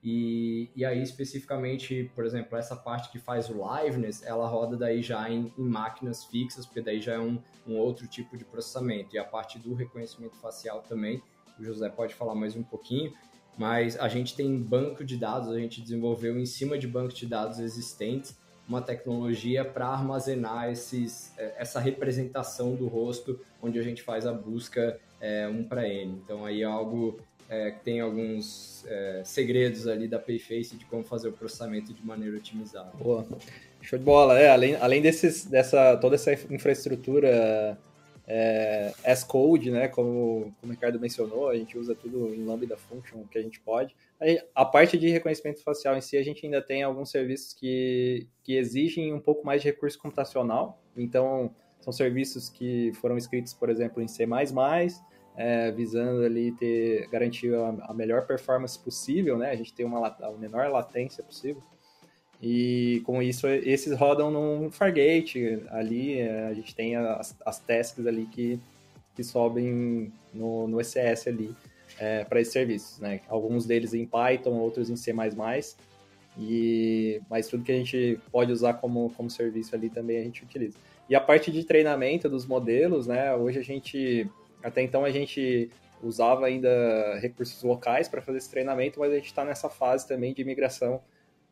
E, 0.05 0.69
e 0.75 0.85
aí, 0.85 1.01
especificamente, 1.01 2.11
por 2.15 2.25
exemplo, 2.25 2.59
essa 2.59 2.75
parte 2.75 3.11
que 3.11 3.21
faz 3.21 3.49
o 3.49 3.55
liveness, 3.55 4.23
ela 4.25 4.49
roda 4.49 4.77
daí 4.77 5.01
já 5.01 5.31
em, 5.31 5.53
em 5.57 5.65
máquinas 5.65 6.25
fixas, 6.25 6.67
porque 6.67 6.81
daí 6.81 7.01
já 7.01 7.15
é 7.15 7.19
um, 7.21 7.41
um, 7.67 7.77
outro 7.77 8.07
tipo 8.09 8.37
de 8.37 8.45
processamento. 8.45 9.15
E 9.15 9.19
a 9.19 9.25
parte 9.25 9.61
do 9.61 9.75
reconhecimento 9.75 10.37
facial 10.39 10.83
também, 10.83 11.23
o 11.59 11.63
José 11.63 11.89
pode 11.89 12.15
falar 12.15 12.35
mais 12.35 12.57
um 12.57 12.65
pouquinho, 12.65 13.13
mas 13.57 13.97
a 13.97 14.09
gente 14.09 14.35
tem 14.35 14.61
banco 14.61 15.05
de 15.05 15.17
dados, 15.17 15.49
a 15.49 15.59
gente 15.59 15.81
desenvolveu 15.81 16.37
em 16.37 16.47
cima 16.47 16.77
de 16.77 16.89
banco 16.89 17.15
de 17.15 17.27
dados 17.27 17.61
existentes 17.61 18.37
uma 18.69 18.81
tecnologia 18.81 19.65
para 19.65 19.87
armazenar 19.87 20.71
esses, 20.71 21.33
é, 21.39 21.55
essa 21.59 21.81
representação 21.81 22.75
do 22.75 22.87
rosto, 22.87 23.41
onde 23.61 23.79
a 23.79 23.83
gente 23.83 24.03
faz 24.03 24.27
a 24.27 24.33
busca 24.33 24.99
é, 25.21 25.49
um 25.49 25.65
para 25.65 25.89
N. 25.89 26.21
Então 26.25 26.45
aí 26.45 26.63
é 26.63 26.65
algo 26.65 27.19
é, 27.49 27.71
que 27.71 27.81
tem 27.81 28.01
alguns 28.01 28.85
é, 28.87 29.23
segredos 29.25 29.87
ali 29.87 30.09
da 30.09 30.19
Payface 30.19 30.77
de 30.77 30.85
como 30.87 31.05
fazer 31.05 31.29
o 31.29 31.33
processamento 31.33 31.93
de 31.93 32.05
maneira 32.05 32.37
otimizada. 32.37 32.91
Boa. 32.99 33.27
Show 33.83 33.99
de 33.99 34.05
bola. 34.05 34.39
É, 34.39 34.49
além, 34.51 34.77
além 34.77 35.03
desses, 35.03 35.45
dessa, 35.45 35.97
toda 35.97 36.15
essa 36.15 36.33
infraestrutura 36.33 37.79
é, 38.35 38.95
S-Code, 39.05 39.71
né, 39.71 39.89
como, 39.89 40.55
como 40.59 40.73
o 40.73 40.75
Ricardo 40.75 40.99
mencionou, 40.99 41.51
a 41.51 41.55
gente 41.55 41.77
usa 41.77 41.95
tudo 41.95 42.35
em 42.35 42.43
Lambda 42.47 42.79
Function 42.79 43.25
que 43.31 43.37
a 43.37 43.43
gente 43.43 43.61
pode. 43.61 43.95
A, 44.19 44.63
a 44.63 44.65
parte 44.65 44.97
de 44.97 45.11
reconhecimento 45.11 45.63
facial 45.63 45.95
em 45.99 46.01
si, 46.01 46.17
a 46.17 46.23
gente 46.23 46.47
ainda 46.47 46.63
tem 46.63 46.83
alguns 46.83 47.11
serviços 47.11 47.53
que, 47.53 48.27
que 48.43 48.57
exigem 48.57 49.13
um 49.13 49.21
pouco 49.21 49.45
mais 49.45 49.61
de 49.61 49.69
recurso 49.69 49.99
computacional. 49.99 50.83
Então, 50.97 51.55
são 51.79 51.93
serviços 51.93 52.49
que 52.49 52.91
foram 52.95 53.19
escritos, 53.19 53.53
por 53.53 53.69
exemplo, 53.69 54.03
em 54.03 54.09
C++, 54.09 54.27
é, 55.37 55.71
visando 55.71 56.25
ali 56.25 56.53
ter 56.53 57.09
garantir 57.11 57.55
a, 57.55 57.69
a, 57.91 57.93
melhor 57.93 58.27
performance 58.27 58.79
possível, 58.79 59.37
né? 59.37 59.51
A 59.51 59.57
gente 59.57 59.75
tem 59.75 59.85
uma 59.85 60.07
a 60.07 60.33
menor 60.33 60.71
latência 60.71 61.23
possível. 61.23 61.63
E 62.43 63.01
com 63.07 63.23
isso, 63.23 63.47
esses 63.47 63.97
rodam 63.97 64.29
no 64.29 64.69
Fargate 64.73 65.63
ali, 65.69 66.19
é, 66.19 66.47
a 66.47 66.55
gente 66.55 66.75
tem 66.75 66.97
as, 66.97 67.37
as 67.47 67.61
tasks 67.61 68.05
ali 68.05 68.27
que, 68.27 68.59
que 69.15 69.23
sobem 69.23 70.13
no, 70.35 70.67
no 70.67 70.81
ECS 70.81 71.29
ali 71.29 71.55
é, 72.01 72.25
para 72.25 72.41
esses 72.41 72.53
serviços, 72.53 72.99
né? 72.99 73.21
Alguns 73.29 73.65
deles 73.65 73.95
em 73.95 74.05
Python, 74.05 74.59
outros 74.59 74.91
em 74.91 74.97
C++, 74.97 75.15
e, 76.37 77.21
mas 77.31 77.47
tudo 77.47 77.63
que 77.63 77.71
a 77.71 77.77
gente 77.77 78.19
pode 78.33 78.51
usar 78.51 78.75
como, 78.75 79.11
como 79.11 79.31
serviço 79.31 79.77
ali 79.77 79.89
também 79.89 80.19
a 80.19 80.25
gente 80.25 80.43
utiliza. 80.43 80.77
E 81.09 81.15
a 81.15 81.21
parte 81.21 81.53
de 81.53 81.63
treinamento 81.63 82.29
dos 82.29 82.45
modelos, 82.45 83.07
né? 83.07 83.33
Hoje 83.37 83.61
a 83.61 83.63
gente, 83.63 84.29
até 84.65 84.83
então 84.83 85.05
a 85.05 85.11
gente 85.11 85.71
usava 86.03 86.47
ainda 86.47 87.21
recursos 87.21 87.63
locais 87.63 88.09
para 88.09 88.21
fazer 88.21 88.39
esse 88.39 88.51
treinamento, 88.51 88.99
mas 88.99 89.13
a 89.13 89.17
gente 89.17 89.27
está 89.27 89.45
nessa 89.45 89.71
fase 89.71 90.09
também 90.09 90.35
de 90.35 90.45
migração 90.45 91.01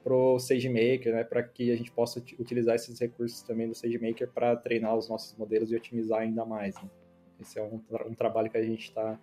para 0.03 0.15
o 0.15 0.39
SageMaker, 0.39 1.13
né, 1.13 1.25
para 1.25 1.43
que 1.43 1.71
a 1.71 1.77
gente 1.77 1.91
possa 1.91 2.23
utilizar 2.39 2.75
esses 2.75 2.99
recursos 2.99 3.43
também 3.43 3.69
do 3.69 3.75
SageMaker 3.75 4.29
para 4.29 4.57
treinar 4.57 4.97
os 4.97 5.09
nossos 5.09 5.37
modelos 5.37 5.71
e 5.71 5.77
otimizar 5.77 6.21
ainda 6.21 6.45
mais. 6.45 6.75
Né? 6.77 6.89
Esse 7.41 7.59
é 7.59 7.63
um, 7.63 7.81
um, 8.07 8.15
trabalho 8.15 8.51
que 8.51 8.57
a 8.57 8.63
gente 8.63 8.85
está 8.85 9.19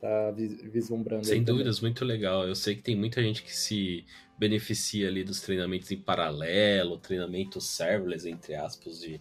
tá 0.00 0.30
vislumbrando. 0.30 1.26
Sem 1.26 1.42
dúvidas, 1.42 1.76
também. 1.76 1.90
muito 1.90 2.04
legal. 2.04 2.46
Eu 2.46 2.54
sei 2.54 2.76
que 2.76 2.82
tem 2.82 2.96
muita 2.96 3.22
gente 3.22 3.42
que 3.42 3.54
se 3.54 4.04
beneficia 4.38 5.08
ali 5.08 5.24
dos 5.24 5.40
treinamentos 5.40 5.90
em 5.90 5.98
paralelo, 5.98 6.98
treinamento 6.98 7.60
serverless, 7.60 8.28
entre 8.28 8.54
aspas, 8.54 9.00
de, 9.00 9.20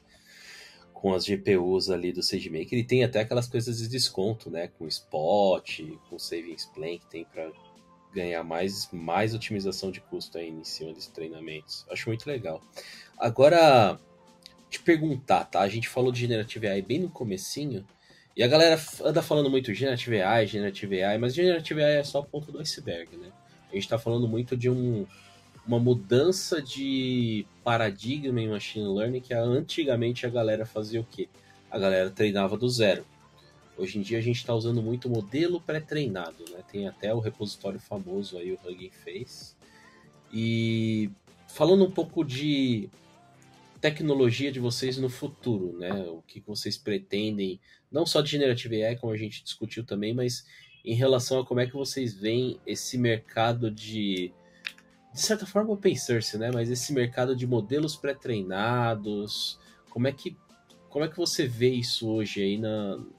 com 0.93 1.13
as 1.13 1.25
GPUs 1.25 1.89
ali 1.89 2.13
do 2.13 2.23
SageMaker. 2.23 2.79
E 2.79 2.83
tem 2.83 3.03
até 3.03 3.21
aquelas 3.21 3.47
coisas 3.47 3.79
de 3.79 3.89
desconto, 3.89 4.49
né? 4.49 4.67
Com 4.67 4.87
Spot, 4.87 5.81
com 6.09 6.19
Savings 6.19 6.65
Plan 6.73 6.97
que 6.97 7.09
tem 7.09 7.25
para 7.25 7.51
ganhar 8.17 8.43
mais, 8.43 8.89
mais 8.91 9.33
otimização 9.35 9.91
de 9.91 10.01
custo 10.01 10.37
aí 10.37 10.49
em 10.49 10.63
cima 10.63 10.91
desses 10.91 11.11
treinamentos. 11.11 11.85
Acho 11.91 12.09
muito 12.09 12.25
legal. 12.27 12.61
Agora, 13.17 13.99
te 14.69 14.79
perguntar, 14.79 15.45
tá? 15.45 15.61
A 15.61 15.69
gente 15.69 15.87
falou 15.87 16.11
de 16.11 16.21
Generative 16.21 16.67
AI 16.67 16.81
bem 16.81 16.99
no 16.99 17.09
comecinho, 17.09 17.85
e 18.35 18.43
a 18.43 18.47
galera 18.47 18.79
anda 19.03 19.21
falando 19.21 19.49
muito 19.49 19.73
Generative 19.73 20.21
AI, 20.21 20.47
Generative 20.47 21.03
AI, 21.03 21.17
mas 21.17 21.33
Generative 21.33 21.83
AI 21.83 21.97
é 21.97 22.03
só 22.03 22.19
a 22.19 22.23
ponta 22.23 22.51
do 22.51 22.59
iceberg, 22.59 23.15
né? 23.17 23.29
A 23.69 23.73
gente 23.73 23.83
está 23.83 23.97
falando 23.97 24.27
muito 24.27 24.55
de 24.55 24.69
um, 24.69 25.05
uma 25.65 25.79
mudança 25.79 26.61
de 26.61 27.45
paradigma 27.63 28.39
em 28.39 28.49
machine 28.49 28.87
learning 28.87 29.21
que 29.21 29.33
antigamente 29.33 30.25
a 30.25 30.29
galera 30.29 30.65
fazia 30.65 31.01
o 31.01 31.03
quê? 31.03 31.27
A 31.69 31.77
galera 31.77 32.09
treinava 32.09 32.57
do 32.57 32.69
zero. 32.69 33.05
Hoje 33.77 33.99
em 33.99 34.01
dia 34.01 34.17
a 34.17 34.21
gente 34.21 34.37
está 34.37 34.53
usando 34.53 34.81
muito 34.81 35.07
modelo 35.07 35.61
pré-treinado, 35.61 36.43
né? 36.51 36.63
Tem 36.71 36.87
até 36.87 37.13
o 37.13 37.19
repositório 37.19 37.79
famoso 37.79 38.37
aí, 38.37 38.51
o 38.51 38.59
Hugging 38.65 38.91
Face. 38.91 39.55
E 40.33 41.11
falando 41.47 41.85
um 41.85 41.91
pouco 41.91 42.23
de 42.23 42.89
tecnologia 43.79 44.51
de 44.51 44.59
vocês 44.59 44.97
no 44.97 45.09
futuro, 45.09 45.77
né? 45.77 45.91
O 46.07 46.23
que 46.25 46.39
vocês 46.39 46.77
pretendem, 46.77 47.59
não 47.91 48.05
só 48.05 48.21
de 48.21 48.31
Generative 48.31 48.83
AI, 48.83 48.95
como 48.95 49.13
a 49.13 49.17
gente 49.17 49.43
discutiu 49.43 49.85
também, 49.85 50.13
mas 50.13 50.45
em 50.83 50.95
relação 50.95 51.39
a 51.39 51.45
como 51.45 51.59
é 51.59 51.67
que 51.67 51.73
vocês 51.73 52.13
veem 52.13 52.59
esse 52.65 52.97
mercado 52.97 53.69
de 53.69 54.31
de 55.13 55.21
certa 55.21 55.45
forma 55.45 55.73
open 55.73 55.95
source, 55.95 56.37
né? 56.37 56.51
Mas 56.53 56.69
esse 56.69 56.93
mercado 56.93 57.35
de 57.35 57.47
modelos 57.47 57.95
pré-treinados, 57.95 59.59
como 59.89 60.07
é 60.07 60.11
que 60.11 60.37
como 60.97 61.05
é 61.05 61.09
que 61.09 61.17
você 61.17 61.45
vê 61.45 61.69
isso 61.69 62.09
hoje 62.09 62.41
aí 62.41 62.59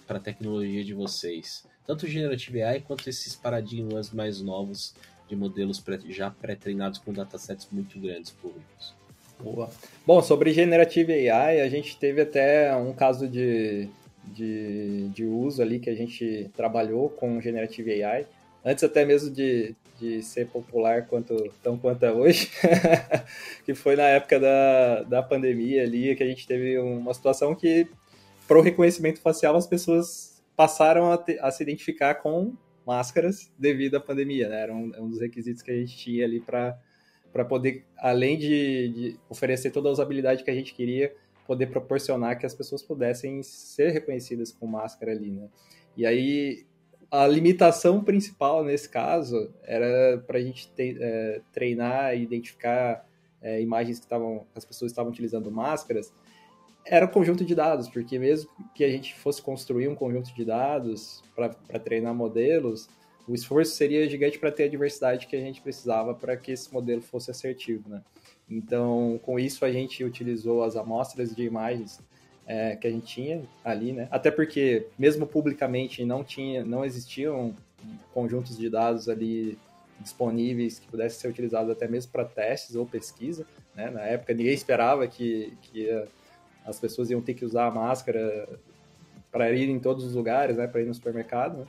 para 0.05 0.17
a 0.17 0.21
tecnologia 0.21 0.83
de 0.83 0.93
vocês? 0.93 1.65
Tanto 1.87 2.07
o 2.07 2.09
Generative 2.09 2.61
AI 2.61 2.81
quanto 2.81 3.09
esses 3.09 3.37
paradigmas 3.37 4.11
mais 4.11 4.41
novos 4.41 4.97
de 5.29 5.37
modelos 5.37 5.79
pré, 5.79 6.01
já 6.09 6.29
pré-treinados 6.29 6.99
com 6.99 7.13
datasets 7.13 7.69
muito 7.71 7.97
grandes 8.01 8.33
públicos. 8.33 8.97
Boa. 9.39 9.71
Bom, 10.05 10.21
sobre 10.21 10.53
Generative 10.53 11.31
AI, 11.31 11.61
a 11.61 11.69
gente 11.69 11.97
teve 11.97 12.21
até 12.21 12.75
um 12.75 12.93
caso 12.93 13.29
de, 13.29 13.89
de, 14.25 15.09
de 15.11 15.25
uso 15.25 15.63
ali 15.63 15.79
que 15.79 15.89
a 15.89 15.95
gente 15.95 16.51
trabalhou 16.57 17.09
com 17.09 17.41
Generative 17.41 18.03
AI, 18.03 18.27
antes 18.65 18.83
até 18.83 19.05
mesmo 19.05 19.31
de, 19.31 19.73
de 19.99 20.23
ser 20.23 20.49
popular 20.49 21.07
quanto 21.07 21.35
tão 21.63 21.77
quanto 21.77 22.05
é 22.05 22.13
hoje, 22.13 22.51
que 23.65 23.75
foi 23.75 23.97
na 23.97 24.05
época 24.05 24.39
da, 24.39 25.03
da 25.03 25.23
pandemia 25.23 25.83
ali, 25.83 26.15
que 26.15 26.23
a 26.23 26.27
gente 26.27 26.47
teve 26.47 26.79
uma 26.79 27.13
situação 27.13 27.55
que, 27.55 27.89
para 28.47 28.59
o 28.59 28.63
reconhecimento 28.63 29.21
facial, 29.21 29.57
as 29.57 29.67
pessoas 29.67 30.43
passaram 30.57 31.11
a, 31.13 31.19
te, 31.19 31.39
a, 31.41 31.51
se 31.51 31.63
identificar 31.63 32.15
com 32.17 32.55
máscaras 32.87 33.51
devido 33.59 33.97
à 33.97 34.01
pandemia, 34.01 34.49
né? 34.49 34.63
Era 34.63 34.75
um, 34.75 34.93
um 34.99 35.11
dos 35.11 35.21
requisitos 35.21 35.63
que 35.63 35.71
a 35.71 35.75
gente 35.75 35.97
tinha 35.97 36.25
ali 36.25 36.41
para 36.41 36.79
para 37.31 37.45
poder, 37.45 37.85
além 37.99 38.39
de, 38.39 38.89
de 38.89 39.21
oferecer 39.29 39.71
toda 39.71 39.89
a 39.89 39.93
usabilidade 39.93 40.43
que 40.43 40.51
a 40.51 40.55
gente 40.55 40.75
queria, 40.75 41.15
poder 41.47 41.67
proporcionar 41.67 42.39
que 42.39 42.47
as 42.47 42.55
pessoas 42.55 42.83
pudessem 42.83 43.43
ser 43.43 43.91
reconhecidas 43.91 44.51
com 44.51 44.67
máscara 44.67 45.13
ali, 45.13 45.31
né? 45.31 45.49
E 45.97 46.07
aí 46.07 46.67
a 47.11 47.27
limitação 47.27 48.03
principal 48.03 48.63
nesse 48.63 48.89
caso 48.89 49.53
era 49.63 50.19
para 50.27 50.39
a 50.39 50.43
gente 50.43 50.71
te, 50.73 50.97
é, 51.01 51.41
treinar 51.53 52.15
e 52.15 52.23
identificar 52.23 53.07
é, 53.41 53.61
imagens 53.63 53.99
que 53.99 54.05
estavam, 54.05 54.47
as 54.55 54.65
pessoas 54.65 54.93
estavam 54.93 55.11
utilizando 55.11 55.51
máscaras, 55.51 56.13
era 56.85 57.07
um 57.07 57.09
conjunto 57.09 57.45
de 57.45 57.55
dados, 57.55 57.89
porque 57.89 58.19
mesmo 58.19 58.51
que 58.75 58.85
a 58.85 58.89
gente 58.89 59.15
fosse 59.15 59.43
construir 59.43 59.89
um 59.89 59.95
conjunto 59.95 60.35
de 60.35 60.45
dados 60.45 61.23
para 61.35 61.79
treinar 61.79 62.15
modelos, 62.15 62.89
o 63.27 63.35
esforço 63.35 63.73
seria 63.73 64.09
gigante 64.09 64.39
para 64.39 64.51
ter 64.51 64.65
a 64.65 64.69
diversidade 64.69 65.27
que 65.27 65.37
a 65.37 65.41
gente 65.41 65.61
precisava 65.61 66.15
para 66.15 66.37
que 66.37 66.51
esse 66.51 66.73
modelo 66.73 67.03
fosse 67.03 67.31
assertivo, 67.31 67.89
né? 67.89 68.03
Então, 68.49 69.21
com 69.23 69.39
isso 69.39 69.65
a 69.67 69.71
gente 69.71 70.03
utilizou 70.03 70.63
as 70.63 70.77
amostras 70.77 71.37
de 71.37 71.43
imagens 71.43 72.01
é, 72.49 72.75
que 72.75 72.87
a 72.87 72.91
gente 72.91 73.07
tinha 73.07 73.43
ali, 73.63 73.93
né? 73.93 74.09
Até 74.11 74.31
porque, 74.31 74.87
mesmo 74.99 75.27
publicamente, 75.27 76.03
não 76.03 76.25
tinha, 76.25 76.65
não 76.65 76.83
existiam 76.83 77.55
conjuntos 78.15 78.57
de 78.57 78.71
dados 78.71 79.07
ali 79.07 79.59
disponíveis 80.01 80.79
que 80.79 80.89
pudessem 80.89 81.21
ser 81.21 81.29
utilizados 81.29 81.71
até 81.71 81.87
mesmo 81.87 82.11
para 82.11 82.25
testes 82.25 82.75
ou 82.75 82.87
pesquisa, 82.87 83.47
né? 83.77 83.91
Na 83.91 84.01
época, 84.01 84.33
ninguém 84.33 84.55
esperava 84.55 85.07
que, 85.07 85.53
que 85.61 85.91
as 86.65 86.81
pessoas 86.81 87.11
iam 87.11 87.21
ter 87.21 87.35
que 87.35 87.45
usar 87.45 87.67
a 87.67 87.71
máscara 87.71 88.49
para 89.31 89.53
ir 89.53 89.69
em 89.69 89.79
todos 89.79 90.03
os 90.03 90.15
lugares, 90.15 90.57
né? 90.57 90.67
Para 90.67 90.81
ir 90.81 90.87
no 90.87 90.95
supermercado, 90.95 91.59
né? 91.59 91.67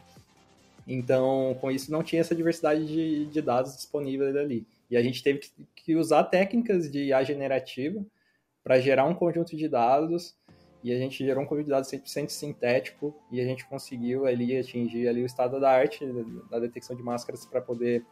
Então, 0.88 1.58
com 1.60 1.70
isso, 1.70 1.92
não 1.92 2.02
tinha 2.02 2.22
essa 2.22 2.34
diversidade 2.34 2.88
de, 2.88 3.26
de 3.26 3.42
dados 3.42 3.76
disponíveis 3.76 4.34
ali. 4.36 4.66
E 4.90 4.96
a 4.96 5.04
gente 5.04 5.22
teve 5.22 5.40
que, 5.40 5.52
que 5.76 5.96
usar 5.98 6.24
técnicas 6.24 6.90
de 6.90 7.08
IA 7.08 7.22
generativa 7.24 8.04
para 8.64 8.80
gerar 8.80 9.06
um 9.06 9.14
conjunto 9.14 9.58
de 9.58 9.68
dados 9.68 10.39
e 10.84 10.94
a 10.94 10.98
gente 10.98 11.24
gerou 11.24 11.44
um 11.44 11.46
conjunto 11.46 11.66
de 11.66 11.72
dados 11.72 11.90
100% 11.90 12.30
sintético 12.30 13.14
e 13.32 13.42
a 13.42 13.44
gente 13.44 13.66
conseguiu 13.66 14.26
ali 14.26 14.58
atingir 14.58 15.08
ali 15.08 15.22
o 15.22 15.26
estado 15.26 15.60
da 15.60 15.70
arte 15.70 16.06
da 16.50 16.60
detecção 16.60 16.96
de 16.96 17.04
máscaras 17.04 17.46
para 17.46 17.62
poder 17.62 18.06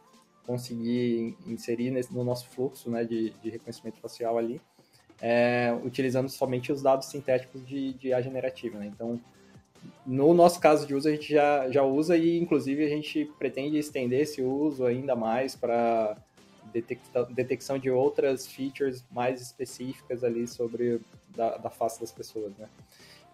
conseguir 0.46 1.36
inserir 1.46 1.90
nesse, 1.90 2.12
no 2.12 2.24
nosso 2.24 2.48
fluxo 2.48 2.90
né, 2.90 3.04
de, 3.04 3.30
de 3.42 3.50
reconhecimento 3.50 4.00
facial 4.00 4.38
ali, 4.38 4.60
é, 5.20 5.76
utilizando 5.84 6.28
somente 6.28 6.72
os 6.72 6.82
dados 6.82 7.08
sintéticos 7.08 7.66
de, 7.66 7.92
de 7.94 8.08
IA 8.08 8.22
generativa. 8.22 8.78
Né? 8.78 8.86
Então, 8.86 9.20
no 10.06 10.32
nosso 10.32 10.60
caso 10.60 10.86
de 10.86 10.94
uso, 10.94 11.08
a 11.08 11.10
gente 11.10 11.32
já, 11.32 11.70
já 11.70 11.82
usa 11.82 12.16
e, 12.16 12.38
inclusive, 12.38 12.84
a 12.84 12.88
gente 12.88 13.30
pretende 13.38 13.78
estender 13.78 14.22
esse 14.22 14.42
uso 14.42 14.84
ainda 14.84 15.14
mais 15.14 15.54
para 15.54 16.16
detecção 17.30 17.78
de 17.78 17.90
outras 17.90 18.46
features 18.46 19.04
mais 19.10 19.40
específicas 19.40 20.24
ali 20.24 20.46
sobre 20.46 21.00
da, 21.34 21.56
da 21.56 21.70
face 21.70 22.00
das 22.00 22.12
pessoas, 22.12 22.52
né? 22.56 22.68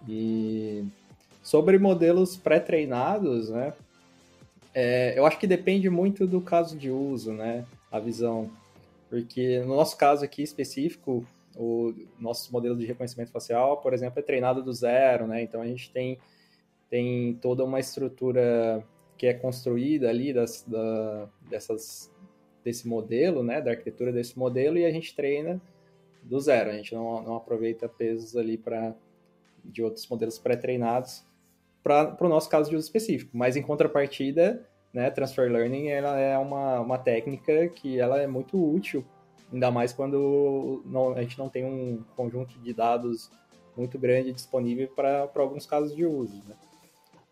E 0.08 0.84
sobre 1.42 1.78
modelos 1.78 2.36
pré-treinados, 2.36 3.50
né? 3.50 3.72
É, 4.74 5.16
eu 5.16 5.24
acho 5.24 5.38
que 5.38 5.46
depende 5.46 5.88
muito 5.88 6.26
do 6.26 6.40
caso 6.40 6.76
de 6.76 6.90
uso, 6.90 7.32
né? 7.32 7.64
A 7.90 8.00
visão. 8.00 8.50
Porque 9.08 9.60
no 9.60 9.76
nosso 9.76 9.96
caso 9.96 10.24
aqui 10.24 10.42
específico, 10.42 11.24
o 11.56 11.94
nosso 12.18 12.52
modelo 12.52 12.76
de 12.76 12.84
reconhecimento 12.84 13.30
facial, 13.30 13.76
por 13.78 13.94
exemplo, 13.94 14.18
é 14.18 14.22
treinado 14.22 14.62
do 14.62 14.72
zero, 14.72 15.26
né? 15.26 15.42
Então 15.42 15.60
a 15.60 15.66
gente 15.66 15.90
tem, 15.90 16.18
tem 16.90 17.34
toda 17.34 17.64
uma 17.64 17.78
estrutura 17.78 18.84
que 19.16 19.26
é 19.26 19.34
construída 19.34 20.08
ali 20.08 20.32
das, 20.32 20.64
da, 20.66 21.28
dessas, 21.48 22.10
desse 22.64 22.88
modelo, 22.88 23.42
né? 23.42 23.60
Da 23.60 23.72
arquitetura 23.72 24.12
desse 24.12 24.38
modelo 24.38 24.78
e 24.78 24.84
a 24.84 24.90
gente 24.90 25.14
treina 25.14 25.60
do 26.22 26.40
zero. 26.40 26.70
A 26.70 26.72
gente 26.72 26.94
não, 26.94 27.22
não 27.22 27.36
aproveita 27.36 27.88
pesos 27.88 28.36
ali 28.36 28.56
para 28.56 28.94
de 29.64 29.82
outros 29.82 30.06
modelos 30.08 30.38
pré-treinados 30.38 31.24
para 31.82 32.16
o 32.20 32.28
nosso 32.28 32.48
caso 32.48 32.70
de 32.70 32.76
uso 32.76 32.86
específico. 32.86 33.30
Mas 33.34 33.56
em 33.56 33.62
contrapartida, 33.62 34.66
né, 34.92 35.10
transfer 35.10 35.50
learning 35.50 35.88
ela 35.88 36.18
é 36.18 36.36
uma, 36.38 36.80
uma 36.80 36.98
técnica 36.98 37.68
que 37.68 37.98
ela 37.98 38.20
é 38.20 38.26
muito 38.26 38.62
útil, 38.62 39.04
ainda 39.52 39.70
mais 39.70 39.92
quando 39.92 40.82
não, 40.86 41.12
a 41.12 41.22
gente 41.22 41.38
não 41.38 41.48
tem 41.48 41.64
um 41.64 42.02
conjunto 42.16 42.58
de 42.58 42.72
dados 42.72 43.30
muito 43.76 43.98
grande 43.98 44.32
disponível 44.32 44.88
para 44.88 45.28
alguns 45.36 45.66
casos 45.66 45.94
de 45.94 46.06
uso. 46.06 46.42
Né? 46.46 46.54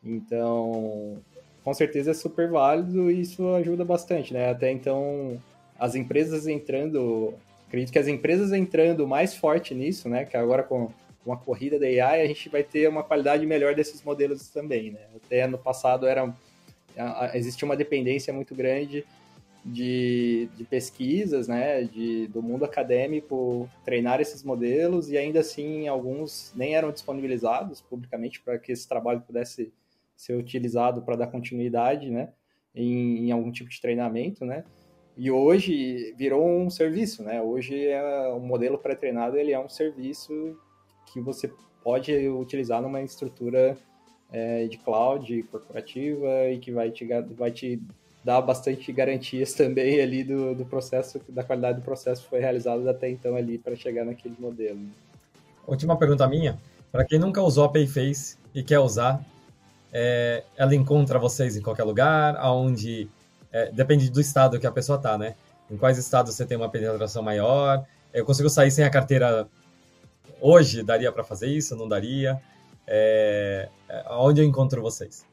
Então, 0.04 1.22
com 1.64 1.72
certeza 1.72 2.10
é 2.10 2.14
super 2.14 2.48
válido 2.50 3.10
e 3.10 3.20
isso 3.20 3.48
ajuda 3.54 3.84
bastante, 3.84 4.32
né? 4.32 4.50
Até 4.50 4.70
então, 4.70 5.40
as 5.78 5.94
empresas 5.94 6.46
entrando 6.46 7.34
acredito 7.72 7.92
que 7.92 7.98
as 7.98 8.08
empresas 8.08 8.52
entrando 8.52 9.08
mais 9.08 9.34
forte 9.34 9.74
nisso, 9.74 10.06
né, 10.06 10.26
que 10.26 10.36
agora 10.36 10.62
com, 10.62 10.90
com 11.24 11.32
a 11.32 11.38
corrida 11.38 11.78
da 11.78 11.86
AI, 11.86 12.20
a 12.20 12.26
gente 12.26 12.50
vai 12.50 12.62
ter 12.62 12.86
uma 12.86 13.02
qualidade 13.02 13.46
melhor 13.46 13.74
desses 13.74 14.02
modelos 14.02 14.50
também, 14.50 14.90
né? 14.90 15.00
Até 15.16 15.46
no 15.46 15.56
passado 15.56 16.06
era 16.06 16.32
existia 17.32 17.64
uma 17.64 17.76
dependência 17.76 18.34
muito 18.34 18.54
grande 18.54 19.06
de, 19.64 20.48
de 20.56 20.64
pesquisas, 20.64 21.48
né, 21.48 21.84
de, 21.84 22.26
do 22.26 22.42
mundo 22.42 22.64
acadêmico 22.64 23.70
treinar 23.84 24.20
esses 24.20 24.42
modelos 24.42 25.08
e 25.08 25.16
ainda 25.16 25.40
assim 25.40 25.88
alguns 25.88 26.52
nem 26.54 26.74
eram 26.74 26.90
disponibilizados 26.90 27.80
publicamente 27.80 28.40
para 28.40 28.58
que 28.58 28.72
esse 28.72 28.86
trabalho 28.86 29.22
pudesse 29.22 29.72
ser 30.22 30.34
utilizado 30.34 31.02
para 31.02 31.16
dar 31.16 31.26
continuidade, 31.26 32.08
né, 32.08 32.28
em, 32.72 33.26
em 33.26 33.32
algum 33.32 33.50
tipo 33.50 33.68
de 33.68 33.80
treinamento, 33.80 34.44
né? 34.44 34.64
E 35.16 35.30
hoje 35.30 36.14
virou 36.16 36.48
um 36.48 36.70
serviço, 36.70 37.22
né? 37.22 37.42
Hoje 37.42 37.86
é 37.86 38.32
um 38.32 38.40
modelo 38.40 38.78
pré-treinado, 38.78 39.36
ele 39.36 39.52
é 39.52 39.58
um 39.58 39.68
serviço 39.68 40.56
que 41.12 41.20
você 41.20 41.50
pode 41.82 42.12
utilizar 42.28 42.80
numa 42.80 43.02
estrutura 43.02 43.76
é, 44.32 44.66
de 44.68 44.78
cloud 44.78 45.42
corporativa 45.50 46.48
e 46.50 46.58
que 46.58 46.70
vai 46.70 46.90
te, 46.90 47.04
vai 47.36 47.50
te 47.50 47.82
dar 48.24 48.40
bastante 48.40 48.90
garantias 48.92 49.52
também 49.54 50.00
ali 50.00 50.22
do, 50.22 50.54
do 50.54 50.64
processo, 50.64 51.20
da 51.28 51.42
qualidade 51.42 51.80
do 51.80 51.84
processo 51.84 52.22
que 52.22 52.30
foi 52.30 52.38
realizado 52.38 52.88
até 52.88 53.10
então 53.10 53.34
ali 53.34 53.58
para 53.58 53.74
chegar 53.74 54.04
naquele 54.04 54.36
modelo. 54.38 54.80
Última 55.66 55.98
pergunta 55.98 56.26
minha. 56.28 56.56
Para 56.92 57.04
quem 57.04 57.18
nunca 57.18 57.42
usou 57.42 57.64
a 57.64 57.68
Payface 57.68 58.38
e 58.54 58.62
quer 58.62 58.78
usar, 58.78 59.24
é, 59.92 60.44
ela 60.56 60.74
encontra 60.74 61.18
vocês 61.18 61.56
em 61.56 61.62
qualquer 61.62 61.84
lugar, 61.84 62.36
aonde 62.36 63.08
é, 63.52 63.70
depende 63.70 64.10
do 64.10 64.20
estado 64.20 64.58
que 64.58 64.66
a 64.66 64.72
pessoa 64.72 64.98
tá, 64.98 65.18
né? 65.18 65.34
Em 65.70 65.76
quais 65.76 65.98
estados 65.98 66.34
você 66.34 66.46
tem 66.46 66.56
uma 66.56 66.68
penetração 66.68 67.22
maior? 67.22 67.84
Eu 68.12 68.24
consigo 68.24 68.48
sair 68.48 68.70
sem 68.70 68.84
a 68.84 68.90
carteira 68.90 69.46
hoje? 70.40 70.82
Daria 70.82 71.12
para 71.12 71.22
fazer 71.22 71.46
isso? 71.46 71.76
Não 71.76 71.88
daria? 71.88 72.40
É, 72.86 73.68
é, 73.88 74.04
onde 74.10 74.40
eu 74.40 74.44
encontro 74.44 74.82
vocês? 74.82 75.26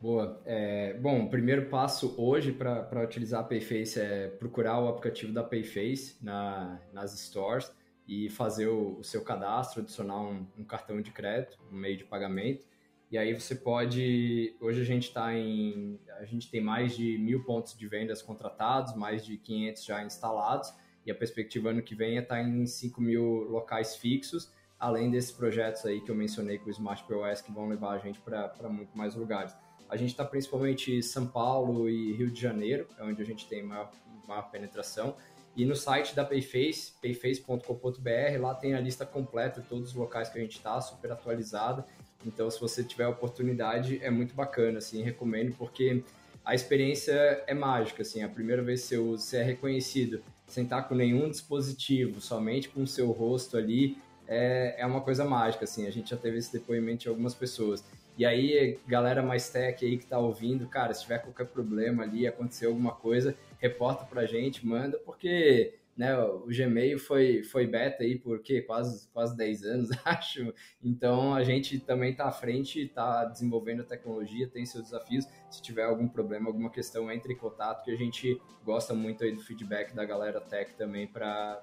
Boa. 0.00 0.40
É, 0.46 0.94
bom, 0.94 1.24
o 1.24 1.28
primeiro 1.28 1.66
passo 1.66 2.14
hoje 2.16 2.52
para 2.52 3.02
utilizar 3.02 3.40
a 3.40 3.42
Payface 3.42 4.00
é 4.00 4.28
procurar 4.28 4.80
o 4.80 4.88
aplicativo 4.88 5.32
da 5.32 5.42
Payface 5.42 6.16
na, 6.22 6.80
nas 6.92 7.10
stores 7.18 7.72
e 8.06 8.30
fazer 8.30 8.68
o, 8.68 8.98
o 9.00 9.04
seu 9.04 9.22
cadastro, 9.22 9.82
adicionar 9.82 10.20
um, 10.20 10.46
um, 10.56 10.64
cartão 10.64 11.00
de 11.00 11.10
crédito, 11.10 11.58
um 11.70 11.76
meio 11.76 11.96
de 11.96 12.04
pagamento. 12.04 12.62
E 13.10 13.16
aí 13.16 13.32
você 13.32 13.54
pode. 13.54 14.54
Hoje 14.60 14.82
a 14.82 14.84
gente 14.84 15.08
está 15.08 15.34
em. 15.34 15.98
A 16.18 16.24
gente 16.26 16.50
tem 16.50 16.60
mais 16.60 16.94
de 16.94 17.16
mil 17.16 17.42
pontos 17.42 17.76
de 17.76 17.88
vendas 17.88 18.20
contratados, 18.20 18.94
mais 18.94 19.24
de 19.24 19.38
500 19.38 19.84
já 19.84 20.04
instalados, 20.04 20.74
e 21.06 21.10
a 21.10 21.14
perspectiva 21.14 21.70
ano 21.70 21.82
que 21.82 21.94
vem 21.94 22.18
é 22.18 22.20
estar 22.20 22.36
tá 22.36 22.42
em 22.42 22.66
5 22.66 23.00
mil 23.00 23.48
locais 23.48 23.96
fixos, 23.96 24.52
além 24.78 25.10
desses 25.10 25.32
projetos 25.32 25.86
aí 25.86 26.02
que 26.02 26.10
eu 26.10 26.14
mencionei 26.14 26.58
com 26.58 26.66
o 26.66 26.70
Smart 26.70 27.02
POS 27.04 27.40
que 27.40 27.50
vão 27.50 27.66
levar 27.66 27.92
a 27.92 27.98
gente 27.98 28.20
para 28.20 28.68
muito 28.68 28.96
mais 28.96 29.14
lugares. 29.14 29.54
A 29.88 29.96
gente 29.96 30.10
está 30.10 30.24
principalmente 30.24 30.92
em 30.92 31.00
São 31.00 31.26
Paulo 31.26 31.88
e 31.88 32.12
Rio 32.12 32.30
de 32.30 32.38
Janeiro, 32.38 32.86
é 32.98 33.04
onde 33.04 33.22
a 33.22 33.24
gente 33.24 33.48
tem 33.48 33.62
maior, 33.62 33.90
maior 34.26 34.50
penetração. 34.50 35.16
E 35.56 35.64
no 35.64 35.74
site 35.74 36.14
da 36.14 36.24
Payface, 36.24 36.92
payface.com.br, 37.00 38.40
lá 38.40 38.54
tem 38.54 38.74
a 38.74 38.80
lista 38.80 39.04
completa 39.06 39.60
de 39.62 39.66
todos 39.66 39.88
os 39.88 39.94
locais 39.94 40.28
que 40.28 40.38
a 40.38 40.40
gente 40.40 40.56
está, 40.56 40.80
super 40.80 41.10
atualizada. 41.10 41.86
Então, 42.24 42.50
se 42.50 42.60
você 42.60 42.82
tiver 42.82 43.04
a 43.04 43.08
oportunidade, 43.10 44.00
é 44.02 44.10
muito 44.10 44.34
bacana, 44.34 44.78
assim, 44.78 45.02
recomendo, 45.02 45.54
porque 45.56 46.02
a 46.44 46.54
experiência 46.54 47.12
é 47.46 47.54
mágica, 47.54 48.02
assim, 48.02 48.22
a 48.22 48.28
primeira 48.28 48.62
vez 48.62 48.82
que 48.82 48.88
você 48.88 48.98
usa, 48.98 49.22
você 49.22 49.36
é 49.38 49.42
reconhecido 49.42 50.22
sem 50.46 50.64
estar 50.64 50.82
com 50.82 50.94
nenhum 50.94 51.30
dispositivo, 51.30 52.20
somente 52.20 52.68
com 52.70 52.82
o 52.82 52.86
seu 52.86 53.10
rosto 53.10 53.56
ali, 53.56 53.98
é, 54.26 54.76
é 54.78 54.86
uma 54.86 55.00
coisa 55.00 55.24
mágica, 55.24 55.64
assim, 55.64 55.86
a 55.86 55.90
gente 55.90 56.10
já 56.10 56.16
teve 56.16 56.38
esse 56.38 56.52
depoimento 56.52 57.02
de 57.02 57.08
algumas 57.08 57.34
pessoas. 57.34 57.84
E 58.16 58.26
aí, 58.26 58.78
galera 58.86 59.22
mais 59.22 59.48
tech 59.48 59.84
aí 59.84 59.96
que 59.96 60.06
tá 60.06 60.18
ouvindo, 60.18 60.66
cara, 60.66 60.92
se 60.92 61.02
tiver 61.02 61.18
qualquer 61.18 61.46
problema 61.46 62.02
ali, 62.02 62.26
acontecer 62.26 62.66
alguma 62.66 62.92
coisa, 62.92 63.34
reporta 63.60 64.04
pra 64.04 64.26
gente, 64.26 64.66
manda, 64.66 64.98
porque 64.98 65.74
né, 65.98 66.16
o 66.16 66.46
Gmail 66.46 66.96
foi, 66.96 67.42
foi 67.42 67.66
beta 67.66 68.04
aí 68.04 68.16
por 68.16 68.40
quê? 68.40 68.62
Quase, 68.62 69.08
quase 69.08 69.36
10 69.36 69.64
anos, 69.64 69.88
acho. 70.06 70.54
Então 70.80 71.34
a 71.34 71.42
gente 71.42 71.80
também 71.80 72.12
está 72.12 72.26
à 72.26 72.32
frente, 72.32 72.80
está 72.80 73.24
desenvolvendo 73.24 73.80
a 73.80 73.84
tecnologia, 73.84 74.46
tem 74.46 74.64
seus 74.64 74.84
desafios. 74.84 75.26
Se 75.50 75.60
tiver 75.60 75.82
algum 75.82 76.06
problema, 76.06 76.46
alguma 76.46 76.70
questão, 76.70 77.10
entre 77.10 77.32
em 77.32 77.36
contato, 77.36 77.84
que 77.84 77.90
a 77.90 77.96
gente 77.96 78.40
gosta 78.64 78.94
muito 78.94 79.24
aí 79.24 79.32
do 79.32 79.40
feedback 79.40 79.92
da 79.92 80.04
galera 80.04 80.40
tech 80.40 80.72
também 80.74 81.08
para 81.08 81.60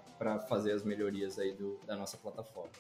fazer 0.50 0.74
as 0.74 0.84
melhorias 0.84 1.40
aí 1.40 1.54
do, 1.54 1.80
da 1.88 1.96
nossa 1.96 2.18
plataforma. 2.18 2.72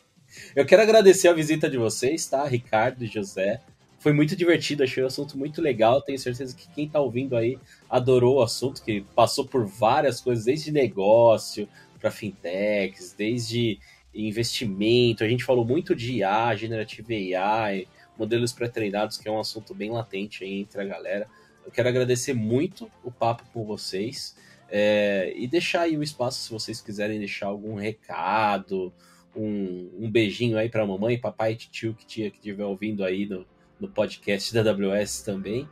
Eu 0.53 0.65
quero 0.65 0.81
agradecer 0.81 1.29
a 1.29 1.33
visita 1.33 1.69
de 1.69 1.77
vocês, 1.77 2.27
tá? 2.27 2.43
Ricardo 2.45 3.01
e 3.01 3.07
José. 3.07 3.61
Foi 4.05 4.13
muito 4.13 4.35
divertido, 4.35 4.83
achei 4.83 5.01
o 5.01 5.07
assunto 5.07 5.35
muito 5.35 5.59
legal. 5.59 5.99
Tenho 5.99 6.19
certeza 6.19 6.55
que 6.55 6.67
quem 6.75 6.85
está 6.85 6.99
ouvindo 6.99 7.35
aí 7.35 7.57
adorou 7.89 8.35
o 8.35 8.43
assunto, 8.43 8.83
que 8.83 9.01
passou 9.15 9.47
por 9.47 9.65
várias 9.65 10.21
coisas, 10.21 10.45
desde 10.45 10.71
negócio 10.71 11.67
para 11.99 12.11
fintechs, 12.11 13.15
desde 13.17 13.79
investimento. 14.13 15.23
A 15.23 15.27
gente 15.27 15.43
falou 15.43 15.65
muito 15.65 15.95
de 15.95 16.17
IA, 16.17 16.55
Generative 16.55 17.35
AI, 17.35 17.87
modelos 18.15 18.53
pré-treinados, 18.53 19.17
que 19.17 19.27
é 19.27 19.31
um 19.31 19.39
assunto 19.39 19.73
bem 19.73 19.89
latente 19.89 20.43
aí 20.43 20.59
entre 20.59 20.79
a 20.79 20.85
galera. 20.85 21.27
Eu 21.65 21.71
quero 21.71 21.89
agradecer 21.89 22.35
muito 22.35 22.87
o 23.03 23.09
papo 23.09 23.43
com 23.51 23.65
vocês 23.65 24.37
é, 24.69 25.33
e 25.35 25.47
deixar 25.47 25.81
aí 25.81 25.97
o 25.97 26.03
espaço 26.03 26.43
se 26.43 26.51
vocês 26.51 26.79
quiserem 26.79 27.17
deixar 27.17 27.47
algum 27.47 27.73
recado, 27.73 28.93
um, 29.35 29.89
um 29.97 30.11
beijinho 30.11 30.59
aí 30.59 30.69
para 30.69 30.85
mamãe, 30.85 31.17
papai 31.17 31.55
tio 31.55 31.95
que 31.95 32.05
tinha 32.05 32.29
que 32.29 32.37
estiver 32.37 32.65
ouvindo 32.65 33.03
aí 33.03 33.25
no, 33.25 33.43
no 33.79 33.89
podcast 33.89 34.53
da 34.53 34.61
AWS 34.61 35.21
também. 35.21 35.67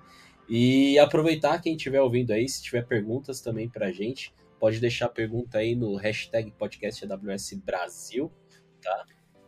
E 0.47 0.99
aproveitar 0.99 1.61
quem 1.61 1.75
estiver 1.75 2.01
ouvindo 2.01 2.31
aí, 2.31 2.47
se 2.47 2.61
tiver 2.61 2.85
perguntas 2.85 3.41
também 3.41 3.69
para 3.69 3.87
a 3.87 3.91
gente, 3.91 4.33
pode 4.59 4.79
deixar 4.79 5.05
a 5.07 5.09
pergunta 5.09 5.57
aí 5.57 5.75
no 5.75 5.95
hashtag 5.95 6.51
podcast 6.51 7.05
AWS 7.05 7.53
Brasil, 7.65 8.31
tá? 8.81 9.05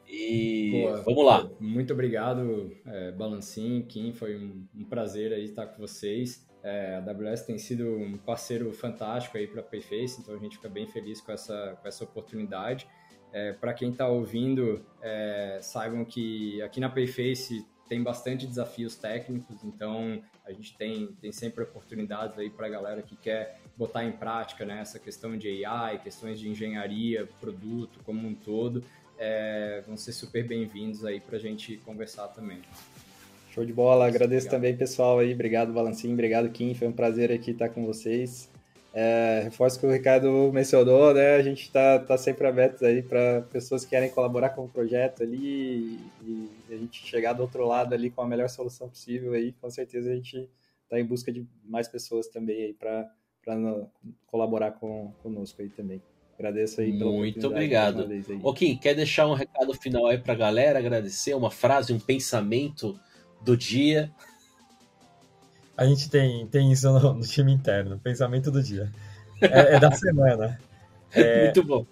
E 0.08 0.72
Boa, 0.72 1.02
vamos 1.02 1.26
lá. 1.26 1.50
Muito 1.60 1.94
obrigado, 1.94 2.76
é, 2.86 3.12
Balancim, 3.12 3.82
Kim, 3.88 4.14
foi 4.14 4.38
um, 4.38 4.66
um, 4.76 4.86
prazer 4.86 5.34
aí 5.34 5.44
estar 5.44 5.68
com 5.68 5.80
vocês. 5.80 6.48
É, 6.64 6.96
a 6.96 7.00
AWS 7.00 7.42
tem 7.44 7.58
sido 7.58 7.88
um 7.96 8.18
parceiro 8.18 8.72
fantástico 8.72 9.38
aí 9.38 9.48
para 9.48 9.62
a 9.62 9.64
Payface, 9.64 10.22
então 10.22 10.36
a 10.36 10.38
gente 10.38 10.58
fica 10.58 10.70
bem 10.70 10.88
feliz 10.88 11.22
com 11.22 11.32
essa, 11.32 11.78
com 11.82 11.88
essa 11.88 12.04
oportunidade. 12.04 12.88
É, 13.34 13.52
Para 13.52 13.74
quem 13.74 13.92
está 13.92 14.08
ouvindo, 14.08 14.86
é, 15.02 15.60
saibam 15.62 16.06
que 16.06 16.62
aqui 16.62 16.80
na 16.80 16.90
Payface 16.90 17.66
tem 17.88 18.02
bastante 18.02 18.48
desafios 18.48 18.96
técnicos, 18.96 19.64
então 19.64 20.22
a 20.46 20.52
gente 20.52 20.76
tem, 20.76 21.08
tem 21.22 21.32
sempre 21.32 21.64
oportunidades 21.64 22.38
aí 22.38 22.50
para 22.50 22.68
a 22.68 22.70
galera 22.70 23.02
que 23.02 23.16
quer 23.16 23.60
botar 23.78 24.04
em 24.04 24.12
prática 24.12 24.66
né, 24.66 24.80
essa 24.82 25.00
questão 25.00 25.38
de 25.38 25.64
AI, 25.66 26.00
questões 26.00 26.40
de 26.40 26.50
engenharia, 26.50 27.28
produto 27.40 28.00
como 28.04 28.28
um 28.28 28.34
todo, 28.34 28.84
é, 29.18 29.84
vão 29.86 29.96
ser 29.96 30.14
super 30.14 30.46
bem-vindos 30.46 31.06
aí 31.06 31.20
para 31.20 31.38
a 31.38 31.40
gente 31.40 31.78
conversar 31.78 32.28
também. 32.30 32.62
Show 33.52 33.64
de 33.64 33.72
bola, 33.72 34.08
agradeço 34.08 34.48
obrigado. 34.48 34.52
também 34.52 34.76
pessoal 34.76 35.20
aí, 35.20 35.34
obrigado 35.34 35.72
Balancinho, 35.72 36.14
obrigado 36.14 36.50
Kim, 36.50 36.74
foi 36.74 36.88
um 36.88 36.94
prazer 36.94 37.32
aqui 37.32 37.52
estar 37.52 37.70
com 37.70 37.86
vocês. 37.86 38.50
É, 38.98 39.42
reforço 39.44 39.78
que 39.78 39.86
o 39.86 39.92
Ricardo 39.92 40.50
mencionou, 40.54 41.14
né? 41.14 41.36
A 41.36 41.42
gente 41.42 41.64
está 41.64 42.00
tá 42.00 42.18
sempre 42.18 42.48
aberto 42.48 42.86
aí 42.86 43.04
para 43.04 43.42
pessoas 43.42 43.84
que 43.84 43.90
querem 43.90 44.10
colaborar 44.10 44.52
com 44.52 44.64
o 44.64 44.70
projeto 44.70 45.22
ali 45.22 45.36
e, 45.36 46.00
e, 46.24 46.74
a 46.74 46.78
gente 46.78 47.06
chegar 47.06 47.34
do 47.34 47.42
outro 47.42 47.68
lado 47.68 47.94
ali 47.94 48.10
com 48.10 48.22
a 48.22 48.26
melhor 48.26 48.48
solução 48.48 48.88
possível 48.88 49.34
aí. 49.34 49.52
Com 49.60 49.70
certeza 49.70 50.10
a 50.10 50.16
gente 50.16 50.50
está 50.84 50.98
em 50.98 51.04
busca 51.04 51.30
de 51.30 51.46
mais 51.66 51.90
pessoas 51.90 52.30
também 52.30 52.64
aí 52.64 52.74
para 52.74 53.12
colaborar 54.28 54.72
com, 54.72 55.12
conosco 55.22 55.62
aí 55.62 55.68
também. 55.68 56.02
Agradeço 56.40 56.80
aí 56.80 56.98
pela 56.98 57.12
Muito 57.12 57.48
obrigado. 57.48 58.08
Ok, 58.44 58.78
quer 58.78 58.96
deixar 58.96 59.28
um 59.28 59.34
recado 59.34 59.74
final 59.74 60.08
aí 60.08 60.18
para 60.18 60.32
a 60.32 60.38
galera? 60.38 60.80
Agradecer 60.80 61.34
uma 61.34 61.52
frase, 61.52 61.92
um 61.92 62.00
pensamento 62.00 62.98
do 63.42 63.58
dia 63.58 64.10
a 65.78 65.86
gente 65.86 66.10
tem, 66.10 66.48
tem 66.48 66.72
isso 66.72 66.92
no, 66.92 67.14
no 67.14 67.22
time 67.22 67.52
interno, 67.52 68.00
pensamento 68.00 68.50
do 68.50 68.62
dia. 68.62 68.92
É, 69.42 69.76
é 69.76 69.80
da 69.80 69.92
semana. 69.92 70.60
É, 71.12 71.46
Muito 71.46 71.64
bom. 71.64 71.86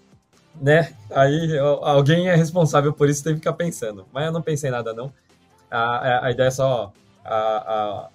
Né? 0.62 0.94
Aí 1.10 1.58
alguém 1.58 2.30
é 2.30 2.36
responsável 2.36 2.94
por 2.94 3.10
isso 3.10 3.24
tem 3.24 3.34
que 3.34 3.40
ficar 3.40 3.54
pensando. 3.54 4.06
Mas 4.12 4.26
eu 4.26 4.32
não 4.32 4.42
pensei 4.42 4.70
nada, 4.70 4.94
não. 4.94 5.12
A, 5.70 6.28
a, 6.28 6.32
ideia 6.32 6.48
é 6.48 6.52
só 6.52 6.94
a, 7.26 7.34
a 7.34 8.10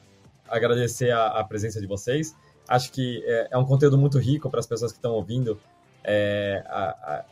agradecer 0.48 1.10
a, 1.10 1.42
presença 1.44 1.80
de 1.80 1.86
vocês. 1.86 2.34
Acho 2.68 2.92
que 2.92 3.22
é, 3.26 3.48
é 3.50 3.58
um 3.58 3.64
conteúdo 3.64 3.98
muito 3.98 4.18
rico 4.18 4.48
para 4.48 4.60
as 4.60 4.66
pessoas 4.66 4.92
que 4.92 4.98
estão 4.98 5.12
ouvindo 5.12 5.58
é, 6.04 6.62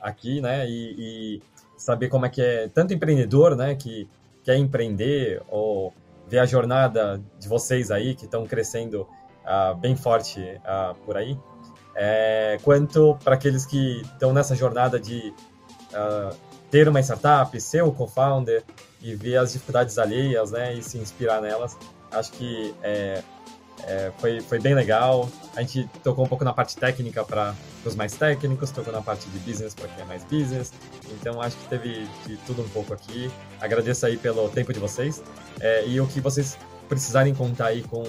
aqui, 0.01 0.41
né? 0.41 0.69
E, 0.69 0.95
e, 0.99 1.43
saber 1.77 2.09
como 2.09 2.27
é 2.27 2.29
que 2.29 2.43
é 2.43 2.69
tanto 2.69 2.93
empreendedor, 2.93 3.55
né? 3.55 3.75
Que 3.75 4.09
quer 4.43 4.57
empreender 4.57 5.43
ou 5.49 5.93
ver 6.27 6.39
a 6.39 6.47
jornada 6.47 7.23
de 7.39 7.49
vocês 7.49 7.91
aí, 7.91 8.15
que 8.15 8.25
estão 8.25 8.47
crescendo 8.47 9.03
uh, 9.03 9.77
bem 9.77 9.97
forte 9.97 10.41
uh, 10.41 10.95
por 11.05 11.17
aí, 11.17 11.39
é, 11.95 12.59
quanto 12.63 13.17
para 13.25 13.35
aqueles 13.35 13.65
que 13.65 14.03
estão 14.03 14.33
nessa 14.33 14.55
jornada 14.55 15.01
de 15.01 15.33
uh, 15.93 16.37
ter 16.71 16.89
uma 16.89 17.01
startup, 17.01 17.59
ser 17.61 17.83
o 17.83 17.91
co-founder 17.91 18.63
e 19.01 19.15
ver 19.15 19.39
as 19.39 19.53
dificuldades 19.53 19.99
alheias 19.99 20.51
né, 20.51 20.75
e 20.75 20.83
se 20.83 20.99
inspirar 20.99 21.41
nelas. 21.41 21.77
Acho 22.11 22.33
que 22.33 22.75
é, 22.83 23.23
é, 23.85 24.13
foi, 24.19 24.41
foi 24.41 24.59
bem 24.59 24.75
legal. 24.75 25.29
A 25.55 25.61
gente 25.61 25.89
tocou 26.03 26.25
um 26.25 26.29
pouco 26.29 26.45
na 26.45 26.53
parte 26.53 26.77
técnica 26.77 27.25
para 27.25 27.55
os 27.85 27.95
mais 27.95 28.15
técnicos, 28.15 28.71
tocou 28.71 28.93
na 28.93 29.03
parte 29.03 29.29
de 29.29 29.39
business 29.39 29.75
para 29.75 29.89
quem 29.89 30.03
é 30.03 30.07
mais 30.07 30.25
business. 30.25 30.73
Então 31.13 31.41
acho 31.41 31.57
que 31.57 31.69
teve 31.69 32.07
de 32.27 32.37
tudo 32.47 32.63
um 32.63 32.69
pouco 32.69 32.93
aqui. 32.93 33.31
Agradeço 33.61 34.07
aí 34.07 34.17
pelo 34.17 34.49
tempo 34.49 34.73
de 34.73 34.81
vocês. 34.81 35.23
É, 35.61 35.87
e 35.87 36.01
o 36.01 36.07
que 36.07 36.21
vocês 36.21 36.59
precisarem 36.89 37.35
contar 37.35 37.67
aí 37.67 37.83
com, 37.83 38.05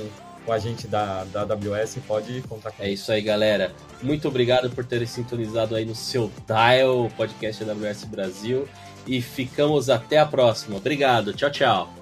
a 0.47 0.59
gente 0.59 0.88
da, 0.88 1.26
da 1.26 1.41
AWS, 1.41 1.97
pode 2.07 2.41
contar 2.43 2.72
com 2.72 2.82
É 2.82 2.89
isso 2.89 3.11
aí, 3.11 3.22
galera. 3.22 3.74
Muito 4.01 4.30
obrigado 4.30 4.70
por 4.70 4.86
terem 4.86 5.05
sintonizado 5.05 5.76
aí 5.76 5.84
no 5.84 5.93
seu 5.93 6.32
Dial, 6.47 7.11
podcast 7.18 7.63
AWS 7.63 8.05
Brasil. 8.05 8.68
E 9.05 9.22
ficamos 9.22 9.89
até 9.89 10.18
a 10.18 10.26
próxima. 10.26 10.78
Obrigado. 10.78 11.34
Tchau, 11.34 11.51
tchau. 11.51 11.96